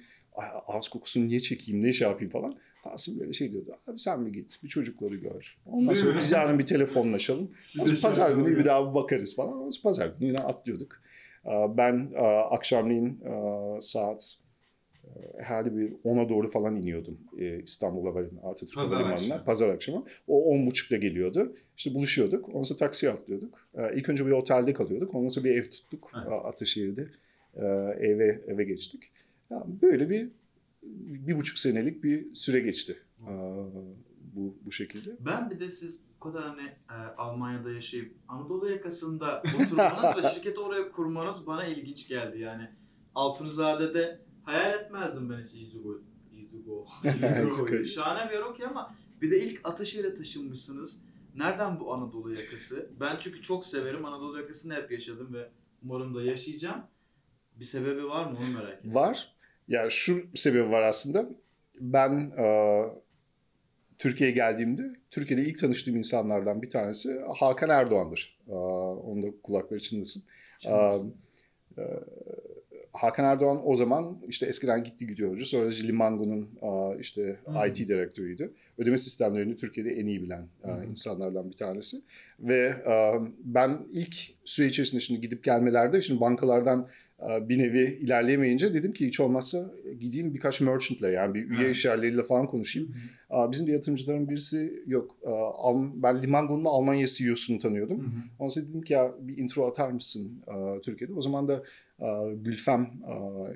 ağız 0.66 0.88
kokusunu 0.88 1.26
niye 1.26 1.40
çekeyim, 1.40 1.82
ne 1.82 1.92
şey 1.92 2.08
yapayım 2.08 2.32
falan. 2.32 2.54
Tahsin 2.84 3.20
böyle 3.20 3.32
şey 3.32 3.52
diyordu. 3.52 3.76
Abi 3.86 3.98
sen 3.98 4.26
bir 4.26 4.32
git, 4.32 4.62
bir 4.62 4.68
çocukları 4.68 5.16
gör. 5.16 5.56
Ondan 5.66 5.94
sonra 5.94 6.18
biz 6.18 6.32
yarın 6.32 6.58
bir 6.58 6.66
telefonlaşalım. 6.66 7.50
Sonra 7.66 7.90
pazar 8.02 8.36
günü 8.36 8.58
bir 8.58 8.64
daha 8.64 8.94
bakarız 8.94 9.36
falan. 9.36 9.70
Sonra 9.70 9.82
pazar 9.82 10.06
günü 10.18 10.28
yine 10.28 10.38
atlıyorduk. 10.38 11.03
Ee, 11.46 11.76
Ben 11.76 12.12
e, 12.14 12.18
akşamleyin 12.50 13.20
e, 13.20 13.32
saat 13.80 14.36
e, 15.04 15.08
herhalde 15.38 15.76
bir 15.76 15.92
10'a 15.92 16.28
doğru 16.28 16.50
falan 16.50 16.76
iniyordum 16.76 17.18
İstanbul 17.64 18.06
Havalimanı 18.06 18.46
Atatürk 18.46 18.74
Pazar 18.74 18.96
Havalimanı'na. 18.98 19.24
akşamı. 19.24 19.44
Pazar 19.44 19.68
akşamı. 19.68 20.04
O 20.26 20.54
10.30'da 20.54 20.96
geliyordu. 20.96 21.56
İşte 21.76 21.94
buluşuyorduk. 21.94 22.48
Ondan 22.48 22.62
sonra 22.62 22.78
taksiye 22.78 23.12
atlıyorduk. 23.12 23.68
İlk 23.94 24.08
önce 24.08 24.26
bir 24.26 24.30
otelde 24.30 24.72
kalıyorduk. 24.72 25.14
Ondan 25.14 25.28
sonra 25.28 25.44
bir 25.44 25.54
ev 25.54 25.62
tuttuk 25.70 26.10
Evet. 26.16 26.32
Ataşehir'de. 26.44 27.08
Eve, 28.00 28.40
eve 28.46 28.64
geçtik. 28.64 29.02
Böyle 29.82 30.10
bir 30.10 30.28
bir 31.26 31.36
buçuk 31.36 31.58
senelik 31.58 32.04
bir 32.04 32.34
süre 32.34 32.60
geçti. 32.60 32.96
Bu, 34.34 34.56
bu 34.66 34.72
şekilde. 34.72 35.10
Ben 35.20 35.50
bir 35.50 35.60
de 35.60 35.70
siz 35.70 36.00
kadar 36.24 36.42
hani 36.48 36.62
e, 36.90 36.94
Almanya'da 37.16 37.70
yaşayıp 37.70 38.16
Anadolu 38.28 38.70
yakasında 38.70 39.42
oturmanız 39.62 40.24
ve 40.24 40.28
şirketi 40.34 40.60
oraya 40.60 40.92
kurmanız 40.92 41.46
bana 41.46 41.64
ilginç 41.64 42.08
geldi. 42.08 42.38
Yani 42.38 42.70
Altunizade'de 43.14 44.20
hayal 44.42 44.80
etmezdim 44.80 45.30
ben 45.30 45.44
hiç 45.44 45.54
Izugo. 45.54 46.00
Izugo. 46.32 46.86
Izugo. 47.04 47.84
Şahane 47.84 48.30
bir 48.30 48.34
yer 48.34 48.42
okey 48.42 48.66
ama 48.66 48.94
bir 49.22 49.30
de 49.30 49.40
ilk 49.40 49.60
Ataşehir'e 49.68 50.14
taşınmışsınız. 50.14 51.04
Nereden 51.36 51.80
bu 51.80 51.94
Anadolu 51.94 52.40
yakası? 52.40 52.90
Ben 53.00 53.16
çünkü 53.20 53.42
çok 53.42 53.66
severim. 53.66 54.04
Anadolu 54.04 54.40
yakasını 54.40 54.74
hep 54.74 54.90
yaşadım 54.90 55.34
ve 55.34 55.50
umarım 55.84 56.14
da 56.14 56.22
yaşayacağım. 56.22 56.82
Bir 57.56 57.64
sebebi 57.64 58.04
var 58.04 58.24
mı 58.24 58.38
onu 58.38 58.58
merak 58.58 58.80
ediyorum. 58.80 58.94
Var. 58.94 59.34
Ya 59.68 59.90
şu 59.90 60.22
sebebi 60.34 60.70
var 60.70 60.82
aslında. 60.82 61.28
Ben 61.80 62.32
e, 62.38 62.46
Türkiye'ye 63.98 64.34
geldiğimde 64.34 64.82
Türkiye'de 65.10 65.44
ilk 65.44 65.58
tanıştığım 65.58 65.96
insanlardan 65.96 66.62
bir 66.62 66.70
tanesi 66.70 67.20
Hakan 67.38 67.70
Erdoğan'dır. 67.70 68.38
E, 68.48 68.52
onun 68.52 69.22
da 69.22 69.26
kulakları 69.42 69.80
çınlasın. 69.80 70.22
E, 70.64 70.70
e, 71.78 71.82
Hakan 72.92 73.24
Erdoğan 73.24 73.68
o 73.68 73.76
zaman 73.76 74.18
işte 74.28 74.46
eskiden 74.46 74.84
gitti 74.84 75.06
gidiyordu. 75.06 75.44
Sonra 75.44 75.68
Limango'nun 75.68 76.48
işte 77.00 77.38
Hmm. 77.44 77.66
IT 77.66 77.88
direktörüydü. 77.88 78.52
Ödeme 78.78 78.98
sistemlerini 78.98 79.56
Türkiye'de 79.56 79.90
en 79.90 80.06
iyi 80.06 80.22
bilen 80.22 80.48
hı. 80.62 80.84
insanlardan 80.90 81.50
bir 81.50 81.56
tanesi. 81.56 81.96
Ve 82.40 82.74
ben 83.38 83.78
ilk 83.92 84.16
süre 84.44 84.66
içerisinde 84.66 85.00
şimdi 85.00 85.20
gidip 85.20 85.44
gelmelerde 85.44 86.02
şimdi 86.02 86.20
bankalardan 86.20 86.88
bir 87.48 87.58
nevi 87.58 87.98
ilerleyemeyince 88.00 88.74
dedim 88.74 88.92
ki 88.92 89.06
hiç 89.06 89.20
olmazsa 89.20 89.70
gideyim 90.00 90.34
birkaç 90.34 90.60
merchant'la 90.60 91.10
yani 91.10 91.34
bir 91.34 91.50
üye 91.50 91.70
işyerleriyle 91.70 92.22
falan 92.22 92.46
konuşayım. 92.46 92.94
Aa, 93.30 93.52
Bizim 93.52 93.66
de 93.66 93.72
yatırımcıların 93.72 94.28
birisi 94.28 94.82
yok. 94.86 95.16
Ben 95.94 96.22
Limango'nun 96.22 96.64
Almanya 96.64 97.06
CEO'sunu 97.06 97.58
tanıyordum. 97.58 97.98
Hı 97.98 98.06
hı. 98.06 98.10
Ondan 98.38 98.68
dedim 98.68 98.82
ki 98.82 98.92
ya 98.92 99.14
bir 99.20 99.38
intro 99.38 99.66
atar 99.66 99.90
mısın 99.90 100.32
Türkiye'de? 100.82 101.12
O 101.12 101.22
zaman 101.22 101.48
da 101.48 101.62
Gülfem 102.34 102.90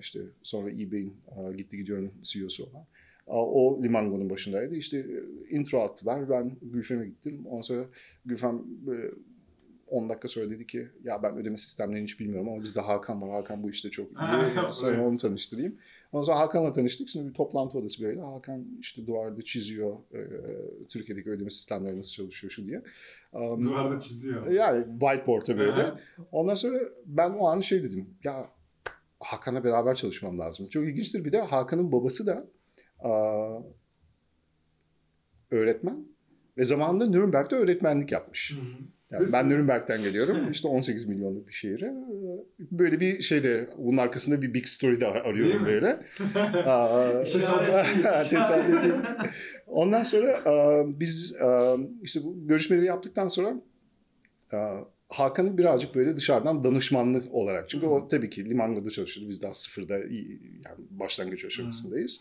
işte 0.00 0.20
sonra 0.42 0.70
eBay'in 0.70 1.14
gitti 1.56 1.76
gidiyorum 1.76 2.12
CEO'su 2.22 2.64
olan. 2.64 2.84
O 3.26 3.82
Limango'nun 3.82 4.30
başındaydı. 4.30 4.74
İşte 4.76 5.06
intro 5.50 5.80
attılar. 5.80 6.30
Ben 6.30 6.56
Gülfem'e 6.62 7.06
gittim. 7.06 7.46
Ondan 7.46 7.60
sonra 7.60 7.84
Gülfem 8.26 8.62
böyle 8.86 9.10
10 9.90 10.08
dakika 10.08 10.28
sonra 10.28 10.50
dedi 10.50 10.66
ki 10.66 10.88
ya 11.04 11.22
ben 11.22 11.36
ödeme 11.36 11.56
sistemlerini 11.56 12.02
hiç 12.04 12.20
bilmiyorum 12.20 12.48
ama 12.48 12.62
bizde 12.62 12.80
Hakan 12.80 13.22
var. 13.22 13.30
Hakan 13.30 13.62
bu 13.62 13.70
işte 13.70 13.90
çok 13.90 14.10
iyi. 14.10 14.16
Sana 14.70 15.06
onu 15.06 15.16
tanıştırayım. 15.16 15.76
Ondan 16.12 16.22
sonra 16.24 16.38
Hakan'la 16.38 16.72
tanıştık. 16.72 17.08
Şimdi 17.08 17.28
bir 17.28 17.34
toplantı 17.34 17.78
odası 17.78 18.04
böyle. 18.04 18.20
Hakan 18.20 18.66
işte 18.80 19.06
duvarda 19.06 19.42
çiziyor 19.42 19.96
e, 20.14 20.20
Türkiye'deki 20.88 21.30
ödeme 21.30 21.50
sistemleri 21.50 21.98
nasıl 21.98 22.12
çalışıyor 22.12 22.50
şu 22.50 22.66
diye. 22.66 22.82
Um, 23.32 23.62
Duvarda 23.62 24.00
çiziyor. 24.00 24.46
yani 24.46 24.84
whiteboard'a 25.00 25.58
böyle. 25.58 25.92
Ondan 26.32 26.54
sonra 26.54 26.78
ben 27.06 27.30
o 27.30 27.46
an 27.48 27.60
şey 27.60 27.82
dedim. 27.82 28.06
Ya 28.24 28.46
Hakan'la 29.20 29.64
beraber 29.64 29.94
çalışmam 29.94 30.38
lazım. 30.38 30.68
Çok 30.68 30.84
ilginçtir. 30.84 31.24
Bir 31.24 31.32
de 31.32 31.40
Hakan'ın 31.40 31.92
babası 31.92 32.26
da 32.26 32.46
aa, 33.00 33.58
öğretmen 35.50 36.04
ve 36.58 36.64
zamanında 36.64 37.06
Nürnberg'de 37.06 37.56
öğretmenlik 37.56 38.12
yapmış. 38.12 38.52
Hı 38.56 38.60
hı. 38.60 38.97
Yani 39.10 39.22
Nasıl? 39.22 39.32
ben 39.32 39.48
Nürnberg'den 39.48 40.02
geliyorum. 40.02 40.50
İşte 40.52 40.68
18 40.68 41.08
milyonluk 41.08 41.48
bir 41.48 41.52
şehire. 41.52 41.94
Böyle 42.58 43.00
bir 43.00 43.22
şeyde 43.22 43.68
bunun 43.78 43.96
arkasında 43.96 44.42
bir 44.42 44.54
big 44.54 44.66
story 44.66 45.00
de 45.00 45.06
arıyorum 45.06 45.66
böyle. 45.66 45.86
Tesadüf 48.30 48.82
değil. 48.82 48.94
Ondan 49.66 50.02
sonra 50.02 50.42
biz 51.00 51.36
işte 52.02 52.24
bu 52.24 52.46
görüşmeleri 52.46 52.86
yaptıktan 52.86 53.28
sonra 53.28 53.54
Hakan'ı 55.08 55.58
birazcık 55.58 55.94
böyle 55.94 56.16
dışarıdan 56.16 56.64
danışmanlık 56.64 57.34
olarak. 57.34 57.68
Çünkü 57.68 57.86
o 57.86 58.08
tabii 58.08 58.30
ki 58.30 58.44
limanlarda 58.44 58.90
çalışıyordu. 58.90 59.30
Biz 59.30 59.42
daha 59.42 59.54
sıfırda 59.54 59.94
yani 59.98 60.78
başlangıç 60.90 61.44
aşamasındayız. 61.44 62.20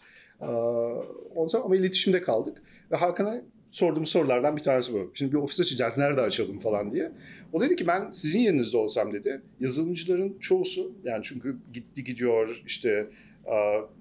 Ondan 1.35 1.47
sonra 1.47 1.63
ama 1.63 1.75
iletişimde 1.75 2.21
kaldık. 2.21 2.61
Ve 2.91 2.95
Hakan'a 2.95 3.41
sorduğum 3.78 4.05
sorulardan 4.05 4.57
bir 4.57 4.61
tanesi 4.61 4.93
bu. 4.93 5.11
Şimdi 5.13 5.32
bir 5.32 5.38
ofis 5.38 5.59
açacağız. 5.59 5.97
Nerede 5.97 6.21
açalım 6.21 6.59
falan 6.59 6.91
diye. 6.91 7.11
O 7.53 7.61
dedi 7.61 7.75
ki 7.75 7.88
ben 7.88 8.11
sizin 8.11 8.39
yerinizde 8.39 8.78
olsam 8.78 9.13
dedi. 9.13 9.41
Yazılımcıların 9.59 10.38
çoğusu 10.39 10.91
yani 11.03 11.23
çünkü 11.23 11.57
gitti 11.73 12.03
gidiyor 12.03 12.61
işte 12.65 13.07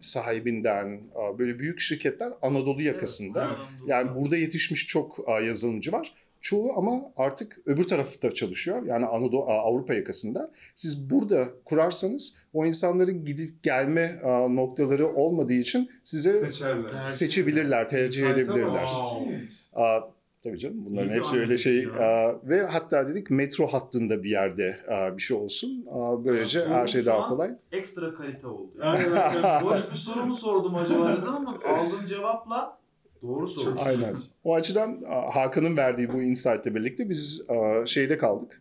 sahibinden 0.01 1.01
böyle 1.39 1.59
büyük 1.59 1.81
şirketler 1.81 2.33
Anadolu 2.43 2.83
yakasında. 2.83 3.57
Yani 3.87 4.15
burada 4.15 4.37
yetişmiş 4.37 4.87
çok 4.87 5.29
yazılımcı 5.45 5.93
var. 5.93 6.15
Çoğu 6.41 6.79
ama 6.79 7.01
artık 7.17 7.59
öbür 7.67 7.85
tarafta 7.85 8.35
çalışıyor. 8.35 8.87
Yani 8.87 9.07
Anadolu 9.07 9.45
Avrupa 9.45 9.95
yakasında. 9.95 10.51
Siz 10.75 11.11
burada 11.11 11.49
kurarsanız 11.65 12.39
o 12.53 12.67
insanların 12.67 13.25
gidip 13.25 13.63
gelme 13.63 14.21
noktaları 14.51 15.15
olmadığı 15.15 15.53
için 15.53 15.91
size 16.05 16.45
Seçerler. 16.45 17.11
Seçebilirler, 17.11 17.89
tercih 17.89 18.31
edebilirler. 18.31 18.85
o. 18.97 19.29
Aa, 19.77 20.01
tabii 20.43 20.59
canım 20.59 20.87
bunların 20.87 21.09
İyi 21.11 21.15
hepsi 21.15 21.37
öyle 21.41 21.59
şey. 21.59 21.85
ya. 21.85 22.03
Aa, 22.03 22.35
ve 22.49 22.63
hatta 22.63 23.07
dedik 23.07 23.31
metro 23.31 23.67
hattında 23.67 24.23
bir 24.23 24.31
yerde 24.31 24.77
aa, 24.91 25.17
bir 25.17 25.23
şey 25.23 25.37
olsun. 25.37 25.87
Aa, 25.91 26.25
böylece 26.25 26.61
Sorun 26.61 26.73
her 26.75 26.87
şey 26.87 27.07
daha 27.07 27.27
kolay. 27.29 27.51
Ekstra 27.73 28.15
kalite 28.15 28.47
oldu. 28.47 28.71
Aynen, 28.81 29.13
aynen. 29.17 29.65
Boş 29.65 29.93
bir 29.93 29.97
soru 29.97 30.27
mu 30.27 30.37
sordum 30.37 30.75
acaba 30.75 31.09
dedim 31.17 31.29
ama 31.29 31.59
aldığım 31.69 32.07
cevapla 32.07 32.79
doğru 33.23 33.47
soru. 33.49 33.75
Aynen. 33.79 34.17
O 34.45 34.55
açıdan 34.55 35.03
Hakan'ın 35.33 35.77
verdiği 35.77 36.13
bu 36.13 36.23
insight'le 36.23 36.67
birlikte 36.75 37.09
biz 37.09 37.47
şeyde 37.87 38.19
kaldık. 38.19 38.61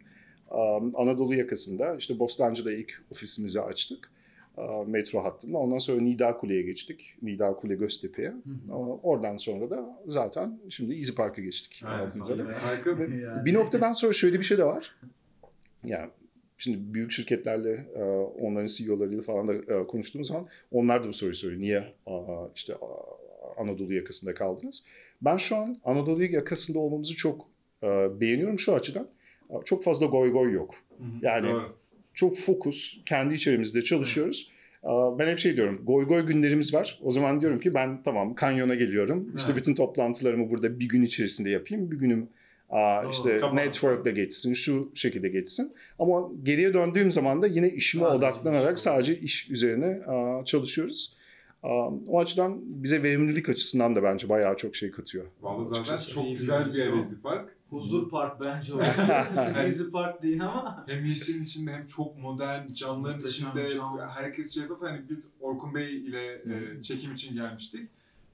Anadolu 0.96 1.36
yakasında 1.36 1.96
işte 1.96 2.20
Bostancı'da 2.20 2.72
ilk 2.74 3.04
ofisimizi 3.12 3.62
açtık. 3.62 4.12
Aa, 4.58 4.84
metro 4.84 5.24
hattında. 5.24 5.58
Ondan 5.58 5.78
sonra 5.78 6.02
Nida 6.02 6.38
Kule'ye 6.38 6.62
geçtik. 6.62 7.18
Nida 7.22 7.54
Kule 7.54 7.76
Göztepe'ye. 7.76 8.34
Oradan 9.04 9.38
sonra 9.38 9.70
da 9.70 10.00
zaten 10.08 10.60
şimdi 10.70 10.96
Easy 10.96 11.12
Park'a 11.12 11.42
geçtik. 11.42 11.82
Yani. 11.84 13.46
Bir 13.46 13.54
noktadan 13.54 13.94
sonra 13.94 14.14
şöyle 14.14 14.40
bir 14.40 14.44
şey 14.44 14.58
de 14.58 14.64
var. 14.66 14.96
Yani 15.84 16.10
şimdi 16.58 16.94
büyük 16.94 17.12
şirketlerle 17.12 17.72
e, 17.96 18.04
onların 18.42 18.66
CEO'larıyla 18.68 19.22
falan 19.22 19.48
da 19.48 19.54
e, 19.54 19.88
konuştuğumuz 19.88 20.28
zaman 20.28 20.48
onlar 20.72 21.04
da 21.04 21.08
bu 21.08 21.14
soruyu 21.14 21.36
soruyor. 21.36 21.62
Niye 21.62 21.84
işte 22.56 22.74
Anadolu 23.58 23.94
yakasında 23.94 24.34
kaldınız? 24.34 24.84
Ben 25.22 25.38
şu 25.38 25.56
an 25.56 25.78
Anadolu 25.84 26.24
yakasında 26.24 26.80
olmamızı 26.80 27.16
çok 27.16 27.48
e, 27.84 27.88
beğeniyorum 28.22 28.60
şu 28.60 28.74
açıdan. 28.74 29.08
Çok 29.66 29.84
fazla 29.84 30.06
goy 30.06 30.32
goy 30.32 30.52
yok. 30.54 30.76
Yani- 31.22 31.48
Doğru. 31.52 31.70
Çok 32.16 32.38
fokus, 32.38 32.98
kendi 33.06 33.34
içerimizde 33.34 33.82
çalışıyoruz. 33.82 34.52
Aa, 34.84 35.20
Ben 35.20 35.28
hep 35.28 35.40
şey 35.40 35.56
diyorum, 35.56 35.82
goy 35.86 36.08
goy 36.08 36.26
günlerimiz 36.28 36.74
var. 36.74 37.00
O 37.02 37.12
zaman 37.12 37.42
diyorum 37.42 37.60
ki 37.60 37.74
ben 37.74 38.04
tamam 38.04 38.36
kanyona 38.36 38.76
geliyorum. 38.76 39.26
İşte 39.38 39.52
Evet. 39.52 39.62
bütün 39.62 39.76
toplantılarımı 39.76 40.50
burada 40.50 40.80
bir 40.80 40.88
gün 40.88 41.02
içerisinde 41.04 41.50
yapayım. 41.50 41.92
Bir 41.92 41.98
günüm 41.98 42.30
aa, 42.70 43.04
Doğru, 43.04 43.12
işte 43.12 43.40
kapansın. 43.40 43.56
network'le 43.66 44.16
geçsin, 44.16 44.54
şu 44.54 44.92
şekilde 44.96 45.30
geçsin. 45.30 45.74
Ama 46.00 46.30
geriye 46.44 46.74
döndüğüm 46.74 47.12
zaman 47.12 47.42
da 47.42 47.48
yine 47.48 47.70
işime 47.70 48.04
Sadece 48.04 48.18
odaklanarak 48.18 48.78
iş. 48.78 48.84
sadece 48.84 49.20
iş 49.20 49.50
üzerine 49.50 49.86
aa, 50.08 50.46
çalışıyoruz. 50.46 51.16
Aa, 51.64 51.90
O 52.08 52.20
açıdan 52.20 52.60
bize 52.84 53.04
verimlilik 53.04 53.50
açısından 53.50 53.96
da 53.96 54.04
bence 54.04 54.30
bayağı 54.30 54.58
çok 54.58 54.76
şey 54.76 54.92
katıyor. 54.92 55.26
Vallahi 55.42 55.68
zaten 55.68 55.98
çok 56.14 56.26
İyi 56.26 56.38
güzel 56.38 56.74
bir. 56.74 56.80
Easy 56.98 57.16
Park. 57.24 57.55
Huzur 57.76 58.10
Park 58.10 58.42
bence 58.42 58.74
orası. 58.74 59.02
Siz 59.30 59.56
Evet. 59.58 59.58
Easy 59.58 59.84
Park 59.92 60.24
değil 60.24 60.42
ama. 60.46 60.84
Hem 60.88 61.06
yeşilin 61.06 61.44
içinde 61.44 61.72
hem 61.72 61.86
çok 61.86 62.18
modern 62.18 62.68
camların 62.68 63.16
Muhteşem 63.16 63.50
içinde 63.50 63.76
cam. 63.76 64.00
herkes 64.10 64.54
şeffaf. 64.56 64.82
Hani 64.82 65.10
biz 65.10 65.28
Orkun 65.40 65.76
Bey 65.76 65.98
ile 65.98 66.34
e, 66.36 66.82
çekim 66.82 67.14
için 67.14 67.36
gelmiştik. 67.36 67.90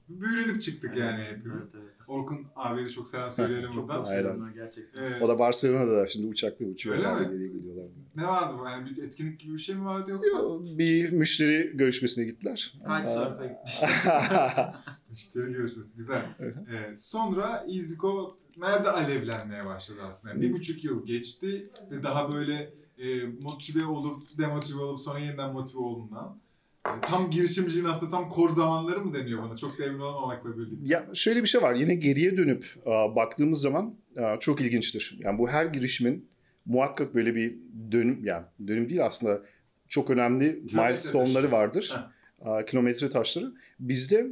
Büyülenip 0.08 0.62
çıktık 0.62 0.96
yani 0.96 1.22
hepimiz. 1.24 1.72
Evet, 1.74 1.84
evet. 1.88 2.00
Orkun 2.08 2.46
abiye 2.56 2.86
de 2.86 2.90
çok 2.90 3.08
selam 3.08 3.30
söyleyelim 3.30 3.72
Çok 3.72 3.82
buradan. 3.82 3.96
çok 3.96 4.08
selamlar 4.08 4.50
gerçekten. 4.50 5.02
Evet. 5.02 5.22
O 5.22 5.28
da 5.28 5.38
Barcelona'da 5.38 5.96
da 5.96 6.06
şimdi 6.06 6.26
uçakla 6.26 6.64
Öyle 6.64 6.74
uçuyorlar. 6.74 7.20
mi? 7.20 7.28
Geriye 7.32 7.48
geliyorlar. 7.48 7.84
Ne 8.16 8.26
vardı 8.26 8.56
bu? 8.60 8.64
Yani 8.64 8.90
bir 8.90 9.02
etkinlik 9.02 9.40
gibi 9.40 9.52
bir 9.52 9.58
şey 9.58 9.74
mi 9.74 9.84
vardı 9.84 10.10
yoksa? 10.10 10.38
Bir 10.78 11.12
müşteri 11.12 11.76
görüşmesine 11.76 12.24
gittiler. 12.24 12.74
Aa, 12.84 13.08
sarfa 13.08 13.46
gitmiştim. 13.46 13.88
Müşteri 15.10 15.52
görüşmesi. 15.52 15.96
Güzel. 15.96 16.26
Evet. 16.40 16.54
Ee, 16.90 16.96
sonra 16.96 17.66
EasyCo 17.74 18.36
nerede 18.58 18.90
alevlenmeye 18.90 19.64
başladı 19.66 19.98
aslında? 20.08 20.40
Bir 20.40 20.52
buçuk 20.52 20.84
yıl 20.84 21.06
geçti 21.06 21.70
ve 21.90 22.02
daha 22.02 22.32
böyle 22.34 22.72
e, 22.98 23.22
motive 23.40 23.84
olup 23.86 24.38
demotive 24.38 24.78
olup 24.80 25.00
sonra 25.00 25.18
yeniden 25.18 25.52
motive 25.52 25.78
olunan. 25.78 26.38
e, 26.86 26.90
tam 27.02 27.30
girişimciliğin 27.30 27.84
aslında 27.84 28.10
tam 28.10 28.28
kor 28.28 28.48
zamanları 28.48 29.00
mı 29.00 29.14
deniyor 29.14 29.42
bana? 29.42 29.56
Çok 29.56 29.78
da 29.78 29.84
emin 29.84 29.98
olmamakla 30.00 30.58
birlikte. 30.58 30.76
Ya 30.94 31.06
şöyle 31.14 31.42
bir 31.42 31.48
şey 31.48 31.62
var. 31.62 31.74
Yine 31.74 31.94
geriye 31.94 32.36
dönüp 32.36 32.66
aa, 32.86 33.16
baktığımız 33.16 33.60
zaman 33.60 33.94
aa, 34.18 34.36
çok 34.40 34.60
ilginçtir. 34.60 35.16
Yani 35.20 35.38
bu 35.38 35.48
her 35.48 35.66
girişimin 35.66 36.28
muhakkak 36.66 37.14
böyle 37.14 37.34
bir 37.34 37.56
dönüm 37.92 38.24
yani 38.24 38.44
dönüm 38.66 38.88
değil 38.88 39.06
aslında 39.06 39.42
çok 39.88 40.10
önemli 40.10 40.66
Kilometre 40.66 40.86
milestone'ları 40.88 41.42
taşı. 41.42 41.52
vardır. 41.52 41.96
Aa, 42.44 42.64
kilometre 42.64 43.10
taşları. 43.10 43.52
Bizde 43.80 44.26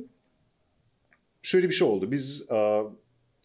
şöyle 1.43 1.69
bir 1.69 1.75
şey 1.75 1.89
oldu. 1.89 2.11
Biz 2.11 2.51
aa, 2.51 2.83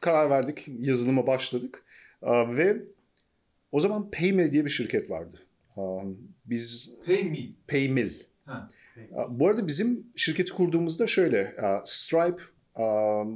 karar 0.06 0.30
verdik, 0.30 0.68
yazılıma 0.80 1.28
başladık 1.28 1.84
ve 2.24 2.78
o 3.72 3.80
zaman 3.80 4.12
Paymil 4.12 4.51
diye 4.51 4.66
bir 4.66 4.70
şirket 4.70 5.10
vardı. 5.10 5.36
Biz 6.45 6.97
Pay 7.06 7.24
me. 7.24 7.38
Paymil. 7.68 8.14
Ha. 8.45 8.70
Bu 9.30 9.47
arada 9.47 9.68
bizim 9.68 10.08
şirketi 10.16 10.51
kurduğumuzda 10.53 11.08
şöyle, 11.08 11.56
Stripe 11.86 12.43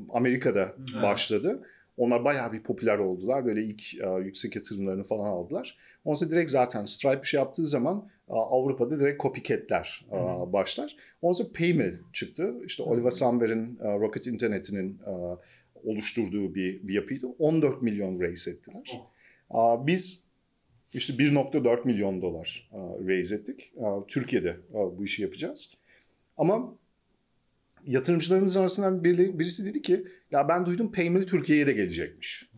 Amerika'da 0.10 0.76
Evet. 0.94 1.04
başladı. 1.04 1.64
Onlar 1.98 2.26
bayağı 2.26 2.52
bir 2.52 2.64
popüler 2.64 2.98
oldular. 2.98 3.46
Böyle 3.46 3.64
ilk 3.64 3.94
yüksek 4.24 4.56
yatırımlarını 4.56 5.04
falan 5.04 5.26
aldılar. 5.26 5.78
Ondan 6.06 6.16
sonra 6.16 6.32
direkt 6.32 6.52
zaten 6.52 6.86
Stripe 6.86 7.22
bir 7.22 7.28
şey 7.28 7.40
yaptığı 7.40 7.66
zaman 7.66 8.10
Avrupa'da 8.30 9.00
direkt 9.00 9.22
copycatler 9.22 10.06
aa, 10.12 10.54
başlar. 10.54 10.96
Ondan 11.22 11.34
sonra 11.34 11.50
Paymil 11.58 11.94
çıktı. 12.14 12.54
İşte 12.66 12.84
Oliver 12.84 13.10
Samwer'in 13.10 13.80
aa, 13.80 14.00
Rocket 14.00 14.28
Internet'inin 14.28 15.00
oluşturduğu 15.84 16.56
bir, 16.56 16.88
bir 16.88 16.94
yapıydı. 16.94 17.28
14 17.28 17.82
milyon 17.82 18.20
raise 18.20 18.52
ettiler. 18.52 18.92
Oh. 18.94 19.08
Aa, 19.50 19.88
Biz 19.88 20.24
işte 20.94 21.14
1.4 21.14 21.86
milyon 21.86 22.22
dolar 22.22 22.70
aa, 22.72 23.08
raise 23.08 23.36
ettik. 23.36 23.74
Aa, 23.82 24.08
Türkiye'de 24.08 24.50
aa, 24.50 24.98
bu 24.98 25.06
işi 25.06 25.22
yapacağız. 25.22 25.74
Ama 26.38 26.76
yatırımcılarımız 27.86 28.58
arasından 28.58 29.04
biri, 29.04 29.40
birisi 29.40 29.66
dedi 29.66 29.82
ki 29.82 30.06
ya 30.32 30.50
ben 30.50 30.66
duydum 30.66 30.92
Paymil 30.92 31.28
Türkiye'ye 31.28 31.68
de 31.68 31.74
gelecekmiş. 31.74 32.49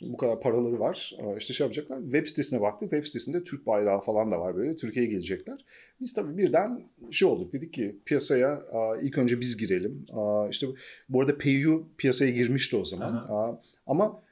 Bu 0.00 0.16
kadar 0.16 0.40
paraları 0.40 0.80
var. 0.80 1.16
İşte 1.38 1.54
şey 1.54 1.64
yapacaklar. 1.64 2.02
Web 2.02 2.26
sitesine 2.26 2.60
baktık. 2.60 2.90
Web 2.90 3.06
sitesinde 3.06 3.44
Türk 3.44 3.66
bayrağı 3.66 4.00
falan 4.00 4.32
da 4.32 4.40
var 4.40 4.56
böyle. 4.56 4.76
Türkiye'ye 4.76 5.10
gelecekler. 5.10 5.64
Biz 6.00 6.12
tabii 6.12 6.36
birden 6.36 6.82
şey 7.10 7.28
olduk. 7.28 7.52
Dedik 7.52 7.72
ki 7.72 7.96
piyasaya 8.04 8.62
ilk 9.02 9.18
önce 9.18 9.40
biz 9.40 9.56
girelim. 9.56 10.06
İşte 10.50 10.66
bu 11.08 11.20
arada 11.20 11.38
PayU 11.38 11.86
piyasaya 11.98 12.30
girmişti 12.30 12.76
o 12.76 12.84
zaman. 12.84 13.12
Aha. 13.12 13.62
Ama 13.86 14.22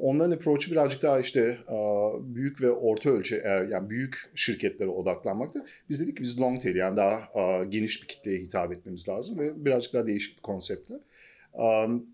onların 0.00 0.30
approach'u 0.30 0.70
birazcık 0.70 1.02
daha 1.02 1.20
işte 1.20 1.58
büyük 2.20 2.62
ve 2.62 2.70
orta 2.70 3.10
ölçü 3.10 3.42
yani 3.70 3.90
büyük 3.90 4.30
şirketlere 4.34 4.88
odaklanmaktı. 4.88 5.64
Biz 5.90 6.00
dedik 6.00 6.16
ki 6.16 6.22
biz 6.22 6.40
long 6.40 6.62
tail 6.62 6.76
yani 6.76 6.96
daha 6.96 7.64
geniş 7.64 8.02
bir 8.02 8.08
kitleye 8.08 8.38
hitap 8.38 8.72
etmemiz 8.72 9.08
lazım 9.08 9.38
ve 9.38 9.64
birazcık 9.64 9.94
daha 9.94 10.06
değişik 10.06 10.36
bir 10.36 10.42
konseptle. 10.42 10.94
Um, 11.52 12.06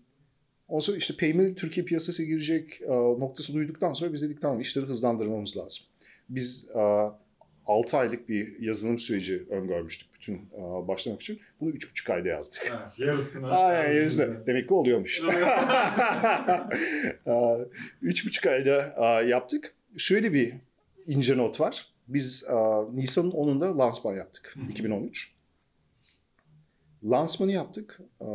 Ondan 0.71 0.79
sonra 0.79 0.97
işte 0.97 1.13
Paymil 1.19 1.55
Türkiye 1.55 1.85
piyasasına 1.85 2.25
girecek 2.25 2.81
e, 2.81 2.91
noktası 2.93 3.53
duyduktan 3.53 3.93
sonra 3.93 4.13
biz 4.13 4.21
dedik 4.21 4.41
tamam 4.41 4.59
işleri 4.59 4.85
hızlandırmamız 4.85 5.57
lazım. 5.57 5.83
Biz 6.29 6.69
e, 6.75 6.79
6 7.65 7.97
aylık 7.97 8.29
bir 8.29 8.59
yazılım 8.59 8.99
süreci 8.99 9.45
öngörmüştük 9.49 10.13
bütün 10.13 10.35
e, 10.35 10.87
başlamak 10.87 11.21
için. 11.21 11.39
Bunu 11.61 11.69
3,5 11.69 12.13
ayda 12.13 12.27
yazdık. 12.29 12.71
Ha, 12.71 12.93
yarısını. 12.97 13.51
Aynen 13.51 13.95
yarısı. 13.95 14.43
Demek 14.47 14.67
ki 14.67 14.73
oluyormuş. 14.73 15.21
E, 17.27 17.33
Üç 18.01 18.25
buçuk 18.25 18.45
ayda 18.45 18.95
e, 18.97 19.29
yaptık. 19.29 19.75
Şöyle 19.97 20.33
bir 20.33 20.53
ince 21.07 21.37
not 21.37 21.59
var. 21.59 21.87
Biz 22.07 22.43
e, 22.49 22.55
Nisan'ın 22.95 23.31
10'unda 23.31 23.77
lansman 23.77 24.15
yaptık. 24.15 24.51
Hı 24.55 24.65
hı. 24.65 24.71
2013. 24.71 25.33
Lansmanı 27.03 27.51
yaptık. 27.51 27.99
E, 28.21 28.25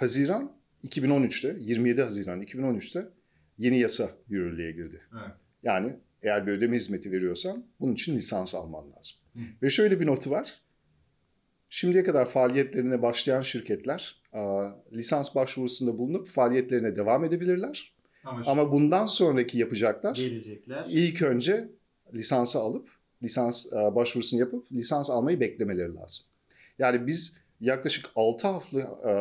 Haziran 0.00 0.52
2013'te, 0.84 1.56
27 1.60 2.02
Haziran 2.02 2.42
2013'te 2.42 3.08
yeni 3.58 3.78
yasa 3.78 4.10
yürürlüğe 4.28 4.72
girdi. 4.72 5.02
Evet. 5.12 5.34
Yani 5.62 5.96
eğer 6.22 6.46
bir 6.46 6.52
ödeme 6.52 6.76
hizmeti 6.76 7.12
veriyorsan 7.12 7.66
bunun 7.80 7.92
için 7.92 8.16
lisans 8.16 8.54
alman 8.54 8.84
lazım. 8.92 9.16
Hı. 9.34 9.40
Ve 9.62 9.70
şöyle 9.70 10.00
bir 10.00 10.06
notu 10.06 10.30
var. 10.30 10.60
şimdiye 11.68 12.04
kadar 12.04 12.28
faaliyetlerine 12.28 13.02
başlayan 13.02 13.42
şirketler 13.42 14.22
e, 14.34 14.40
lisans 14.92 15.34
başvurusunda 15.34 15.98
bulunup 15.98 16.26
faaliyetlerine 16.28 16.96
devam 16.96 17.24
edebilirler. 17.24 17.94
Ama, 18.24 18.42
Ama 18.46 18.72
bundan 18.72 19.06
sonraki 19.06 19.58
yapacaklar 19.58 20.16
Gelecekler. 20.16 20.86
ilk 20.88 21.22
önce 21.22 21.68
lisansı 22.14 22.58
alıp 22.58 22.88
lisans 23.22 23.66
e, 23.72 23.94
başvurusunu 23.94 24.40
yapıp 24.40 24.72
lisans 24.72 25.10
almayı 25.10 25.40
beklemeleri 25.40 25.94
lazım. 25.94 26.24
Yani 26.78 27.06
biz 27.06 27.39
yaklaşık 27.60 28.06
6 28.16 28.48
hafta 28.48 28.78
e, 28.80 29.12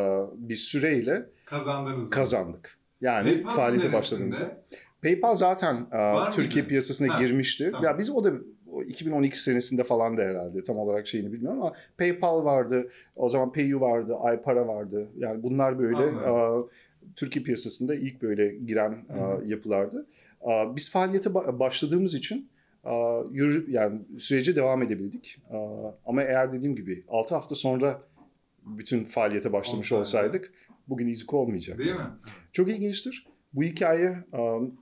bir 0.49 0.55
süreyle 0.55 1.25
kazandınız 1.45 2.03
mı? 2.09 2.15
kazandık. 2.15 2.77
Yani 3.01 3.29
PayPal 3.33 3.51
faaliyete 3.55 3.93
başladığımızda. 3.93 4.61
PayPal 5.03 5.35
zaten 5.35 5.87
e, 5.91 5.97
Var 5.97 6.31
Türkiye 6.31 6.61
mıydı? 6.61 6.69
piyasasına 6.69 7.13
Ha, 7.15 7.21
girmişti. 7.21 7.69
tamam. 7.71 7.83
Ya 7.83 7.97
biz 7.97 8.09
o 8.09 8.23
da 8.23 8.31
o 8.71 8.83
2012 8.83 9.41
senesinde 9.41 9.83
falan 9.83 10.17
da 10.17 10.21
herhalde 10.21 10.63
tam 10.63 10.77
olarak 10.77 11.07
şeyini 11.07 11.33
bilmiyorum 11.33 11.61
ama 11.61 11.73
PayPal 11.97 12.43
vardı, 12.45 12.89
o 13.15 13.29
zaman 13.29 13.53
PayU 13.53 13.81
vardı, 13.81 14.15
iPara 14.37 14.67
vardı. 14.67 15.07
Yani 15.17 15.43
bunlar 15.43 15.79
böyle 15.79 16.03
Anladım. 16.03 16.63
e, 16.63 17.15
Türkiye 17.15 17.45
piyasasında 17.45 17.95
ilk 17.95 18.21
böyle 18.21 18.47
giren 18.55 18.91
Hı. 18.91 19.41
yapılardı. 19.45 20.05
E, 20.41 20.75
biz 20.75 20.91
faaliyete 20.91 21.29
ba- 21.29 21.59
başladığımız 21.59 22.15
için 22.15 22.49
e, 22.85 22.93
yürü, 23.31 23.71
yani 23.71 24.01
sürece 24.17 24.55
devam 24.55 24.81
edebildik. 24.81 25.37
E, 25.51 25.57
ama 26.05 26.23
eğer 26.23 26.51
dediğim 26.53 26.75
gibi 26.75 27.03
6 27.09 27.35
hafta 27.35 27.55
sonra 27.55 28.01
bütün 28.65 29.03
faaliyete 29.03 29.53
başlamış 29.53 29.91
Olsaydı. 29.91 30.27
olsaydık 30.27 30.53
bugün 30.87 31.07
İZUK 31.07 31.33
olmayacaktı. 31.33 31.85
Değil 31.85 31.95
mi? 31.95 32.07
Çok 32.51 32.69
ilginçtir. 32.69 33.27
Bu 33.53 33.63
hikaye 33.63 34.17
um, 34.33 34.79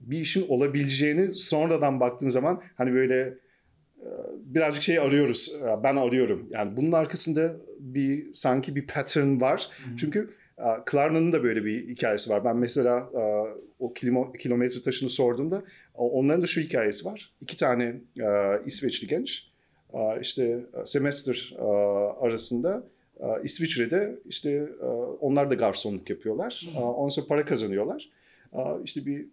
bir 0.00 0.20
işin 0.20 0.48
olabileceğini 0.48 1.34
sonradan 1.34 2.00
baktığın 2.00 2.28
zaman 2.28 2.62
hani 2.74 2.92
böyle 2.92 3.18
e, 4.00 4.08
birazcık 4.40 4.82
şey 4.82 4.98
arıyoruz. 4.98 5.52
E, 5.62 5.82
Ben 5.82 5.96
arıyorum. 5.96 6.48
Yani 6.50 6.76
bunun 6.76 6.92
arkasında 6.92 7.56
bir 7.80 8.32
sanki 8.32 8.76
bir 8.76 8.86
pattern 8.86 9.40
var. 9.40 9.68
Çünkü 9.96 10.30
e, 10.58 10.64
Klarna'nın 10.86 11.32
da 11.32 11.42
böyle 11.44 11.64
bir 11.64 11.88
hikayesi 11.88 12.30
var. 12.30 12.44
Ben 12.44 12.56
mesela 12.56 13.10
o 13.78 13.92
kilometre 14.38 14.82
taşını 14.82 15.10
sorduğumda 15.10 15.64
onların 15.94 16.42
da 16.42 16.46
şu 16.46 16.60
hikayesi 16.60 17.04
var. 17.04 17.34
İki 17.40 17.56
tane 17.56 18.00
İsveçli 18.66 19.06
genç 19.06 19.46
işte 20.20 20.66
semester 20.84 21.54
arasında 22.20 22.86
İsviçre'de 23.44 24.18
işte 24.26 24.68
onlar 25.20 25.50
da 25.50 25.54
garsonluk 25.54 26.10
yapıyorlar. 26.10 26.66
Ondan 26.76 27.08
sonra 27.08 27.26
para 27.26 27.44
kazanıyorlar. 27.44 28.10
İşte 28.84 29.06
bir 29.06 29.26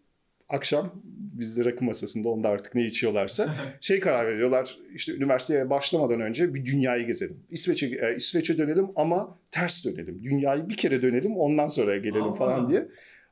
akşam 0.50 1.02
bizde 1.34 1.66
rakı 1.66 1.86
masasında 1.86 2.30
onda 2.30 2.50
artık 2.50 2.76
ne 2.76 2.86
içiyorlarsa 2.86 3.56
şey 3.82 4.00
karar 4.00 4.28
veriyorlar. 4.28 4.78
İşte 4.94 5.14
üniversiteye 5.14 5.70
başlamadan 5.70 6.22
önce 6.22 6.54
bir 6.54 6.66
dünyayı 6.66 7.06
gezelim. 7.06 7.40
İsveç'e 7.50 7.86
e, 7.88 8.16
İsveç'e 8.16 8.58
dönelim 8.58 8.88
ama 8.96 9.40
ters 9.52 9.86
dönelim. 9.86 10.24
Dünyayı 10.24 10.70
bir 10.70 10.78
kere 10.78 11.02
dönelim 11.02 11.38
ondan 11.38 11.68
sonra 11.68 11.98
gelelim 11.98 12.24
Aa. 12.24 12.34
falan 12.34 12.70
diye. 12.70 12.88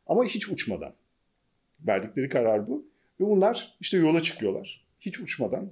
Ama 0.08 0.26
hiç 0.26 0.50
uçmadan. 0.50 0.94
Verdikleri 1.88 2.30
karar 2.30 2.68
bu. 2.68 2.86
Ve 3.20 3.26
bunlar 3.26 3.78
işte 3.80 3.98
yola 3.98 4.22
çıkıyorlar. 4.22 4.88
Hiç 5.00 5.20
uçmadan 5.20 5.72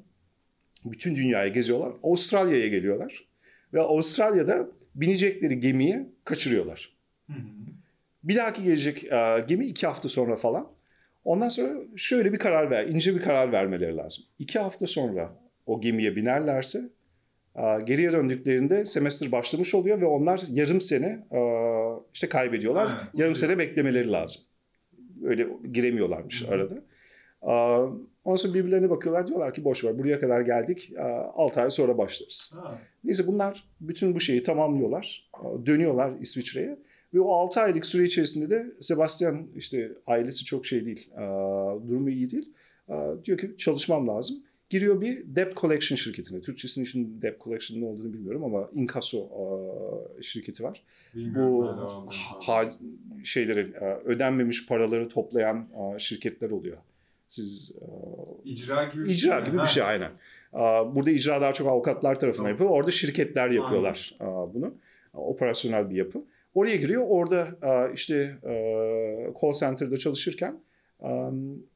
bütün 0.85 1.15
dünyayı 1.15 1.53
geziyorlar. 1.53 1.93
Avustralya'ya 2.03 2.67
geliyorlar. 2.67 3.28
Ve 3.73 3.81
Avustralya'da 3.81 4.67
binecekleri 4.95 5.59
gemiyi 5.59 6.09
kaçırıyorlar. 6.23 6.93
Hı 7.27 7.33
hı. 7.33 7.39
Bir 8.23 8.35
dahaki 8.35 8.63
gelecek 8.63 9.03
e, 9.03 9.45
gemi 9.47 9.65
iki 9.65 9.87
hafta 9.87 10.09
sonra 10.09 10.35
falan. 10.35 10.67
Ondan 11.25 11.49
sonra 11.49 11.69
şöyle 11.95 12.33
bir 12.33 12.37
karar 12.37 12.71
ver, 12.71 12.87
ince 12.87 13.15
bir 13.15 13.21
karar 13.21 13.51
vermeleri 13.51 13.97
lazım. 13.97 14.23
İki 14.39 14.59
hafta 14.59 14.87
sonra 14.87 15.33
o 15.65 15.81
gemiye 15.81 16.15
binerlerse 16.15 16.89
e, 17.55 17.61
geriye 17.83 18.11
döndüklerinde 18.11 18.85
semester 18.85 19.31
başlamış 19.31 19.75
oluyor 19.75 20.01
ve 20.01 20.05
onlar 20.05 20.41
yarım 20.49 20.81
sene 20.81 21.25
e, 21.31 21.39
işte 22.13 22.29
kaybediyorlar. 22.29 22.85
Aynen, 22.85 22.99
yarım 23.13 23.35
sene 23.35 23.57
beklemeleri 23.57 24.11
lazım. 24.11 24.41
Öyle 25.23 25.47
giremiyorlarmış 25.71 26.43
Hı 26.43 26.47
hı. 26.47 26.51
arada. 26.51 26.75
Ondan 28.29 28.35
sonra 28.35 28.53
birbirlerine 28.53 28.89
bakıyorlar 28.89 29.27
diyorlar 29.27 29.53
ki 29.53 29.63
boş 29.63 29.83
ver 29.83 29.99
buraya 29.99 30.19
kadar 30.19 30.41
geldik 30.41 30.91
6 31.33 31.61
ay 31.61 31.71
sonra 31.71 31.97
başlarız. 31.97 32.51
Ha. 32.55 32.79
Neyse 33.03 33.27
bunlar 33.27 33.63
bütün 33.81 34.15
bu 34.15 34.19
şeyi 34.19 34.43
tamamlıyorlar. 34.43 35.29
Dönüyorlar 35.65 36.13
İsviçre'ye. 36.19 36.79
Ve 37.13 37.19
o 37.19 37.31
6 37.31 37.59
aylık 37.61 37.85
süre 37.85 38.03
içerisinde 38.03 38.49
de 38.49 38.65
Sebastian 38.79 39.47
işte 39.55 39.91
ailesi 40.07 40.45
çok 40.45 40.65
şey 40.65 40.85
değil. 40.85 41.09
Durumu 41.87 42.09
iyi 42.09 42.29
değil. 42.29 42.53
Diyor 43.25 43.37
ki 43.37 43.55
çalışmam 43.57 44.07
lazım. 44.07 44.43
Giriyor 44.69 45.01
bir 45.01 45.35
debt 45.35 45.57
collection 45.57 45.95
şirketine. 45.95 46.41
Türkçesinin 46.41 46.85
için 46.85 47.21
debt 47.21 47.41
collection 47.41 47.81
ne 47.81 47.85
olduğunu 47.85 48.13
bilmiyorum 48.13 48.43
ama 48.43 48.69
inkasso 48.73 49.29
e, 50.19 50.21
şirketi 50.23 50.63
var. 50.63 50.83
Bilmiyorum 51.15 52.07
Bu 52.07 52.11
ha, 52.45 52.71
şeyleri 53.23 53.73
ödenmemiş 54.05 54.67
paraları 54.67 55.09
toplayan 55.09 55.67
şirketler 55.97 56.49
oluyor. 56.49 56.77
Siz 57.29 57.71
e, 57.81 57.85
İcra 58.49 58.83
gibi 58.83 59.05
bir 59.05 59.09
İcra 59.09 59.35
şey 59.35 59.45
gibi 59.45 59.53
bir 59.53 59.59
Ha. 59.59 59.65
şey 59.67 59.83
aynen. 59.83 60.11
Burada 60.95 61.11
icra 61.11 61.41
daha 61.41 61.53
çok 61.53 61.67
avukatlar 61.67 62.19
tarafından 62.19 62.45
Tamam. 62.45 62.51
yapıyor. 62.51 62.69
Orada 62.69 62.91
şirketler 62.91 63.49
yapıyorlar 63.49 64.15
aa, 64.19 64.53
bunu. 64.53 64.73
Operasyonel 65.13 65.89
bir 65.89 65.95
yapı. 65.95 66.23
Oraya 66.53 66.75
giriyor. 66.75 67.03
Orada 67.07 67.47
işte 67.93 68.37
call 69.41 69.53
center'da 69.59 69.97
çalışırken 69.97 70.59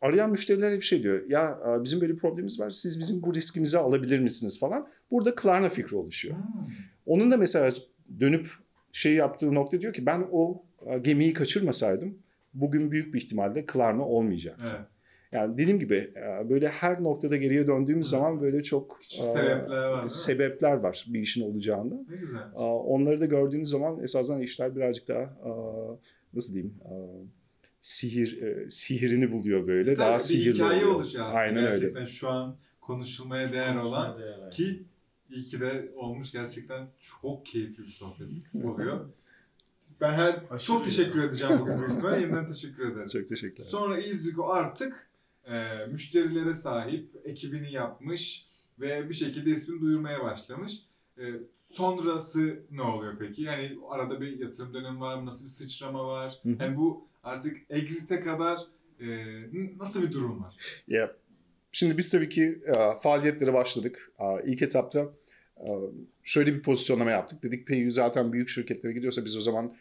arayan 0.01 0.31
müşterilere 0.31 0.77
bir 0.77 0.81
şey 0.81 1.03
diyor. 1.03 1.29
Ya 1.29 1.59
bizim 1.83 2.01
böyle 2.01 2.13
bir 2.13 2.17
problemimiz 2.17 2.59
var. 2.59 2.69
Siz 2.69 2.99
bizim 2.99 3.21
bu 3.21 3.33
riskimizi 3.33 3.77
alabilir 3.77 4.19
misiniz 4.19 4.59
falan. 4.59 4.87
Burada 5.11 5.35
Klarna 5.35 5.69
fikri 5.69 5.95
oluşuyor. 5.95 6.35
Hmm. 6.35 6.43
Onun 7.05 7.31
da 7.31 7.37
mesela 7.37 7.71
dönüp 8.19 8.49
şey 8.91 9.13
yaptığı 9.13 9.55
nokta 9.55 9.81
diyor 9.81 9.93
ki 9.93 10.05
ben 10.05 10.27
o 10.31 10.63
gemiyi 11.01 11.33
kaçırmasaydım 11.33 12.17
bugün 12.53 12.91
büyük 12.91 13.13
bir 13.13 13.21
ihtimalle 13.21 13.65
Klarna 13.65 14.05
olmayacaktı. 14.07 14.71
Evet. 14.77 14.87
Yani 15.33 15.57
dediğim 15.57 15.79
gibi 15.79 16.11
e, 16.15 16.49
böyle 16.49 16.69
her 16.69 17.03
noktada 17.03 17.35
geriye 17.37 17.67
döndüğümüz 17.67 18.05
Hı. 18.05 18.09
zaman 18.09 18.41
böyle 18.41 18.63
çok 18.63 18.99
Küçük 19.01 19.19
e, 19.19 19.23
sebepler 19.23 19.83
var, 19.89 20.07
sebepler 20.07 20.73
var 20.73 21.05
bir 21.09 21.19
işin 21.19 21.51
olacağında. 21.51 21.95
Ne 22.09 22.15
güzel. 22.17 22.39
E, 22.55 22.59
Onları 22.59 23.21
da 23.21 23.25
gördüğünüz 23.25 23.69
zaman 23.69 24.03
esasında 24.03 24.39
işler 24.43 24.75
birazcık 24.75 25.07
daha 25.07 25.37
nasıl 26.33 26.53
diyeyim 26.53 26.73
sihir 27.81 28.39
sihirini 28.69 29.31
buluyor 29.31 29.67
böyle 29.67 29.95
Tabii 29.95 29.99
daha 30.05 30.15
bir 30.15 30.19
sihirli 30.23 30.53
hikaye 30.55 30.79
oluyor. 30.85 30.95
oluşuyor 30.95 31.23
aslında. 31.25 31.39
Aynen 31.39 31.57
öyle. 31.57 31.69
gerçekten 31.69 32.05
şu 32.05 32.29
an 32.29 32.55
konuşulmaya 32.81 33.53
değer 33.53 33.75
olan 33.75 34.19
Değer, 34.19 34.51
ki 34.51 34.83
iyi 35.29 35.45
ki 35.45 35.61
de 35.61 35.91
olmuş 35.95 36.31
gerçekten 36.31 36.87
çok 36.99 37.45
keyifli 37.45 37.83
bir 37.83 37.87
sohbet 37.89 38.27
oluyor. 38.65 38.99
Ben 40.01 40.11
her 40.13 40.43
Aşırı 40.49 40.67
çok 40.67 40.85
teşekkür 40.85 41.19
edeceğim 41.23 41.53
bugün 41.59 41.77
büyük 41.77 41.91
ihtimalle. 41.91 42.21
Yeniden 42.21 42.47
teşekkür 42.51 42.91
ederiz. 42.91 43.11
Çok 43.11 43.27
teşekkürler. 43.27 43.65
Sonra 43.67 43.97
İzliko 43.97 44.49
artık 44.49 45.07
e, 45.47 45.85
müşterilere 45.91 46.53
sahip, 46.53 47.09
ekibini 47.23 47.71
yapmış 47.71 48.47
ve 48.79 49.09
bir 49.09 49.13
şekilde 49.13 49.49
ismini 49.49 49.81
duyurmaya 49.81 50.23
başlamış. 50.23 50.79
E, 51.17 51.23
sonrası 51.57 52.63
ne 52.71 52.81
oluyor 52.81 53.15
peki? 53.19 53.41
Yani 53.41 53.77
arada 53.89 54.21
bir 54.21 54.39
yatırım 54.39 54.73
dönemi 54.73 54.99
var 54.99 55.17
mı? 55.17 55.25
Nasıl 55.25 55.45
bir 55.45 55.49
sıçrama 55.49 56.07
var? 56.07 56.41
Yani 56.59 56.77
bu 56.77 57.07
artık 57.23 57.57
exit'e 57.69 58.19
kadar 58.19 58.59
e, 58.99 59.25
nasıl 59.79 60.01
bir 60.01 60.11
durum 60.11 60.43
var? 60.43 60.55
Ya, 60.87 61.15
Şimdi 61.75 61.97
biz 61.97 62.09
tabii 62.09 62.29
ki 62.29 62.59
e, 62.65 62.99
faaliyetlere 62.99 63.53
başladık. 63.53 64.11
E, 64.19 64.25
İlk 64.51 64.61
etapta 64.61 65.13
e, 65.57 65.69
şöyle 66.23 66.53
bir 66.55 66.61
pozisyonlama 66.61 67.11
yaptık. 67.11 67.43
Dedik 67.43 67.67
PayU 67.67 67.91
zaten 67.91 68.33
büyük 68.33 68.49
şirketlere 68.49 68.93
gidiyorsa 68.93 69.25
biz 69.25 69.37
o 69.37 69.39
zaman 69.41 69.75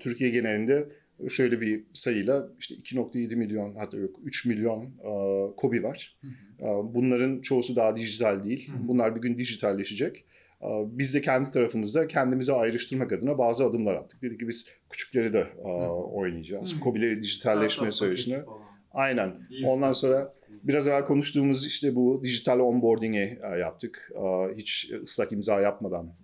Türkiye 0.00 0.30
genelinde 0.30 0.88
şöyle 1.28 1.60
bir 1.60 1.84
sayıyla 1.92 2.48
işte 2.58 2.74
2.7 2.74 3.36
milyon 3.36 3.74
hatta 3.74 3.96
yok 3.96 4.16
3 4.24 4.46
milyon 4.46 4.84
e, 4.84 5.10
kobi 5.56 5.82
var. 5.82 6.18
E, 6.60 6.64
Bunların 6.64 7.40
çoğusu 7.40 7.76
daha 7.76 7.96
dijital 7.96 8.44
değil. 8.44 8.68
Hı 8.68 8.72
hı. 8.72 8.88
Bunlar 8.88 9.16
bir 9.16 9.20
gün 9.20 9.38
dijitalleşecek. 9.38 10.24
E, 10.62 10.68
Biz 10.86 11.14
de 11.14 11.20
kendi 11.20 11.50
tarafımızda 11.50 12.08
kendimizi 12.08 12.52
ayrıştırmak 12.52 13.12
adına 13.12 13.38
bazı 13.38 13.64
adımlar 13.64 13.94
attık. 13.94 14.22
Dedik 14.22 14.40
ki 14.40 14.48
biz 14.48 14.66
küçükleri 14.90 15.32
de 15.32 15.46
e, 15.58 15.68
oynayacağız. 15.88 16.74
Hı. 16.74 16.80
Kobileri 16.80 17.22
dijitalleşme 17.22 17.92
sürecine. 17.92 18.42
Aynen. 18.90 19.34
İyi. 19.50 19.66
Ondan 19.66 19.92
sonra 19.92 20.34
biraz 20.62 20.88
evvel 20.88 21.04
konuştuğumuz 21.04 21.66
işte 21.66 21.94
bu 21.94 22.20
dijital 22.24 22.58
onboarding'i 22.60 23.38
yaptık. 23.60 24.12
Hiç 24.56 24.90
ıslak 25.02 25.32
imza 25.32 25.60
yapmadan 25.60 26.14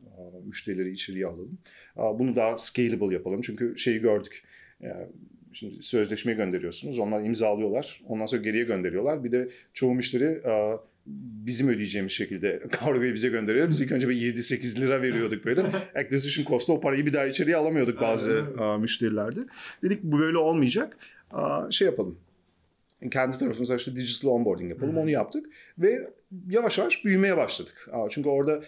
müşterileri 0.45 0.93
içeriye 0.93 1.27
alalım. 1.27 1.59
Bunu 1.97 2.37
daha 2.37 2.59
scalable 2.59 3.15
yapalım. 3.15 3.41
Çünkü 3.41 3.79
şeyi 3.79 4.01
gördük. 4.01 4.43
E, 4.83 4.89
Şimdi 5.55 5.83
sözleşmeyi 5.83 6.37
gönderiyorsunuz. 6.37 6.99
Onlar 6.99 7.25
imzalıyorlar. 7.25 8.01
Ondan 8.07 8.27
sonra 8.27 8.43
geriye 8.43 8.65
gönderiyorlar. 8.65 9.25
Bir 9.25 9.33
de 9.33 9.49
çoğu 9.75 9.95
müşteri 9.95 10.43
bizim 11.07 11.69
ödeyeceğimiz 11.69 12.13
şekilde 12.13 12.63
kargoyu 12.71 13.15
bize 13.15 13.29
gönderiyor. 13.29 13.69
Biz 13.69 13.81
ilk 13.81 13.93
önce 13.93 14.09
bir 14.09 14.35
7-8 14.35 14.81
lira 14.81 15.03
veriyorduk 15.03 15.45
böyle. 15.45 15.63
Acquisition 15.95 16.45
cost'u 16.45 16.73
o 16.73 16.81
parayı 16.81 17.07
bir 17.07 17.13
daha 17.13 17.27
içeriye 17.27 17.57
alamıyorduk 17.57 18.01
bazı 18.01 18.45
müşterilerde. 18.81 19.41
Dedik 19.83 20.03
bu 20.03 20.19
böyle 20.19 20.39
olmayacak. 20.39 20.97
Şey 21.71 21.87
yapalım 21.87 22.19
kendi 23.11 23.39
tarafımıza 23.39 23.77
işte 23.77 23.97
digital 23.97 24.29
onboarding 24.29 24.71
yapalım. 24.71 24.99
Onu 24.99 25.11
yaptık 25.11 25.47
ve 25.79 26.11
yavaş 26.51 26.79
yavaş 26.79 27.05
büyümeye 27.05 27.37
başladık. 27.37 27.91
Çünkü 28.11 28.29
orada 28.29 28.63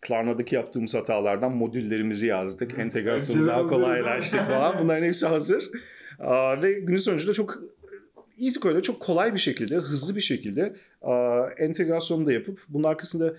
Klarna'daki 0.00 0.54
yaptığımız 0.54 0.94
hatalardan 0.94 1.56
modüllerimizi 1.56 2.26
yazdık. 2.26 2.78
Entegrasyonu 2.78 3.46
daha 3.46 3.66
kolaylaştık 3.66 4.40
falan. 4.40 4.78
Bunların 4.82 5.04
hepsi 5.06 5.26
hazır. 5.26 5.70
Ve 6.62 6.72
günün 6.72 6.96
sonucunda 6.96 7.32
çok 7.32 7.62
EasyCode'da 8.42 8.82
çok 8.82 9.00
kolay 9.00 9.34
bir 9.34 9.38
şekilde, 9.38 9.74
hızlı 9.74 10.16
bir 10.16 10.20
şekilde 10.20 10.76
entegrasyonu 11.58 12.26
da 12.26 12.32
yapıp 12.32 12.60
bunun 12.68 12.84
arkasında 12.84 13.34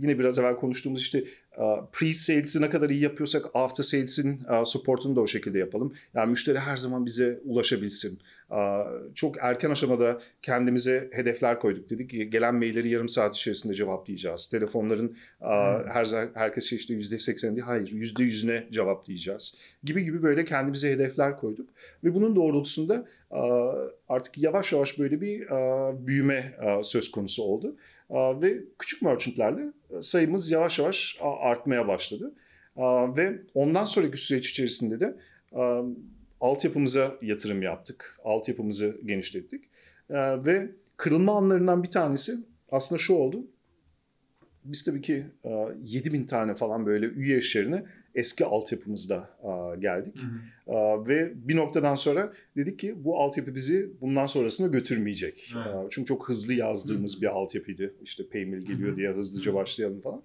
yine 0.00 0.18
biraz 0.18 0.38
evvel 0.38 0.56
konuştuğumuz 0.56 1.00
işte 1.00 1.24
pre-sales'i 1.92 2.60
ne 2.60 2.70
kadar 2.70 2.90
iyi 2.90 3.02
yapıyorsak 3.02 3.46
after 3.54 3.84
sales'in 3.84 4.40
support'unu 4.64 5.16
da 5.16 5.20
o 5.20 5.26
şekilde 5.26 5.58
yapalım. 5.58 5.92
Yani 6.14 6.30
müşteri 6.30 6.58
her 6.58 6.76
zaman 6.76 7.06
bize 7.06 7.40
ulaşabilsin. 7.44 8.18
Çok 9.14 9.36
erken 9.40 9.70
aşamada 9.70 10.20
kendimize 10.42 11.10
hedefler 11.12 11.60
koyduk. 11.60 11.90
Dedik 11.90 12.10
ki 12.10 12.30
gelen 12.30 12.54
mailleri 12.54 12.88
yarım 12.88 13.08
saat 13.08 13.36
içerisinde 13.36 13.74
cevaplayacağız. 13.74 14.46
Telefonların 14.46 15.16
Hmm. 15.38 15.88
her 15.88 16.06
herkes 16.34 16.72
işte 16.72 16.94
yüzde 16.94 17.18
seksen 17.18 17.56
değil, 17.56 17.66
hayır 17.66 17.88
yüzde 17.88 18.22
yüzüne 18.22 18.66
cevaplayacağız. 18.70 19.58
Gibi 19.84 20.04
gibi 20.04 20.22
böyle 20.22 20.44
kendimize 20.44 20.90
hedefler 20.90 21.36
koyduk. 21.36 21.70
Ve 22.04 22.14
bunun 22.14 22.36
doğrultusunda 22.36 23.06
artık 24.08 24.38
yavaş 24.38 24.72
yavaş 24.72 24.98
böyle 24.98 25.20
bir 25.20 25.48
büyüme 26.06 26.54
söz 26.82 27.10
konusu 27.10 27.42
oldu. 27.42 27.76
Ve 28.10 28.60
küçük 28.78 29.02
merchantlerle 29.02 29.62
sayımız 30.00 30.50
yavaş 30.50 30.78
yavaş 30.78 31.18
artmaya 31.20 31.88
başladı. 31.88 32.34
Ve 33.16 33.42
ondan 33.54 33.84
sonraki 33.84 34.16
süreç 34.16 34.50
içerisinde 34.50 35.00
de 35.00 35.16
altyapımıza 36.42 37.18
yatırım 37.22 37.62
yaptık. 37.62 38.16
Altyapımızı 38.24 39.00
genişlettik. 39.04 39.64
Aa, 40.10 40.44
Ve 40.46 40.70
kırılma 40.96 41.36
anlarından 41.36 41.82
bir 41.82 41.90
tanesi 41.90 42.32
aslında 42.70 42.98
şu 42.98 43.14
oldu. 43.14 43.46
Biz 44.64 44.84
tabii 44.84 45.00
ki 45.02 45.26
aa, 45.44 45.68
7000 45.82 46.24
tane 46.26 46.54
falan 46.54 46.86
böyle 46.86 47.06
üye 47.06 47.38
işlerine 47.38 47.84
eski 48.14 48.44
altyapımızda 48.44 49.30
aa, 49.42 49.74
geldik. 49.74 50.18
Hı 50.18 50.26
hı. 50.72 50.76
Aa, 50.76 51.08
ve 51.08 51.32
bir 51.48 51.56
noktadan 51.56 51.94
sonra 51.94 52.32
dedik 52.56 52.78
ki 52.78 53.04
bu 53.04 53.20
altyapı 53.20 53.54
bizi 53.54 53.90
bundan 54.00 54.26
sonrasına 54.26 54.66
götürmeyecek. 54.66 55.52
Aa, 55.56 55.84
çünkü 55.90 56.06
çok 56.06 56.28
hızlı 56.28 56.54
yazdığımız 56.54 57.22
bir 57.22 57.26
altyapıydı. 57.26 57.94
İşte 58.02 58.26
Paymil 58.28 58.60
geliyor 58.66 58.88
Hı 58.88 58.92
hı. 58.92 58.96
diye 58.96 59.10
hızlıca 59.10 59.50
Hı. 59.50 59.54
başlayalım 59.54 60.00
falan. 60.00 60.22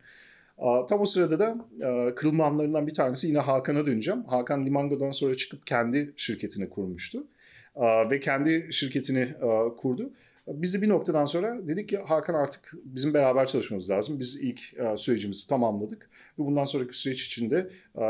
Tam 0.90 1.02
o 1.02 1.06
sırada 1.06 1.40
da 1.40 1.58
aa, 1.88 2.16
kırılma 2.16 2.46
anlarından 2.46 2.88
bir 2.88 2.94
tanesi 2.94 3.28
yine 3.28 3.40
Hakan'a 3.40 3.86
döneceğim. 3.86 4.24
Hakan 4.24 4.66
Limango'dan 4.66 5.12
sonra 5.12 5.34
çıkıp 5.34 5.68
kendi 5.68 6.14
şirketini 6.18 6.70
kurmuştu. 6.70 7.28
Ve 8.12 8.20
kendi 8.20 8.68
şirketini 8.72 9.36
aa, 9.42 9.76
kurdu. 9.76 10.10
Biz 10.48 10.74
de 10.74 10.82
bir 10.82 10.90
noktadan 10.90 11.26
sonra 11.26 11.68
dedik 11.68 11.90
ki 11.90 11.98
Hakan 11.98 12.34
artık 12.34 12.74
bizim 12.84 13.14
beraber 13.14 13.48
çalışmamız 13.48 13.90
lazım. 13.90 14.20
Biz 14.20 14.36
ilk 14.44 14.80
aa, 14.80 14.98
sürecimizi 14.98 15.50
tamamladık. 15.50 16.10
Ve 16.40 16.46
bundan 16.46 16.66
sonraki 16.66 16.98
süreç 16.98 17.26
içinde 17.26 17.70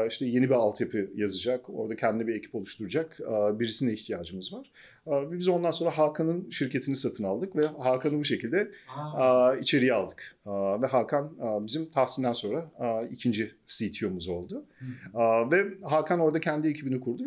işte 0.09 0.25
yeni 0.25 0.49
bir 0.49 0.55
altyapı 0.55 1.09
yazacak. 1.15 1.69
Orada 1.69 1.95
kendi 1.95 2.27
bir 2.27 2.35
ekip 2.35 2.55
oluşturacak 2.55 3.19
birisine 3.59 3.93
ihtiyacımız 3.93 4.53
var. 4.53 4.71
Ve 5.07 5.31
Biz 5.31 5.47
ondan 5.47 5.71
sonra 5.71 5.89
Hakan'ın 5.89 6.49
şirketini 6.49 6.95
satın 6.95 7.23
aldık 7.23 7.55
ve 7.55 7.67
Hakan'ı 7.67 8.19
bu 8.19 8.25
şekilde 8.25 8.71
Aa, 8.97 9.55
içeriye 9.55 9.93
aldık. 9.93 10.35
Ve 10.81 10.87
Hakan 10.87 11.31
bizim 11.65 11.91
Tahsin'den 11.91 12.33
sonra 12.33 12.71
ikinci 13.11 13.51
CTO'muz 13.67 14.29
oldu. 14.29 14.63
Hı. 14.79 15.19
Aa, 15.19 15.51
ve 15.51 15.65
Hakan 15.83 16.19
orada 16.19 16.39
kendi 16.39 16.67
ekibini 16.67 16.99
kurdu. 16.99 17.23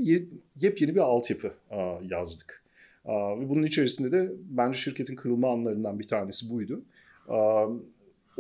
yepyeni 0.56 0.94
bir 0.94 1.00
altyapı 1.00 1.52
yazdık. 2.02 2.62
Ve 3.06 3.48
bunun 3.48 3.62
içerisinde 3.62 4.12
de 4.12 4.32
bence 4.50 4.78
şirketin 4.78 5.16
kırılma 5.16 5.52
anlarından 5.52 5.98
bir 5.98 6.06
tanesi 6.06 6.50
buydu. 6.50 6.82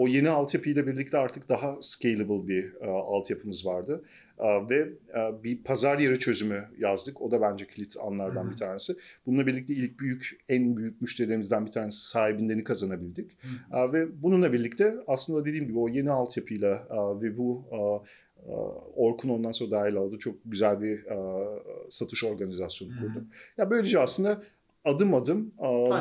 O 0.00 0.08
yeni 0.08 0.30
altyapıyla 0.30 0.86
birlikte 0.86 1.18
artık 1.18 1.48
daha 1.48 1.76
scalable 1.80 2.48
bir 2.48 2.74
aa, 2.80 3.02
altyapımız 3.16 3.66
vardı. 3.66 4.04
Aa, 4.38 4.70
ve 4.70 4.88
aa, 5.14 5.42
bir 5.44 5.62
pazar 5.62 5.98
yeri 5.98 6.18
çözümü 6.18 6.64
yazdık. 6.78 7.22
O 7.22 7.30
da 7.30 7.40
bence 7.40 7.66
kilit 7.66 7.96
anlardan 8.02 8.44
Hı 8.44 8.46
hı. 8.48 8.52
bir 8.52 8.56
tanesi. 8.56 8.96
Bununla 9.26 9.46
birlikte 9.46 9.74
ilk 9.74 9.98
büyük, 10.00 10.40
en 10.48 10.76
büyük 10.76 11.02
müşterilerimizden 11.02 11.66
bir 11.66 11.70
tanesi 11.70 12.08
sahibinden 12.08 12.64
kazanabildik. 12.64 13.30
Aa, 13.70 13.92
ve 13.92 14.22
bununla 14.22 14.52
birlikte 14.52 14.94
aslında 15.06 15.44
dediğim 15.44 15.66
gibi 15.66 15.78
o 15.78 15.88
yeni 15.88 16.10
altyapıyla 16.10 16.86
aa, 16.90 17.22
ve 17.22 17.38
bu 17.38 17.64
aa, 17.72 17.96
aa, 17.96 18.80
Orkun 18.96 19.28
ondan 19.28 19.52
sonra 19.52 19.70
dahil 19.70 19.94
oldu. 19.94 20.18
Çok 20.18 20.34
güzel 20.44 20.80
bir 20.80 21.06
aa, 21.06 21.58
satış 21.90 22.24
organizasyonu 22.24 22.90
kurduk. 23.00 23.26
Ya 23.58 23.70
böylece 23.70 23.98
aslında 23.98 24.42
adım 24.84 25.14
adım 25.14 25.52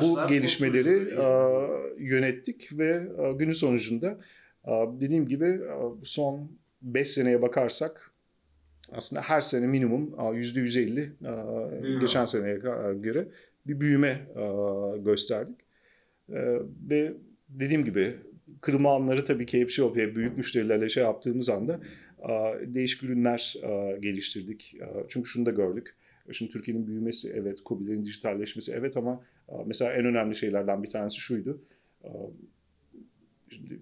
bu 0.01 0.27
gelişmeleri 0.29 1.13
yönettik 2.03 2.77
ve 2.77 3.01
aa, 3.17 3.31
günün 3.31 3.51
sonucunda 3.51 4.17
dediğim 4.99 5.27
gibi 5.27 5.59
son 6.03 6.51
5 6.81 7.09
seneye 7.09 7.41
bakarsak 7.41 8.11
aslında 8.91 9.21
her 9.21 9.41
sene 9.41 9.67
minimum 9.67 10.13
aa, 10.17 10.33
%150 10.35 11.27
aa, 11.27 11.83
Büyüme. 11.83 12.01
geçen 12.01 12.25
seneye 12.25 12.57
göre 13.01 13.27
bir 13.67 13.79
büyüme 13.79 14.27
gösterdik. 15.05 15.55
Ee, 16.29 16.57
ve 16.89 17.13
dediğim 17.49 17.85
gibi 17.85 18.15
kırılma 18.61 18.95
anları 18.95 19.23
tabii 19.23 19.45
ki 19.45 19.61
hep 19.61 19.69
şey 19.69 19.85
oluyor. 19.85 20.15
Büyük 20.15 20.37
müşterilerle 20.37 20.89
şey 20.89 21.03
yaptığımız 21.03 21.49
anda 21.49 21.79
değişik 22.65 23.03
ürünler 23.03 23.55
geliştirdik. 23.99 24.75
Çünkü 25.07 25.29
şunu 25.29 25.45
da 25.45 25.51
gördük. 25.51 25.95
Şimdi 26.33 26.51
Türkiye'nin 26.51 26.87
büyümesi 26.87 27.31
evet, 27.35 27.61
KOBİ'lerin 27.61 28.05
dijitalleşmesi 28.05 28.71
evet 28.71 28.97
ama 28.97 29.23
aa, 29.49 29.63
mesela 29.65 29.93
en 29.93 30.05
önemli 30.05 30.35
şeylerden 30.35 30.83
bir 30.83 30.89
tanesi 30.89 31.17
şuydu. 31.19 31.61
Aa, 32.03 32.07
Şimdi 33.49 33.79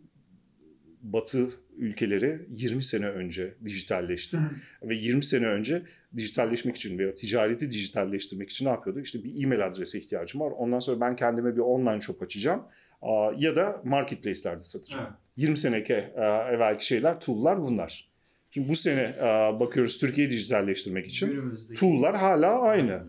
Batı 1.01 1.49
ülkeleri 1.77 2.41
20 2.49 2.83
sene 2.83 3.07
önce 3.09 3.53
dijitalleşti. 3.65 4.37
Ve 4.83 4.95
20 4.95 5.23
sene 5.23 5.47
önce 5.47 5.81
dijitalleşmek 6.15 6.75
için 6.75 6.97
veya 6.99 7.15
ticareti 7.15 7.71
dijitalleştirmek 7.71 8.49
için 8.49 8.65
ne 8.65 8.69
yapıyordu? 8.69 8.99
İşte 8.99 9.23
bir 9.23 9.43
e-mail 9.43 9.65
adrese 9.65 9.99
ihtiyacım 9.99 10.41
var. 10.41 10.51
Ondan 10.51 10.79
sonra 10.79 11.01
ben 11.01 11.15
kendime 11.15 11.55
bir 11.55 11.61
online 11.61 12.01
shop 12.01 12.21
açacağım. 12.21 12.63
Aa, 13.01 13.31
Ya 13.37 13.55
da 13.55 13.81
marketplace'lerde 13.85 14.63
satacağım. 14.63 15.05
Evet. 15.07 15.17
20 15.37 15.57
seneki 15.57 15.93
e, 15.93 16.21
evvelki 16.53 16.85
şeyler, 16.85 17.19
tool'lar 17.19 17.61
bunlar. 17.61 18.09
Şimdi 18.57 18.69
bu 18.69 18.75
sene 18.75 19.01
e, 19.01 19.59
bakıyoruz 19.59 19.97
Türkiye'yi 19.97 20.31
dijitalleştirmek 20.31 21.07
için. 21.07 21.27
Günümüzdeki- 21.27 21.79
Tool'lar 21.79 22.15
hala 22.15 22.61
aynı. 22.61 23.03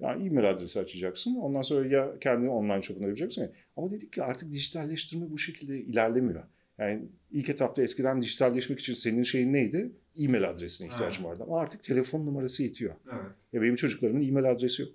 Yani 0.00 0.26
e-mail 0.26 0.50
adresi 0.50 0.80
açacaksın. 0.80 1.34
Ondan 1.36 1.62
sonra 1.62 1.86
ya 1.88 2.18
kendi 2.20 2.48
online 2.48 2.82
shop'unu 2.82 3.04
yapacaksın. 3.04 3.52
Ama 3.76 3.90
dedik 3.90 4.12
ki 4.12 4.22
artık 4.22 4.52
dijitalleştirme 4.52 5.30
bu 5.30 5.38
şekilde 5.38 5.78
ilerlemiyor. 5.78 6.42
Yani 6.78 7.02
ilk 7.30 7.48
etapta 7.48 7.82
eskiden 7.82 8.22
dijitalleşmek 8.22 8.78
için 8.80 8.94
senin 8.94 9.22
şeyin 9.22 9.52
neydi? 9.52 9.92
E-mail 10.18 10.50
adresine 10.50 10.86
ihtiyacın 10.86 11.24
vardı. 11.24 11.42
Ama 11.46 11.60
artık 11.60 11.82
telefon 11.82 12.26
numarası 12.26 12.62
yetiyor. 12.62 12.94
Evet. 13.12 13.32
Ya 13.52 13.62
benim 13.62 13.74
çocuklarımın 13.76 14.28
e-mail 14.28 14.50
adresi 14.50 14.82
yok. 14.82 14.90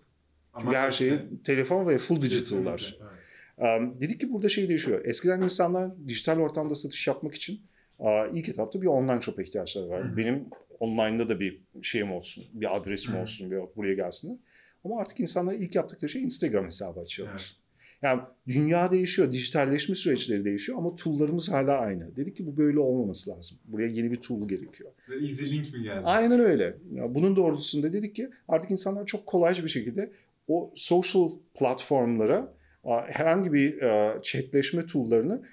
Ama 0.54 0.64
Çünkü 0.66 0.78
her 0.78 0.92
şey 0.92 1.14
telefon 1.44 1.88
ve 1.88 1.98
full 1.98 2.22
digital'lar. 2.22 2.98
evet. 3.02 3.82
Um, 3.82 4.02
dedik 4.02 4.20
ki 4.20 4.32
burada 4.34 4.50
şey 4.50 4.70
değişiyor. 4.70 5.06
Eskiden 5.06 5.42
insanlar 5.42 6.08
dijital 6.08 6.40
ortamda 6.40 6.76
satış 6.76 7.08
yapmak 7.08 7.36
için 7.36 7.62
uh, 8.02 8.38
ilk 8.38 8.50
etapta 8.50 8.82
bir 8.82 8.88
online 8.88 9.22
shop'a 9.22 9.42
ihtiyaçları 9.42 9.90
var. 9.90 10.12
Hı. 10.12 10.18
Benim 10.18 10.46
online'da 10.80 11.30
da 11.30 11.40
bir 11.40 11.62
şeyim 11.82 12.12
olsun, 12.12 12.44
bir 12.54 12.78
adresim 12.78 13.14
Hı. 13.14 13.22
olsun 13.22 13.52
ve 13.52 13.62
buraya 13.76 13.94
gelsinler. 13.94 14.38
Ama 14.84 15.00
artık 15.00 15.20
insanlar 15.20 15.54
ilk 15.54 15.76
yaptıkları 15.76 16.12
şey 16.12 16.24
Instagram 16.24 16.66
hesabı 16.66 17.00
açıyorlar. 17.00 17.34
Evet. 17.34 17.56
Yani 18.02 18.22
dünya 18.48 18.92
değişiyor, 18.92 19.32
dijitalleşme 19.32 19.96
süreçleri 19.96 20.46
değişiyor 20.46 20.78
ama 20.78 20.96
tool'larımız 20.96 21.52
hala 21.52 21.78
aynı. 21.78 22.16
Dedik 22.16 22.38
ki 22.38 22.46
bu 22.46 22.58
böyle 22.58 22.80
olmaması 22.80 23.30
lazım. 23.30 23.58
Buraya 23.66 23.88
yeni 23.88 24.12
bir 24.12 24.16
tool 24.16 24.48
gerekiyor. 24.48 24.92
Easy 25.22 25.56
Link 25.56 25.74
mi 25.74 25.84
geldi? 25.84 26.02
Aynen 26.04 26.40
öyle. 26.40 26.78
Ya 26.94 27.16
bunun 27.16 27.36
doğrultusunda 27.36 27.94
dedik 27.94 28.16
ki 28.16 28.30
artık 28.48 28.72
insanlar 28.72 29.06
çok 29.06 29.26
kolayca 29.26 29.64
bir 29.64 29.70
şekilde 29.70 30.12
o 30.48 30.72
social 30.76 31.30
platformlara 31.54 32.54
herhangi 32.86 33.54
bir 33.54 33.82
a, 33.82 34.22
chatleşme 34.22 34.86
tool'larını 34.86 35.44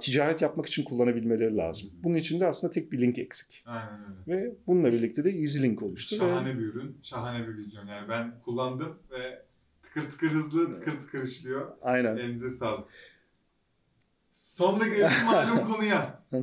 ticaret 0.00 0.42
yapmak 0.42 0.66
için 0.66 0.84
kullanabilmeleri 0.84 1.56
lazım. 1.56 1.90
Bunun 2.02 2.14
için 2.14 2.40
de 2.40 2.46
aslında 2.46 2.72
tek 2.72 2.92
bir 2.92 3.00
link 3.00 3.18
eksik. 3.18 3.62
Aynen 3.66 4.00
öyle. 4.28 4.42
Ve 4.42 4.54
bununla 4.66 4.92
birlikte 4.92 5.24
de 5.24 5.30
EasyLink 5.30 5.82
oluştu. 5.82 6.16
Ve 6.16 6.20
Şahane 6.20 6.58
bir 6.58 6.62
ürün, 6.64 6.98
şahane 7.02 7.48
bir 7.48 7.56
vizyon. 7.56 7.86
Yani 7.86 8.08
ben 8.08 8.40
kullandım 8.44 8.98
ve 9.10 9.42
tıkır 9.82 10.10
tıkır 10.10 10.30
hızlı, 10.30 10.72
tıkır 10.72 10.92
tıkır 11.00 11.24
işliyor. 11.24 11.72
aynen. 11.82 12.16
Elinize 12.16 12.50
sağlık. 12.50 12.88
Sonra 14.32 14.88
geldik 14.88 15.16
malum 15.26 15.72
konuya. 15.72 16.22
Ee, 16.32 16.40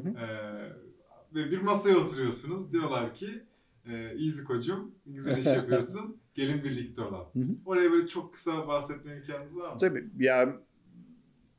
ve 1.36 1.52
bir 1.52 1.62
masaya 1.62 1.98
oturuyorsunuz. 1.98 2.74
Diyorlar 2.74 3.14
ki 3.14 3.44
e, 3.86 3.94
Easy 3.94 4.44
kocum 4.44 4.92
güzel 5.06 5.38
iş 5.38 5.46
yapıyorsun. 5.46 6.18
Gelin 6.36 6.64
birlikte 6.64 7.02
olalım. 7.02 7.28
Hı 7.34 7.40
hı. 7.40 7.56
Oraya 7.66 7.92
böyle 7.92 8.08
çok 8.08 8.34
kısa 8.34 8.68
bahsetme 8.68 9.16
imkanınız 9.16 9.58
var 9.58 9.72
mı? 9.72 9.78
Tabii 9.78 10.06
ya 10.20 10.56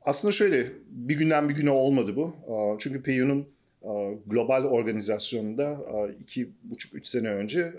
aslında 0.01 0.31
şöyle 0.31 0.71
bir 0.89 1.17
günden 1.17 1.49
bir 1.49 1.55
güne 1.55 1.69
olmadı 1.71 2.15
bu. 2.15 2.35
Çünkü 2.79 3.03
PayU'nun 3.03 3.47
aa, 3.83 4.11
global 4.25 4.63
organizasyonunda 4.63 5.85
iki 6.19 6.51
buçuk 6.63 6.93
üç 6.93 7.07
sene 7.07 7.29
önce 7.29 7.73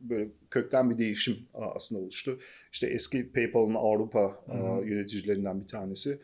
böyle 0.00 0.28
kökten 0.50 0.90
bir 0.90 0.98
değişim 0.98 1.36
aslında 1.54 2.02
oluştu. 2.02 2.38
İşte 2.72 2.86
eski 2.86 3.32
PayPal'ın 3.32 3.74
Avrupa 3.74 4.44
hı. 4.46 4.86
yöneticilerinden 4.86 5.60
bir 5.60 5.68
tanesi 5.68 6.20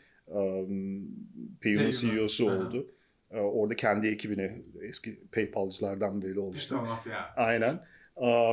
PayU'nun 1.63 1.91
CEO'su 1.91 2.51
oldu. 2.51 2.91
Orada 3.31 3.77
kendi 3.77 4.07
ekibini 4.07 4.63
eski 4.83 5.21
PayPal'cılardan 5.33 6.23
biri 6.23 6.35
mafya. 6.83 7.35
Aynen. 7.37 7.81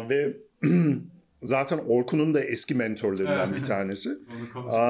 Ve 0.09 0.37
zaten 1.41 1.77
Orkun'un 1.77 2.33
da 2.33 2.43
eski 2.43 2.75
mentorlarından 2.75 3.55
bir 3.55 3.63
tanesi. 3.63 4.09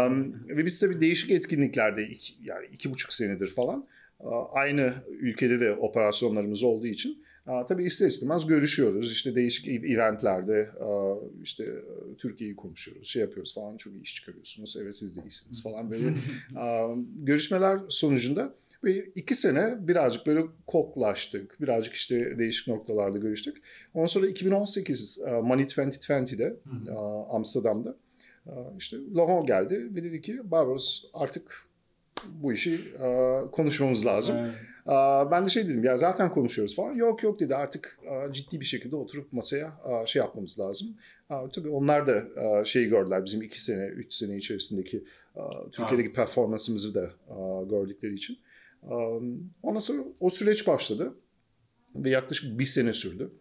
Um, 0.10 0.48
ve 0.58 0.66
biz 0.66 0.80
tabii 0.80 1.02
değişik 1.02 1.32
etkinliklerde 1.32 2.04
iki, 2.04 2.34
yani 2.44 2.66
iki 2.74 2.92
buçuk 2.92 3.14
senedir 3.14 3.48
falan 3.48 3.88
aynı 4.52 4.94
ülkede 5.10 5.60
de 5.60 5.74
operasyonlarımız 5.74 6.64
olduğu 6.64 6.88
için 6.88 7.24
tabii 7.68 7.86
ister 7.86 8.08
istemez 8.08 8.48
görüşüyoruz. 8.48 9.12
İşte 9.12 9.36
değişik 9.36 9.68
ev- 9.68 9.84
eventlerde 9.84 10.70
işte 11.44 11.66
Türkiye'yi 12.18 12.56
konuşuyoruz, 12.56 13.08
şey 13.08 13.22
yapıyoruz 13.22 13.54
falan. 13.56 13.78
Çok 13.78 13.94
iyi 13.94 14.02
iş 14.04 14.16
çıkarıyorsunuz. 14.16 14.78
Evet 14.82 14.96
siz 14.96 15.16
de 15.16 15.22
iyisiniz 15.22 15.64
falan 15.64 15.92
böyle 15.92 16.14
görüşmeler 17.26 17.80
sonucunda 17.90 18.54
ve 18.84 19.06
iki 19.16 19.36
sene 19.36 19.88
birazcık 19.88 20.28
böyle 20.28 20.42
koklaştık. 20.68 21.62
Birazcık 21.62 21.94
işte 21.94 22.40
değişik 22.40 22.68
noktalarda 22.68 23.18
görüştük. 23.18 23.58
Ondan 23.94 24.06
sonra 24.06 24.28
2018 24.28 25.22
e, 25.28 25.32
Money 25.32 25.66
2020'de 25.66 26.46
Hı. 26.46 26.92
e, 26.92 26.96
Amsterdam'da 27.30 27.96
e, 28.48 28.54
işte 28.78 28.98
Laurent 29.16 29.48
geldi 29.48 29.90
ve 29.96 30.04
dedi 30.04 30.22
ki 30.22 30.52
Barbaros 30.52 31.04
artık 31.14 31.70
bu 32.30 32.54
işi 32.54 32.94
konuşmamız 33.52 34.06
lazım. 34.06 34.36
Evet. 34.38 34.54
Ben 35.32 35.46
de 35.46 35.50
şey 35.50 35.68
dedim 35.68 35.84
ya 35.84 35.98
zaten 35.98 36.34
konuşuyoruz 36.34 36.76
falan. 36.76 36.94
Yok 36.94 37.24
yok 37.24 37.40
dedi 37.40 37.56
artık 37.56 38.00
ciddi 38.32 38.60
bir 38.60 38.66
şekilde 38.66 38.96
oturup 38.96 39.34
masaya 39.34 39.74
şey 40.06 40.20
yapmamız 40.20 40.60
lazım. 40.60 40.88
Tabii 41.54 41.70
onlar 41.70 42.08
da 42.08 42.26
şeyi 42.66 42.90
gördüler 42.90 43.26
bizim 43.26 43.42
iki 43.42 43.64
sene, 43.64 43.86
üç 43.86 44.14
sene 44.14 44.38
içerisindeki 44.38 45.04
Türkiye'deki 45.72 46.14
performansımızı 46.14 46.96
da 46.96 47.10
gördükleri 47.70 48.14
için. 48.14 48.38
Ondan 49.64 49.80
sonra 49.80 50.04
o 50.20 50.30
süreç 50.30 50.68
başladı 50.68 51.14
ve 51.96 52.10
yaklaşık 52.10 52.60
bir 52.60 52.66
sene 52.66 52.94
sürdü. 52.94 53.32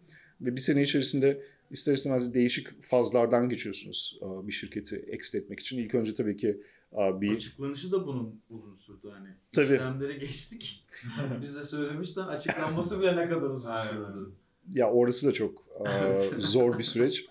Ve 0.41 0.55
bir 0.55 0.61
sene 0.61 0.81
içerisinde 0.81 1.41
ister 1.71 1.93
istemez 1.93 2.33
değişik 2.33 2.83
fazlardan 2.83 3.49
geçiyorsunuz 3.49 4.19
bir 4.21 4.51
şirketi 4.51 4.95
exit 4.95 5.35
etmek 5.35 5.59
için. 5.59 5.77
İlk 5.77 5.95
önce 5.95 6.13
tabii 6.13 6.37
ki 6.37 6.61
bir 6.93 7.35
Açıklanışı 7.35 7.91
da 7.91 8.07
bunun 8.07 8.41
uzun 8.49 8.75
sürdü 8.75 9.09
hani. 9.11 9.29
Tabii. 9.53 9.73
İşlemleri 9.73 10.19
geçtik. 10.19 10.85
Bize 11.41 11.63
söylemişten 11.63 12.27
açıklanması 12.27 12.99
bile 12.99 13.15
ne 13.15 13.29
kadar 13.29 13.49
uzun 13.49 13.71
sürdü. 13.71 14.31
Ya 14.73 14.91
orası 14.91 15.27
da 15.27 15.33
çok 15.33 15.65
zor 16.37 16.79
bir 16.79 16.83
süreç. 16.83 17.25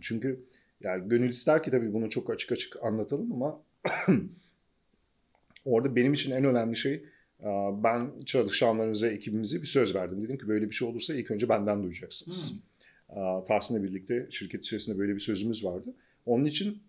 Çünkü 0.00 0.44
ya 0.80 0.98
gönül 0.98 1.28
ister 1.28 1.62
ki 1.62 1.70
tabii 1.70 1.92
bunu 1.92 2.10
çok 2.10 2.30
açık 2.30 2.52
açık 2.52 2.82
anlatalım 2.82 3.32
ama 3.32 3.62
orada 5.64 5.96
benim 5.96 6.12
için 6.12 6.30
en 6.30 6.44
önemli 6.44 6.76
şey 6.76 7.04
ben 7.84 8.10
çalışanlarımıza, 8.26 9.08
ekibimize 9.08 9.60
bir 9.62 9.66
söz 9.66 9.94
verdim. 9.94 10.22
Dedim 10.22 10.38
ki 10.38 10.48
böyle 10.48 10.70
bir 10.70 10.74
şey 10.74 10.88
olursa 10.88 11.14
ilk 11.14 11.30
önce 11.30 11.48
benden 11.48 11.82
duyacaksınız. 11.82 12.52
E, 13.10 13.44
Tahsin'le 13.48 13.82
birlikte 13.82 14.26
şirket 14.30 14.64
içerisinde 14.64 14.98
böyle 14.98 15.14
bir 15.14 15.20
sözümüz 15.20 15.64
vardı. 15.64 15.94
Onun 16.26 16.44
için 16.44 16.82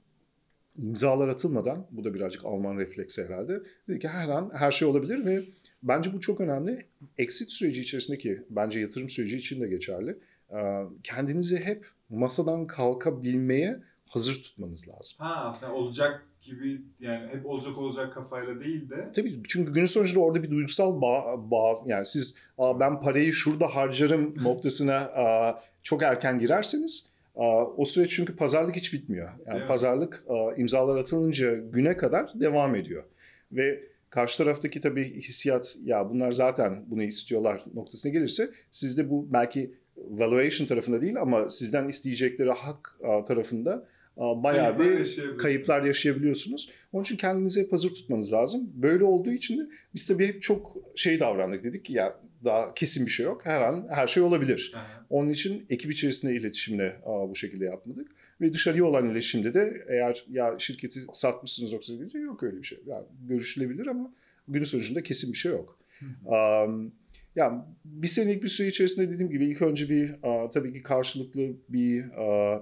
imzalar 0.78 1.28
atılmadan, 1.28 1.88
bu 1.92 2.04
da 2.04 2.14
birazcık 2.14 2.46
Alman 2.46 2.78
refleksi 2.78 3.24
herhalde, 3.24 3.62
dedi 3.88 4.00
ki 4.00 4.08
her 4.08 4.30
an 4.30 4.52
her 4.54 4.72
şey 4.72 4.88
olabilir 4.88 5.26
ve 5.26 5.44
bence 5.84 6.14
bu 6.14 6.20
çok 6.20 6.42
önemli. 6.42 6.86
Exit 7.18 7.50
süreci 7.52 7.82
içerisindeki, 7.82 8.44
bence 8.50 8.80
yatırım 8.80 9.10
süreci 9.10 9.38
için 9.38 9.62
de 9.62 9.68
geçerli. 9.68 10.18
Ee, 10.54 10.84
Kendinizi 11.04 11.58
hep 11.58 11.86
masadan 12.10 12.68
kalkabilmeye 12.68 13.80
hazır 14.06 14.44
tutmanız 14.44 14.88
lazım. 14.88 15.18
Ha 15.18 15.36
aslında 15.36 15.74
olacak 15.74 16.26
gibi 16.42 16.82
yani 17.00 17.28
hep 17.28 17.46
olacak 17.46 17.78
olacak 17.78 18.14
kafayla 18.14 18.60
değil 18.60 18.90
de 18.90 19.12
Tabii 19.16 19.44
çünkü 19.48 19.74
günün 19.74 19.86
sonunda 19.86 20.20
orada 20.20 20.44
bir 20.44 20.50
duygusal 20.50 21.02
bağ, 21.02 21.52
bağ 21.52 21.82
yani 21.86 22.06
siz 22.06 22.38
Aa, 22.58 22.80
ben 22.80 23.02
parayı 23.02 23.34
şurada 23.34 23.76
harcarım 23.76 24.36
noktasına 24.44 24.96
aa, 24.96 25.62
çok 25.84 26.04
erken 26.04 26.40
girerseniz 26.40 27.10
aa, 27.36 27.66
o 27.66 27.86
süreç 27.86 28.12
çünkü 28.12 28.36
pazarlık 28.36 28.76
hiç 28.76 28.94
bitmiyor. 28.94 29.30
Yani 29.48 29.68
pazarlık 29.68 30.24
aa, 30.30 30.54
imzalar 30.58 30.96
atılınca 30.96 31.56
güne 31.56 31.98
kadar 31.98 32.32
devam 32.40 32.76
ediyor. 32.76 33.04
Ve 33.52 33.84
karşı 34.10 34.38
taraftaki 34.38 34.80
tabii 34.80 35.16
hissiyat 35.16 35.78
ya 35.84 36.10
bunlar 36.10 36.32
zaten 36.32 36.86
bunu 36.88 37.04
istiyorlar 37.04 37.62
noktasına 37.74 38.12
gelirse 38.12 38.50
sizde 38.72 39.10
bu 39.10 39.34
belki 39.34 39.72
valuation 39.98 40.68
tarafında 40.68 41.02
değil 41.02 41.22
ama 41.22 41.50
sizden 41.50 41.88
isteyecekleri 41.88 42.52
hak 42.52 43.00
tarafında 43.28 43.88
bayağı 44.18 44.78
Kayıplar 44.78 45.00
bir 45.00 45.38
kayıplar 45.38 45.82
yaşayabiliyorsunuz. 45.82 46.70
Onun 46.92 47.04
için 47.04 47.18
kendinizi 47.18 47.62
hep 47.62 47.72
hazır 47.72 47.90
tutmanız 47.90 48.34
lazım. 48.34 48.70
Böyle 48.74 49.04
olduğu 49.04 49.32
için 49.32 49.58
de 49.58 49.62
biz 49.96 50.08
tabii 50.08 50.28
hep 50.28 50.42
çok 50.42 50.78
şey 50.96 51.20
davrandık 51.20 51.64
dedik 51.64 51.86
ki 51.86 51.94
ya 51.94 52.20
daha 52.44 52.74
kesin 52.74 53.06
bir 53.06 53.12
şey 53.12 53.26
yok. 53.26 53.46
Her 53.46 53.62
an 53.62 53.88
her 53.90 54.08
şey 54.08 54.24
olabilir. 54.24 54.72
Aha. 54.76 55.06
Onun 55.10 55.30
için 55.30 55.66
ekip 55.70 55.92
içerisinde 55.92 56.36
iletişimle 56.36 56.96
aa, 57.06 57.30
bu 57.30 57.36
şekilde 57.36 57.66
yapmadık. 57.66 58.12
Ve 58.42 58.54
dışarıya 58.54 58.86
olan 58.86 59.10
iletişimde 59.10 59.54
de 59.54 59.86
eğer 59.90 60.26
ya 60.30 60.56
şirketi 60.60 61.00
satmışsınız 61.14 61.72
yoksa 61.74 62.00
değil, 62.00 62.14
yok 62.14 62.44
öyle 62.44 62.58
bir 62.58 62.64
şey. 62.64 62.80
Yani 62.88 63.06
görüşülebilir 63.28 63.88
ama 63.88 64.14
günün 64.48 64.64
sonucunda 64.64 65.04
kesin 65.04 65.34
bir 65.34 65.38
şey 65.38 65.52
yok. 65.52 65.80
Um, 66.26 66.94
ya 67.36 67.66
bir 67.86 68.08
senelik 68.08 68.44
bir 68.44 68.48
süre 68.48 68.68
içerisinde 68.68 69.10
dediğim 69.12 69.32
gibi 69.32 69.46
ilk 69.46 69.62
önce 69.62 69.90
bir 69.90 70.16
aa, 70.24 70.50
tabii 70.50 70.74
ki 70.74 70.84
karşılıklı 70.84 71.42
bir 71.70 72.00
e, 72.00 72.60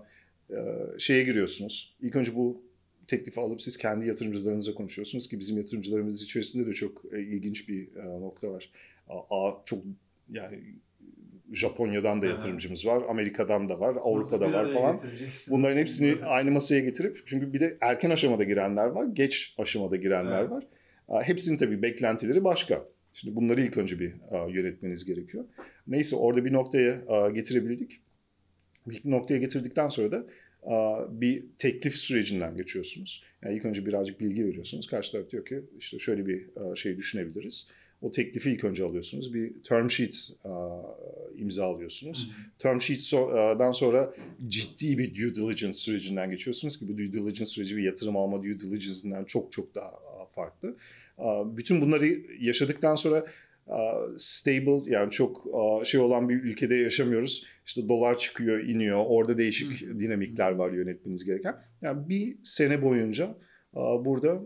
şeye 0.98 1.24
giriyorsunuz. 1.24 1.96
İlk 2.02 2.16
önce 2.16 2.36
bu 2.36 2.70
teklifi 3.08 3.40
alıp 3.40 3.62
siz 3.62 3.78
kendi 3.78 4.08
yatırımcılarınıza 4.08 4.74
konuşuyorsunuz 4.74 5.28
ki 5.28 5.40
bizim 5.40 5.58
yatırımcılarımız 5.58 6.24
içerisinde 6.24 6.68
de 6.68 6.74
çok 6.74 7.06
e, 7.14 7.22
ilginç 7.22 7.70
bir 7.70 7.96
e, 7.96 8.22
nokta 8.22 8.52
var. 8.52 8.70
A, 9.10 9.52
çok 9.66 9.84
yani 10.32 10.60
Japonya'dan 11.54 12.22
da 12.22 12.26
yatırımcımız 12.26 12.86
var, 12.86 13.04
Amerika'dan 13.10 13.70
da 13.70 13.80
var, 13.80 13.96
Avrupa'da 14.02 14.54
var 14.54 14.74
falan. 14.74 15.02
Bunların 15.50 15.78
hepsini 15.78 16.26
aynı 16.26 16.52
masaya 16.52 16.80
getirip 16.80 17.22
çünkü 17.26 17.54
bir 17.54 17.60
de 17.60 17.78
erken 17.82 18.10
aşamada 18.10 18.44
girenler 18.44 18.88
var, 18.88 19.06
geç 19.14 19.56
aşamada 19.58 19.96
girenler 19.96 20.40
Evet. 20.40 20.52
var. 20.52 20.64
Hepsinin 21.24 21.58
tabii 21.58 21.82
beklentileri 21.82 22.44
başka. 22.44 22.86
Şimdi 23.14 23.36
bunları 23.36 23.62
ilk 23.62 23.78
önce 23.78 24.00
bir 24.00 24.14
yönetmeniz 24.54 25.06
gerekiyor. 25.06 25.46
Neyse 25.88 26.16
orada 26.16 26.46
bir 26.46 26.54
noktaya 26.54 27.30
getirebildik. 27.30 28.02
Bir 28.90 29.02
noktaya 29.06 29.38
getirdikten 29.38 29.90
sonra 29.90 30.12
da 30.12 30.26
bir 31.22 31.44
teklif 31.58 31.96
sürecinden 31.96 32.58
geçiyorsunuz. 32.58 33.24
Yani 33.44 33.56
ilk 33.56 33.66
önce 33.66 33.86
birazcık 33.86 34.20
bilgi 34.20 34.46
veriyorsunuz. 34.46 34.88
Karşı 34.88 35.12
taraf 35.12 35.30
diyor 35.30 35.46
ki 35.46 35.62
işte 35.80 36.00
şöyle 36.00 36.26
bir 36.28 36.46
şey 36.76 36.98
düşünebiliriz. 36.98 37.72
O 38.02 38.12
teklifi 38.12 38.52
ilk 38.52 38.64
önce 38.64 38.84
alıyorsunuz. 38.84 39.34
Bir 39.34 39.64
term 39.64 39.90
sheet 39.90 40.32
aa, 40.44 40.82
imzalıyorsunuz. 41.38 42.32
Term 42.60 42.82
sheet'den 42.82 43.72
sonra 43.72 44.14
ciddi 44.48 44.98
bir 44.98 45.16
due 45.16 45.36
diligence 45.36 45.74
sürecinden 45.74 46.32
geçiyorsunuz 46.32 46.80
ki 46.80 46.88
bu 46.88 46.98
due 46.98 47.14
diligence 47.14 47.46
süreci 47.46 47.78
bir 47.78 47.84
yatırım 47.84 48.18
alma 48.18 48.44
due 48.44 48.60
diligence'ından 48.60 49.26
çok 49.26 49.52
çok 49.52 49.76
daha 49.76 49.92
farklı. 50.36 50.76
Bütün 51.58 51.82
bunları 51.82 52.06
yaşadıktan 52.40 52.96
sonra 52.96 53.26
stable 54.18 54.92
yani 54.92 55.12
çok 55.12 55.48
şey 55.84 56.00
olan 56.00 56.30
bir 56.30 56.36
ülkede 56.36 56.76
yaşamıyoruz. 56.76 57.46
İşte 57.66 57.90
dolar 57.90 58.18
çıkıyor, 58.18 58.60
iniyor. 58.60 59.04
Orada 59.08 59.38
değişik 59.38 59.82
dinamikler 60.00 60.52
var 60.52 60.72
yönetmeniz 60.72 61.26
gereken. 61.26 61.56
Yani 61.82 62.10
bir 62.10 62.38
sene 62.44 62.82
boyunca 62.82 63.38
burada 63.76 64.42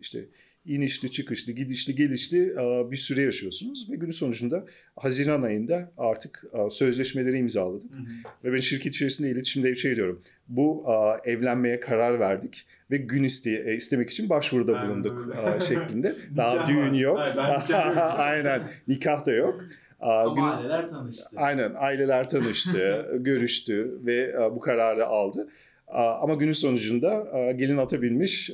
işte 0.00 0.28
inişli, 0.66 1.10
çıkışlı, 1.10 1.52
gidişli, 1.52 1.94
gelişli 1.94 2.60
aa, 2.60 2.90
bir 2.90 2.96
süre 2.96 3.22
yaşıyorsunuz 3.22 3.90
ve 3.90 3.96
günün 3.96 4.10
sonucunda 4.10 4.64
Haziran 4.96 5.42
ayında 5.42 5.90
artık 5.96 6.44
aa, 6.52 6.70
sözleşmeleri 6.70 7.38
imzaladık. 7.38 7.92
Hı 7.94 7.98
hı. 7.98 8.02
Ve 8.44 8.52
ben 8.52 8.60
şirket 8.60 8.94
içerisinde 8.94 9.30
iletişimde 9.30 9.76
şey 9.76 9.96
diyorum. 9.96 10.22
Bu 10.48 10.90
aa, 10.90 11.16
evlenmeye 11.24 11.80
karar 11.80 12.20
verdik 12.20 12.66
ve 12.90 12.96
gün 12.96 13.22
iste 13.22 13.50
e, 13.66 13.74
istemek 13.76 14.10
için 14.10 14.28
başvuruda 14.30 14.72
Aynen 14.78 14.90
bulunduk 14.90 15.28
öyle. 15.28 15.38
aa, 15.40 15.60
şeklinde. 15.60 16.14
Daha 16.36 16.68
düğün 16.68 16.94
yok. 16.94 17.18
Aynen, 17.18 17.60
nikah 17.68 17.86
yok. 17.96 18.18
Aynen. 18.18 18.62
Nikah 18.88 19.26
da 19.26 19.32
yok. 19.32 19.64
Ama 20.00 20.34
gün- 20.34 20.42
aileler 20.42 20.90
tanıştı. 20.90 21.36
Aynen 21.36 21.72
aileler 21.76 22.30
tanıştı, 22.30 23.10
görüştü 23.20 23.98
ve 24.06 24.14
e, 24.14 24.54
bu 24.54 24.60
kararı 24.60 25.06
aldı. 25.06 25.48
Ama 25.88 26.34
günün 26.34 26.52
sonucunda 26.52 27.26
gelin 27.56 27.76
atabilmiş. 27.76 28.50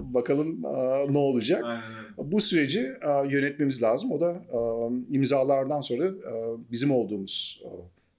Bakalım 0.00 0.62
ne 1.12 1.18
olacak. 1.18 1.64
Aynen. 1.64 1.82
Bu 2.32 2.40
süreci 2.40 2.92
yönetmemiz 3.30 3.82
lazım. 3.82 4.12
O 4.12 4.20
da 4.20 4.42
imzalardan 5.10 5.80
sonra 5.80 6.10
bizim 6.70 6.90
olduğumuz 6.90 7.62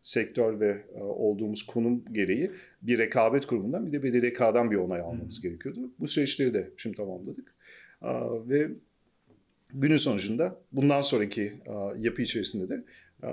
sektör 0.02 0.60
ve 0.60 0.78
olduğumuz 1.00 1.66
konum 1.66 2.04
gereği 2.14 2.52
bir 2.82 2.98
rekabet 2.98 3.46
kurumundan 3.46 3.88
bir 3.88 3.92
de 3.92 4.04
BDDK'dan 4.04 4.72
bir 4.72 4.76
onay 4.76 5.02
almamız 5.02 5.42
gerekiyordu. 5.42 5.80
Bu 6.00 6.08
süreçleri 6.08 6.54
de 6.54 6.70
şimdi 6.78 6.96
tamamladık. 6.96 7.56
Ve 8.50 8.70
günün 9.74 9.98
sonucunda 9.98 10.56
bundan 10.72 11.02
sonraki 11.02 11.54
yapı 11.98 12.22
içerisinde 12.22 12.70
de 12.70 12.84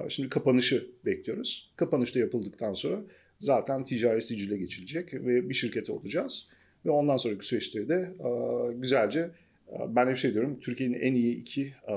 şimdi 0.08 0.28
kapanışı 0.28 0.86
bekliyoruz. 1.04 1.72
Kapanış 1.76 2.14
da 2.14 2.18
yapıldıktan 2.18 2.74
sonra 2.74 3.00
zaten 3.44 3.84
ticari 3.84 4.22
sicile 4.22 4.56
geçilecek 4.56 5.14
ve 5.14 5.48
bir 5.48 5.54
şirkete 5.54 5.92
olacağız. 5.92 6.48
Ve 6.86 6.90
ondan 6.90 7.16
sonraki 7.16 7.46
süreçleri 7.46 7.88
de 7.88 8.14
e, 8.20 8.72
güzelce 8.72 9.20
e, 9.68 9.76
Ben 9.96 10.06
hep 10.06 10.16
şey 10.16 10.34
diyorum, 10.34 10.60
Türkiye'nin 10.60 10.94
en 11.00 11.14
iyi 11.14 11.36
iki 11.36 11.62
e, 11.88 11.94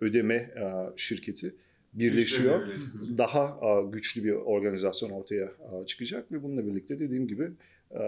ödeme 0.00 0.50
şirketi 0.96 1.54
birleşiyor. 1.94 2.68
Daha 3.18 3.58
güçlü 3.92 4.24
bir 4.24 4.32
organizasyon 4.32 5.10
ortaya 5.10 5.52
çıkacak 5.86 6.32
ve 6.32 6.42
bununla 6.42 6.66
birlikte 6.66 6.98
dediğim 6.98 7.28
gibi 7.28 7.50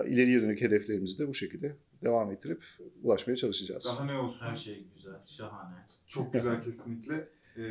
ileriye 0.07 0.43
dönük 0.43 0.61
hedeflerimizi 0.61 1.19
de 1.19 1.29
bu 1.29 1.35
şekilde 1.35 1.77
devam 2.05 2.31
ettirip 2.33 2.63
ulaşmaya 3.03 3.37
çalışacağız. 3.37 3.87
Daha 3.97 4.05
ne 4.05 4.19
olsun? 4.19 4.47
Her 4.47 4.57
şey 4.57 4.85
güzel, 4.97 5.15
şahane. 5.27 5.77
Çok 6.07 6.33
güzel 6.33 6.63
kesinlikle. 6.63 7.29
Ee, 7.57 7.63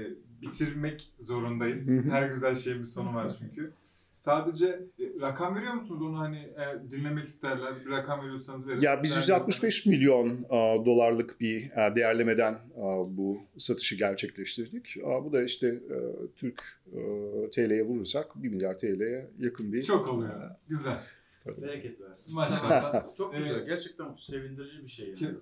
bitirmek 0.41 1.13
zorundayız. 1.19 1.89
Her 2.09 2.29
güzel 2.29 2.55
şeyin 2.55 2.79
bir 2.79 2.85
sonu 2.85 3.15
var 3.15 3.31
çünkü. 3.39 3.71
Sadece 4.19 4.65
e, 4.99 5.21
rakam 5.21 5.55
veriyor 5.55 5.73
musunuz 5.73 6.01
onu 6.01 6.19
hani 6.19 6.53
eğer 6.57 6.91
dinlemek 6.91 7.27
isterler 7.27 7.73
bir 7.85 7.91
rakam 7.91 8.21
veriyorsanız 8.21 8.67
verin. 8.67 8.81
Ya 8.81 9.03
biz 9.03 9.15
165 9.15 9.85
milyon 9.85 10.29
e, 10.29 10.85
dolarlık 10.85 11.39
bir 11.41 11.71
e, 11.71 11.95
değerlemeden 11.95 12.53
e, 12.53 12.83
bu 13.17 13.41
satışı 13.57 13.95
gerçekleştirdik. 13.95 14.97
E, 14.97 15.03
bu 15.03 15.33
da 15.33 15.43
işte 15.43 15.67
e, 15.67 15.97
Türk 16.35 16.63
e, 16.93 16.99
TL'ye 17.51 17.83
vurursak 17.83 18.43
1 18.43 18.49
milyar 18.49 18.77
TL'ye 18.77 19.29
yakın 19.39 19.73
bir 19.73 19.83
Çok 19.83 20.09
oluyor. 20.09 20.51
Güzel. 20.67 21.03
Bereket 21.45 22.01
versin. 22.01 22.33
Maşallah. 22.33 23.05
Çok 23.17 23.35
Ee, 23.35 23.37
güzel. 23.37 23.65
Gerçekten 23.65 24.15
sevindirici 24.15 24.83
bir 24.83 24.89
şey 24.89 25.07
yani. 25.07 25.17
Ki- 25.17 25.35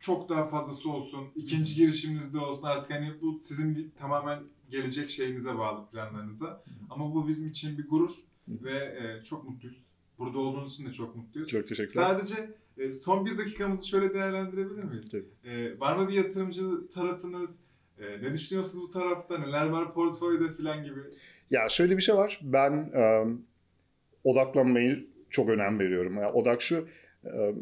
çok 0.00 0.28
daha 0.28 0.46
fazlası 0.46 0.90
olsun. 0.90 1.28
İkinci 1.36 1.74
girişiminizde 1.74 2.38
olsun. 2.38 2.62
Artık 2.66 2.90
hani 2.90 3.12
bu 3.22 3.38
sizin 3.42 3.76
bir, 3.76 3.90
tamamen 3.98 4.42
gelecek 4.70 5.10
şeyinize 5.10 5.58
bağlı 5.58 5.90
planlarınıza. 5.90 6.64
Ama 6.90 7.14
bu 7.14 7.28
bizim 7.28 7.48
için 7.48 7.78
bir 7.78 7.88
gurur 7.88 8.10
ve 8.48 8.72
e, 8.72 9.22
çok 9.22 9.48
mutluyuz. 9.48 9.90
Burada 10.18 10.38
olduğunuz 10.38 10.72
için 10.72 10.86
de 10.86 10.92
çok 10.92 11.16
mutluyuz. 11.16 11.48
Çok 11.48 11.66
teşekkürler. 11.66 12.02
Sadece 12.02 12.50
e, 12.78 12.92
son 12.92 13.26
bir 13.26 13.38
dakikamızı 13.38 13.88
şöyle 13.88 14.14
değerlendirebilir 14.14 14.84
miyiz? 14.84 15.10
Tabii. 15.10 15.24
E, 15.44 15.80
var 15.80 15.96
mı 15.96 16.08
bir 16.08 16.14
yatırımcı 16.14 16.88
tarafınız? 16.94 17.58
E, 17.98 18.22
ne 18.22 18.34
düşünüyorsunuz 18.34 18.84
bu 18.84 18.90
tarafta? 18.90 19.38
Neler 19.38 19.66
var 19.66 19.94
portföyde 19.94 20.54
falan 20.54 20.84
gibi? 20.84 21.00
Ya 21.50 21.68
şöyle 21.68 21.96
bir 21.96 22.02
şey 22.02 22.14
var. 22.14 22.40
Ben 22.42 22.72
e, 22.72 23.24
odaklanmayı 24.24 25.06
çok 25.30 25.48
önem 25.48 25.78
veriyorum. 25.78 26.14
Yani 26.14 26.32
odak 26.32 26.62
şu. 26.62 26.88
E, 27.24 27.54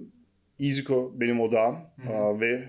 EasyCo 0.61 1.13
benim 1.21 1.41
odağım 1.41 1.77
e, 2.09 2.41
ve 2.41 2.63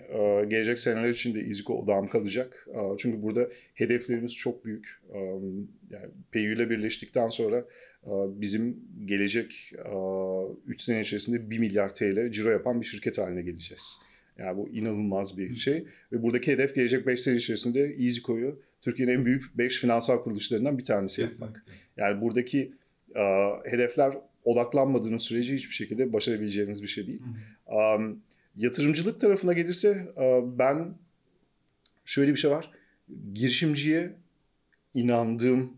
gelecek 0.47 0.79
seneler 0.79 1.09
için 1.09 1.35
de 1.35 1.39
EasyCo 1.39 1.73
odağım 1.73 2.09
kalacak. 2.09 2.67
Çünkü 2.97 3.21
burada 3.21 3.49
hedeflerimiz 3.73 4.35
çok 4.35 4.65
büyük. 4.65 5.01
Yani 5.89 6.11
PU 6.31 6.39
ile 6.39 6.69
birleştikten 6.69 7.27
sonra 7.27 7.65
bizim 8.27 8.79
gelecek 9.05 9.73
3 10.67 10.81
sene 10.81 11.01
içerisinde 11.01 11.49
1 11.49 11.59
milyar 11.59 11.93
TL 11.93 12.31
ciro 12.31 12.49
yapan 12.49 12.81
bir 12.81 12.85
şirket 12.85 13.17
haline 13.17 13.41
geleceğiz. 13.41 13.99
Yani 14.37 14.57
bu 14.57 14.69
inanılmaz 14.69 15.37
bir 15.37 15.55
şey. 15.55 15.85
Ve 16.11 16.23
buradaki 16.23 16.51
hedef 16.51 16.75
gelecek 16.75 17.07
5 17.07 17.21
sene 17.21 17.35
içerisinde 17.35 17.95
EasyCo'yu 17.99 18.61
Türkiye'nin 18.81 19.13
en 19.13 19.25
büyük 19.25 19.57
5 19.57 19.79
finansal 19.79 20.23
kuruluşlarından 20.23 20.77
bir 20.77 20.83
tanesi 20.83 21.21
yapmak. 21.21 21.55
Kesinlikle. 21.55 21.73
Yani 21.97 22.21
buradaki 22.21 22.73
hedefler 23.65 24.13
odaklanmadığınız 24.43 25.21
sürece 25.21 25.55
hiçbir 25.55 25.73
şekilde 25.73 26.13
başarabileceğiniz 26.13 26.83
bir 26.83 26.87
şey 26.87 27.07
değil. 27.07 27.21
Um, 27.65 28.21
yatırımcılık 28.55 29.19
tarafına 29.19 29.53
gelirse 29.53 30.07
ben 30.57 30.95
şöyle 32.05 32.31
bir 32.31 32.37
şey 32.37 32.51
var. 32.51 32.71
Girişimciye 33.33 34.15
inandığım 34.93 35.73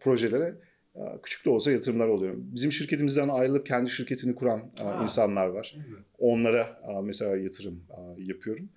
projelere 0.00 0.54
küçük 1.22 1.44
de 1.44 1.50
olsa 1.50 1.72
yatırımlar 1.72 2.08
oluyorum. 2.08 2.44
Bizim 2.54 2.72
şirketimizden 2.72 3.28
ayrılıp 3.28 3.66
kendi 3.66 3.90
şirketini 3.90 4.34
kuran 4.34 4.62
Aa. 4.80 5.02
insanlar 5.02 5.46
var. 5.46 5.76
Güzel. 5.84 6.00
Onlara 6.18 6.80
mesela 7.02 7.36
yatırım 7.36 7.82
yapıyorum. 8.18 8.68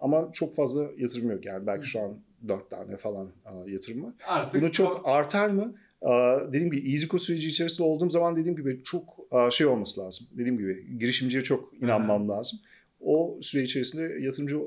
Ama 0.00 0.32
çok 0.32 0.56
fazla 0.56 0.90
yatırım 0.98 1.30
yok. 1.30 1.46
Yani 1.46 1.66
belki 1.66 1.86
şu 1.86 2.00
an 2.00 2.18
dört 2.48 2.70
tane 2.70 2.96
falan 2.96 3.32
yatırım 3.66 4.04
var. 4.04 4.12
Artık 4.26 4.62
Bunu 4.62 4.72
çok 4.72 5.08
artar 5.08 5.48
mı? 5.48 5.74
Dediğim 6.48 6.70
gibi 6.70 6.92
EasyCo 6.92 7.18
süreci 7.18 7.48
içerisinde 7.48 7.88
olduğum 7.88 8.10
zaman 8.10 8.36
dediğim 8.36 8.56
gibi 8.56 8.80
çok 8.84 9.04
şey 9.52 9.66
olması 9.66 10.00
lazım. 10.00 10.26
Dediğim 10.32 10.58
gibi 10.58 10.98
girişimciye 10.98 11.44
çok 11.44 11.74
inanmam 11.82 12.28
lazım. 12.28 12.58
O 13.00 13.38
süre 13.42 13.62
içerisinde 13.62 14.16
yatırımcı 14.20 14.56
e, 14.56 14.62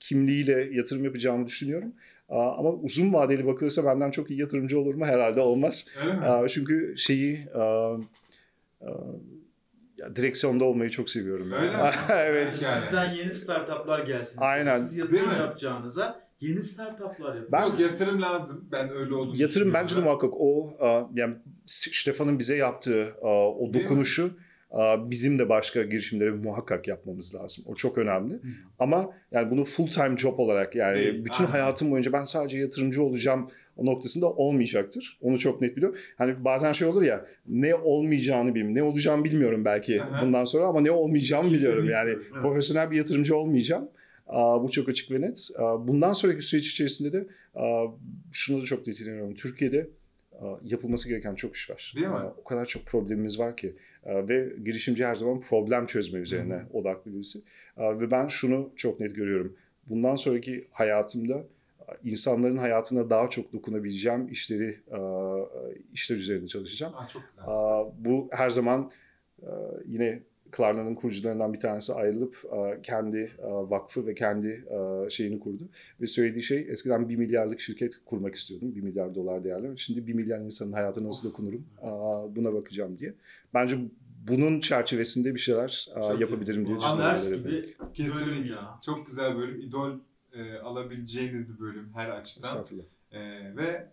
kimliğiyle 0.00 0.68
yatırım 0.72 1.04
yapacağımı 1.04 1.46
düşünüyorum. 1.46 1.92
Aa, 2.28 2.56
ama 2.58 2.72
uzun 2.72 3.12
vadeli 3.12 3.46
bakılırsa 3.46 3.84
benden 3.84 4.10
çok 4.10 4.30
iyi 4.30 4.40
yatırımcı 4.40 4.80
olur 4.80 4.94
mu? 4.94 5.06
Herhalde 5.06 5.40
olmaz. 5.40 5.86
Çünkü 6.48 6.94
şeyi 6.96 7.38
ya 9.98 10.16
direksiyonda 10.16 10.64
olmayı 10.64 10.90
çok 10.90 11.10
seviyorum. 11.10 11.52
Öyle 11.52 11.66
mi? 11.66 11.76
evet. 12.12 12.62
Yani. 12.62 12.82
Sizden 12.82 13.14
yeni 13.14 13.34
startuplar 13.34 14.06
gelsin. 14.06 14.38
Aynen. 14.40 14.78
Siz 14.78 14.96
yatırım 14.96 15.30
yapacağınıza 15.30 16.29
yeni 16.40 16.62
startuplar 16.62 17.34
yapın. 17.36 17.48
Ben- 17.52 17.66
Yok 17.66 17.80
yatırım 17.80 18.22
lazım. 18.22 18.64
Ben 18.72 18.90
öyle 18.90 19.14
olduğunu 19.14 19.36
Yatırım 19.42 19.74
bence 19.74 19.96
de 19.96 20.00
muhakkak 20.00 20.30
o 20.36 20.74
aa, 20.80 21.02
yani 21.14 21.34
Stefan'ın 21.66 22.38
bize 22.38 22.56
yaptığı 22.56 23.04
aa, 23.22 23.48
o 23.48 23.74
dokunuşu 23.74 24.30
aa, 24.70 25.10
bizim 25.10 25.38
de 25.38 25.48
başka 25.48 25.82
girişimlere 25.82 26.30
muhakkak 26.30 26.88
yapmamız 26.88 27.34
lazım. 27.34 27.64
O 27.68 27.74
çok 27.74 27.98
önemli. 27.98 28.40
Ama 28.78 29.10
yani 29.32 29.50
bunu 29.50 29.64
full 29.64 29.86
time 29.86 30.16
job 30.16 30.38
olarak 30.38 30.74
yani 30.76 30.96
Değil, 30.98 31.24
bütün 31.24 31.44
aynen. 31.44 31.52
hayatım 31.52 31.90
boyunca 31.90 32.12
ben 32.12 32.24
sadece 32.24 32.58
yatırımcı 32.58 33.02
olacağım 33.02 33.50
o 33.76 33.86
noktasında 33.86 34.26
olmayacaktır. 34.30 35.18
Onu 35.22 35.38
çok 35.38 35.60
net 35.60 35.76
biliyorum. 35.76 35.98
Hani 36.18 36.44
bazen 36.44 36.72
şey 36.72 36.88
olur 36.88 37.02
ya 37.02 37.26
ne 37.48 37.74
olmayacağını 37.74 38.54
bilmiyorum. 38.54 38.74
Ne 38.74 38.82
olacağını 38.82 39.24
bilmiyorum 39.24 39.64
belki 39.64 40.02
Aha. 40.02 40.22
bundan 40.26 40.44
sonra 40.44 40.66
ama 40.66 40.80
ne 40.80 40.90
olmayacağımı 40.90 41.50
biliyorum. 41.52 41.78
Kesinlikle. 41.84 41.92
Yani 41.96 42.10
Evet. 42.10 42.42
profesyonel 42.42 42.90
bir 42.90 42.96
yatırımcı 42.96 43.36
olmayacağım. 43.36 43.88
Bu 44.32 44.68
çok 44.70 44.88
açık 44.88 45.10
ve 45.10 45.20
net. 45.20 45.48
Bundan 45.58 46.12
sonraki 46.12 46.42
süreç 46.42 46.70
içerisinde 46.70 47.12
de 47.12 47.26
şunu 48.32 48.62
da 48.62 48.64
çok 48.64 48.86
detaylıyorum. 48.86 49.34
Türkiye'de 49.34 49.90
yapılması 50.62 51.08
gereken 51.08 51.34
çok 51.34 51.56
iş 51.56 51.70
var. 51.70 51.92
Değil 51.96 52.06
mi? 52.06 52.14
O 52.40 52.44
kadar 52.44 52.66
çok 52.66 52.86
problemimiz 52.86 53.38
var 53.38 53.56
ki. 53.56 53.76
Ve 54.06 54.52
girişimci 54.64 55.06
her 55.06 55.14
zaman 55.14 55.40
problem 55.40 55.86
çözme 55.86 56.18
üzerine 56.18 56.54
Hı 56.54 56.66
odaklı 56.72 57.14
birisi. 57.14 57.38
Ve 57.78 58.10
ben 58.10 58.26
şunu 58.26 58.70
çok 58.76 59.00
net 59.00 59.14
görüyorum. 59.14 59.56
Bundan 59.86 60.16
sonraki 60.16 60.68
hayatımda 60.70 61.44
insanların 62.04 62.56
hayatına 62.56 63.10
daha 63.10 63.30
çok 63.30 63.52
dokunabileceğim 63.52 64.28
işleri 64.28 64.80
işler 65.92 66.16
üzerinde 66.16 66.48
çalışacağım. 66.48 66.94
Aa, 66.96 67.08
çok 67.08 67.22
güzel. 67.30 67.44
Bu 67.98 68.28
her 68.32 68.50
zaman 68.50 68.90
yine 69.86 70.22
Klarna'nın 70.50 70.94
kurucularından 70.94 71.52
bir 71.52 71.58
tanesi 71.58 71.92
ayrılıp 71.92 72.36
aa, 72.52 72.82
kendi 72.82 73.32
aa, 73.42 73.70
vakfı 73.70 74.06
ve 74.06 74.14
kendi 74.14 74.64
aa, 74.70 75.10
şeyini 75.10 75.40
kurdu. 75.40 75.68
Ve 76.00 76.06
söylediği 76.06 76.42
şey 76.42 76.66
eskiden 76.68 77.08
1 77.08 77.16
milyarlık 77.16 77.60
şirket 77.60 78.00
kurmak 78.04 78.34
istiyordum. 78.34 78.74
1 78.74 78.80
milyar 78.80 79.14
dolar 79.14 79.44
değerli. 79.44 79.78
Şimdi 79.78 80.06
1 80.06 80.12
milyar 80.14 80.38
insanın 80.40 80.72
hayatına 80.72 81.06
nasıl 81.08 81.30
dokunurum 81.30 81.66
buna 82.36 82.52
bakacağım 82.54 82.98
diye. 82.98 83.14
Bence 83.54 83.78
bunun 84.28 84.60
çerçevesinde 84.60 85.34
bir 85.34 85.40
şeyler 85.40 85.88
Çok 85.94 86.18
iyi. 86.18 86.20
yapabilirim 86.20 86.66
diye 86.66 86.76
Bu 86.76 86.80
düşünüyorum. 86.80 87.04
Ders 87.14 87.28
ileride. 87.28 87.48
gibi 87.50 87.74
Kesinlikle. 87.94 88.52
ya. 88.52 88.78
Çok 88.86 89.06
güzel 89.06 89.36
bölüm. 89.36 89.60
İdol 89.60 89.98
e, 90.32 90.54
alabileceğiniz 90.58 91.48
bir 91.54 91.60
bölüm 91.60 91.88
her 91.94 92.08
açıdan. 92.08 92.48
Estağfurullah. 92.48 92.84
E, 93.12 93.20
ve 93.56 93.86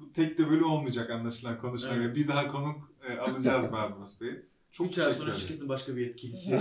bu 0.00 0.12
tek 0.12 0.38
de 0.38 0.50
böyle 0.50 0.64
olmayacak 0.64 1.10
anlaşılan 1.10 1.60
konuşulan 1.60 2.00
Evet. 2.02 2.16
Bir 2.16 2.28
daha 2.28 2.52
konuk 2.52 2.92
e, 3.08 3.16
alacağız 3.18 3.72
Barbaros 3.72 4.20
Bey'i. 4.20 4.42
Çok 4.78 4.86
3 4.86 4.98
ay 4.98 5.04
teşekkür 5.04 5.18
sonra 5.18 5.30
ederim. 5.30 5.40
şirketin 5.40 5.68
başka 5.68 5.96
bir 5.96 6.06
yetkilisi. 6.06 6.52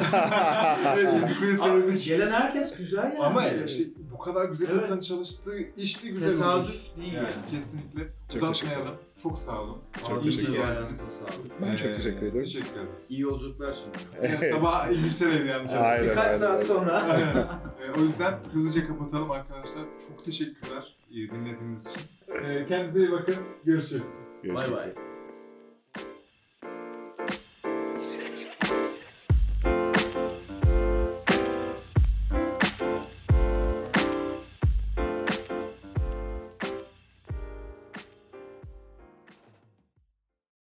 evet, 0.96 1.08
Abi, 1.08 1.56
sevdik. 1.58 2.06
Gelen 2.06 2.32
herkes 2.32 2.78
güzel 2.78 3.04
yani. 3.04 3.20
Ama 3.20 3.48
işte 3.48 3.84
bu 4.14 4.18
kadar 4.18 4.46
güzel 4.46 4.68
Evet. 4.72 4.82
insanın 4.84 5.00
çalıştığı 5.00 5.58
işte 5.78 6.08
güzel 6.10 6.28
olur. 6.28 6.34
Tesadüf 6.38 6.98
değil 6.98 7.14
Yani, 7.14 7.26
yani. 7.26 7.34
kesinlikle. 7.52 8.08
Çok 8.34 8.44
Uzatmayalım. 8.44 8.96
Çok 9.24 9.38
sağ 9.40 9.62
olun. 9.62 9.78
Çok 10.08 10.26
İyi 10.26 10.32
teşekkür 10.32 10.54
ederim. 10.54 10.66
geldiniz. 10.82 11.00
sağlık. 11.00 11.62
Ben 11.62 11.76
çok 11.76 11.88
Ee, 11.88 11.92
teşekkür 11.92 12.18
ederim. 12.26 12.44
Teşekkür 12.44 12.72
ederiz. 12.72 13.06
İyi 13.12 13.20
yolculuklar 13.22 13.74
sunuyorum. 13.74 14.52
Sabah 14.52 14.88
İngiltere'ydi 14.92 15.48
yanlış 15.48 15.72
Aynen. 15.74 15.84
hatırlamıyorum. 15.84 16.10
Birkaç 16.10 16.40
saat 16.40 16.64
sonra. 16.64 17.02
Aynen. 17.02 17.48
Ee, 17.82 18.00
o 18.00 18.04
yüzden 18.04 18.34
hızlıca 18.54 18.88
kapatalım 18.88 19.32
arkadaşlar. 19.32 19.84
Çok 20.08 20.26
teşekkürler 20.26 20.96
dinlediğiniz 21.12 21.88
için. 21.88 22.02
Ee, 22.44 22.66
kendinize 22.70 23.00
iyi 23.00 23.12
bakın. 23.12 23.36
Görüşürüz. 23.66 24.08
Görüşmek 24.44 24.72
Bay 24.72 24.78
bay. 24.78 25.17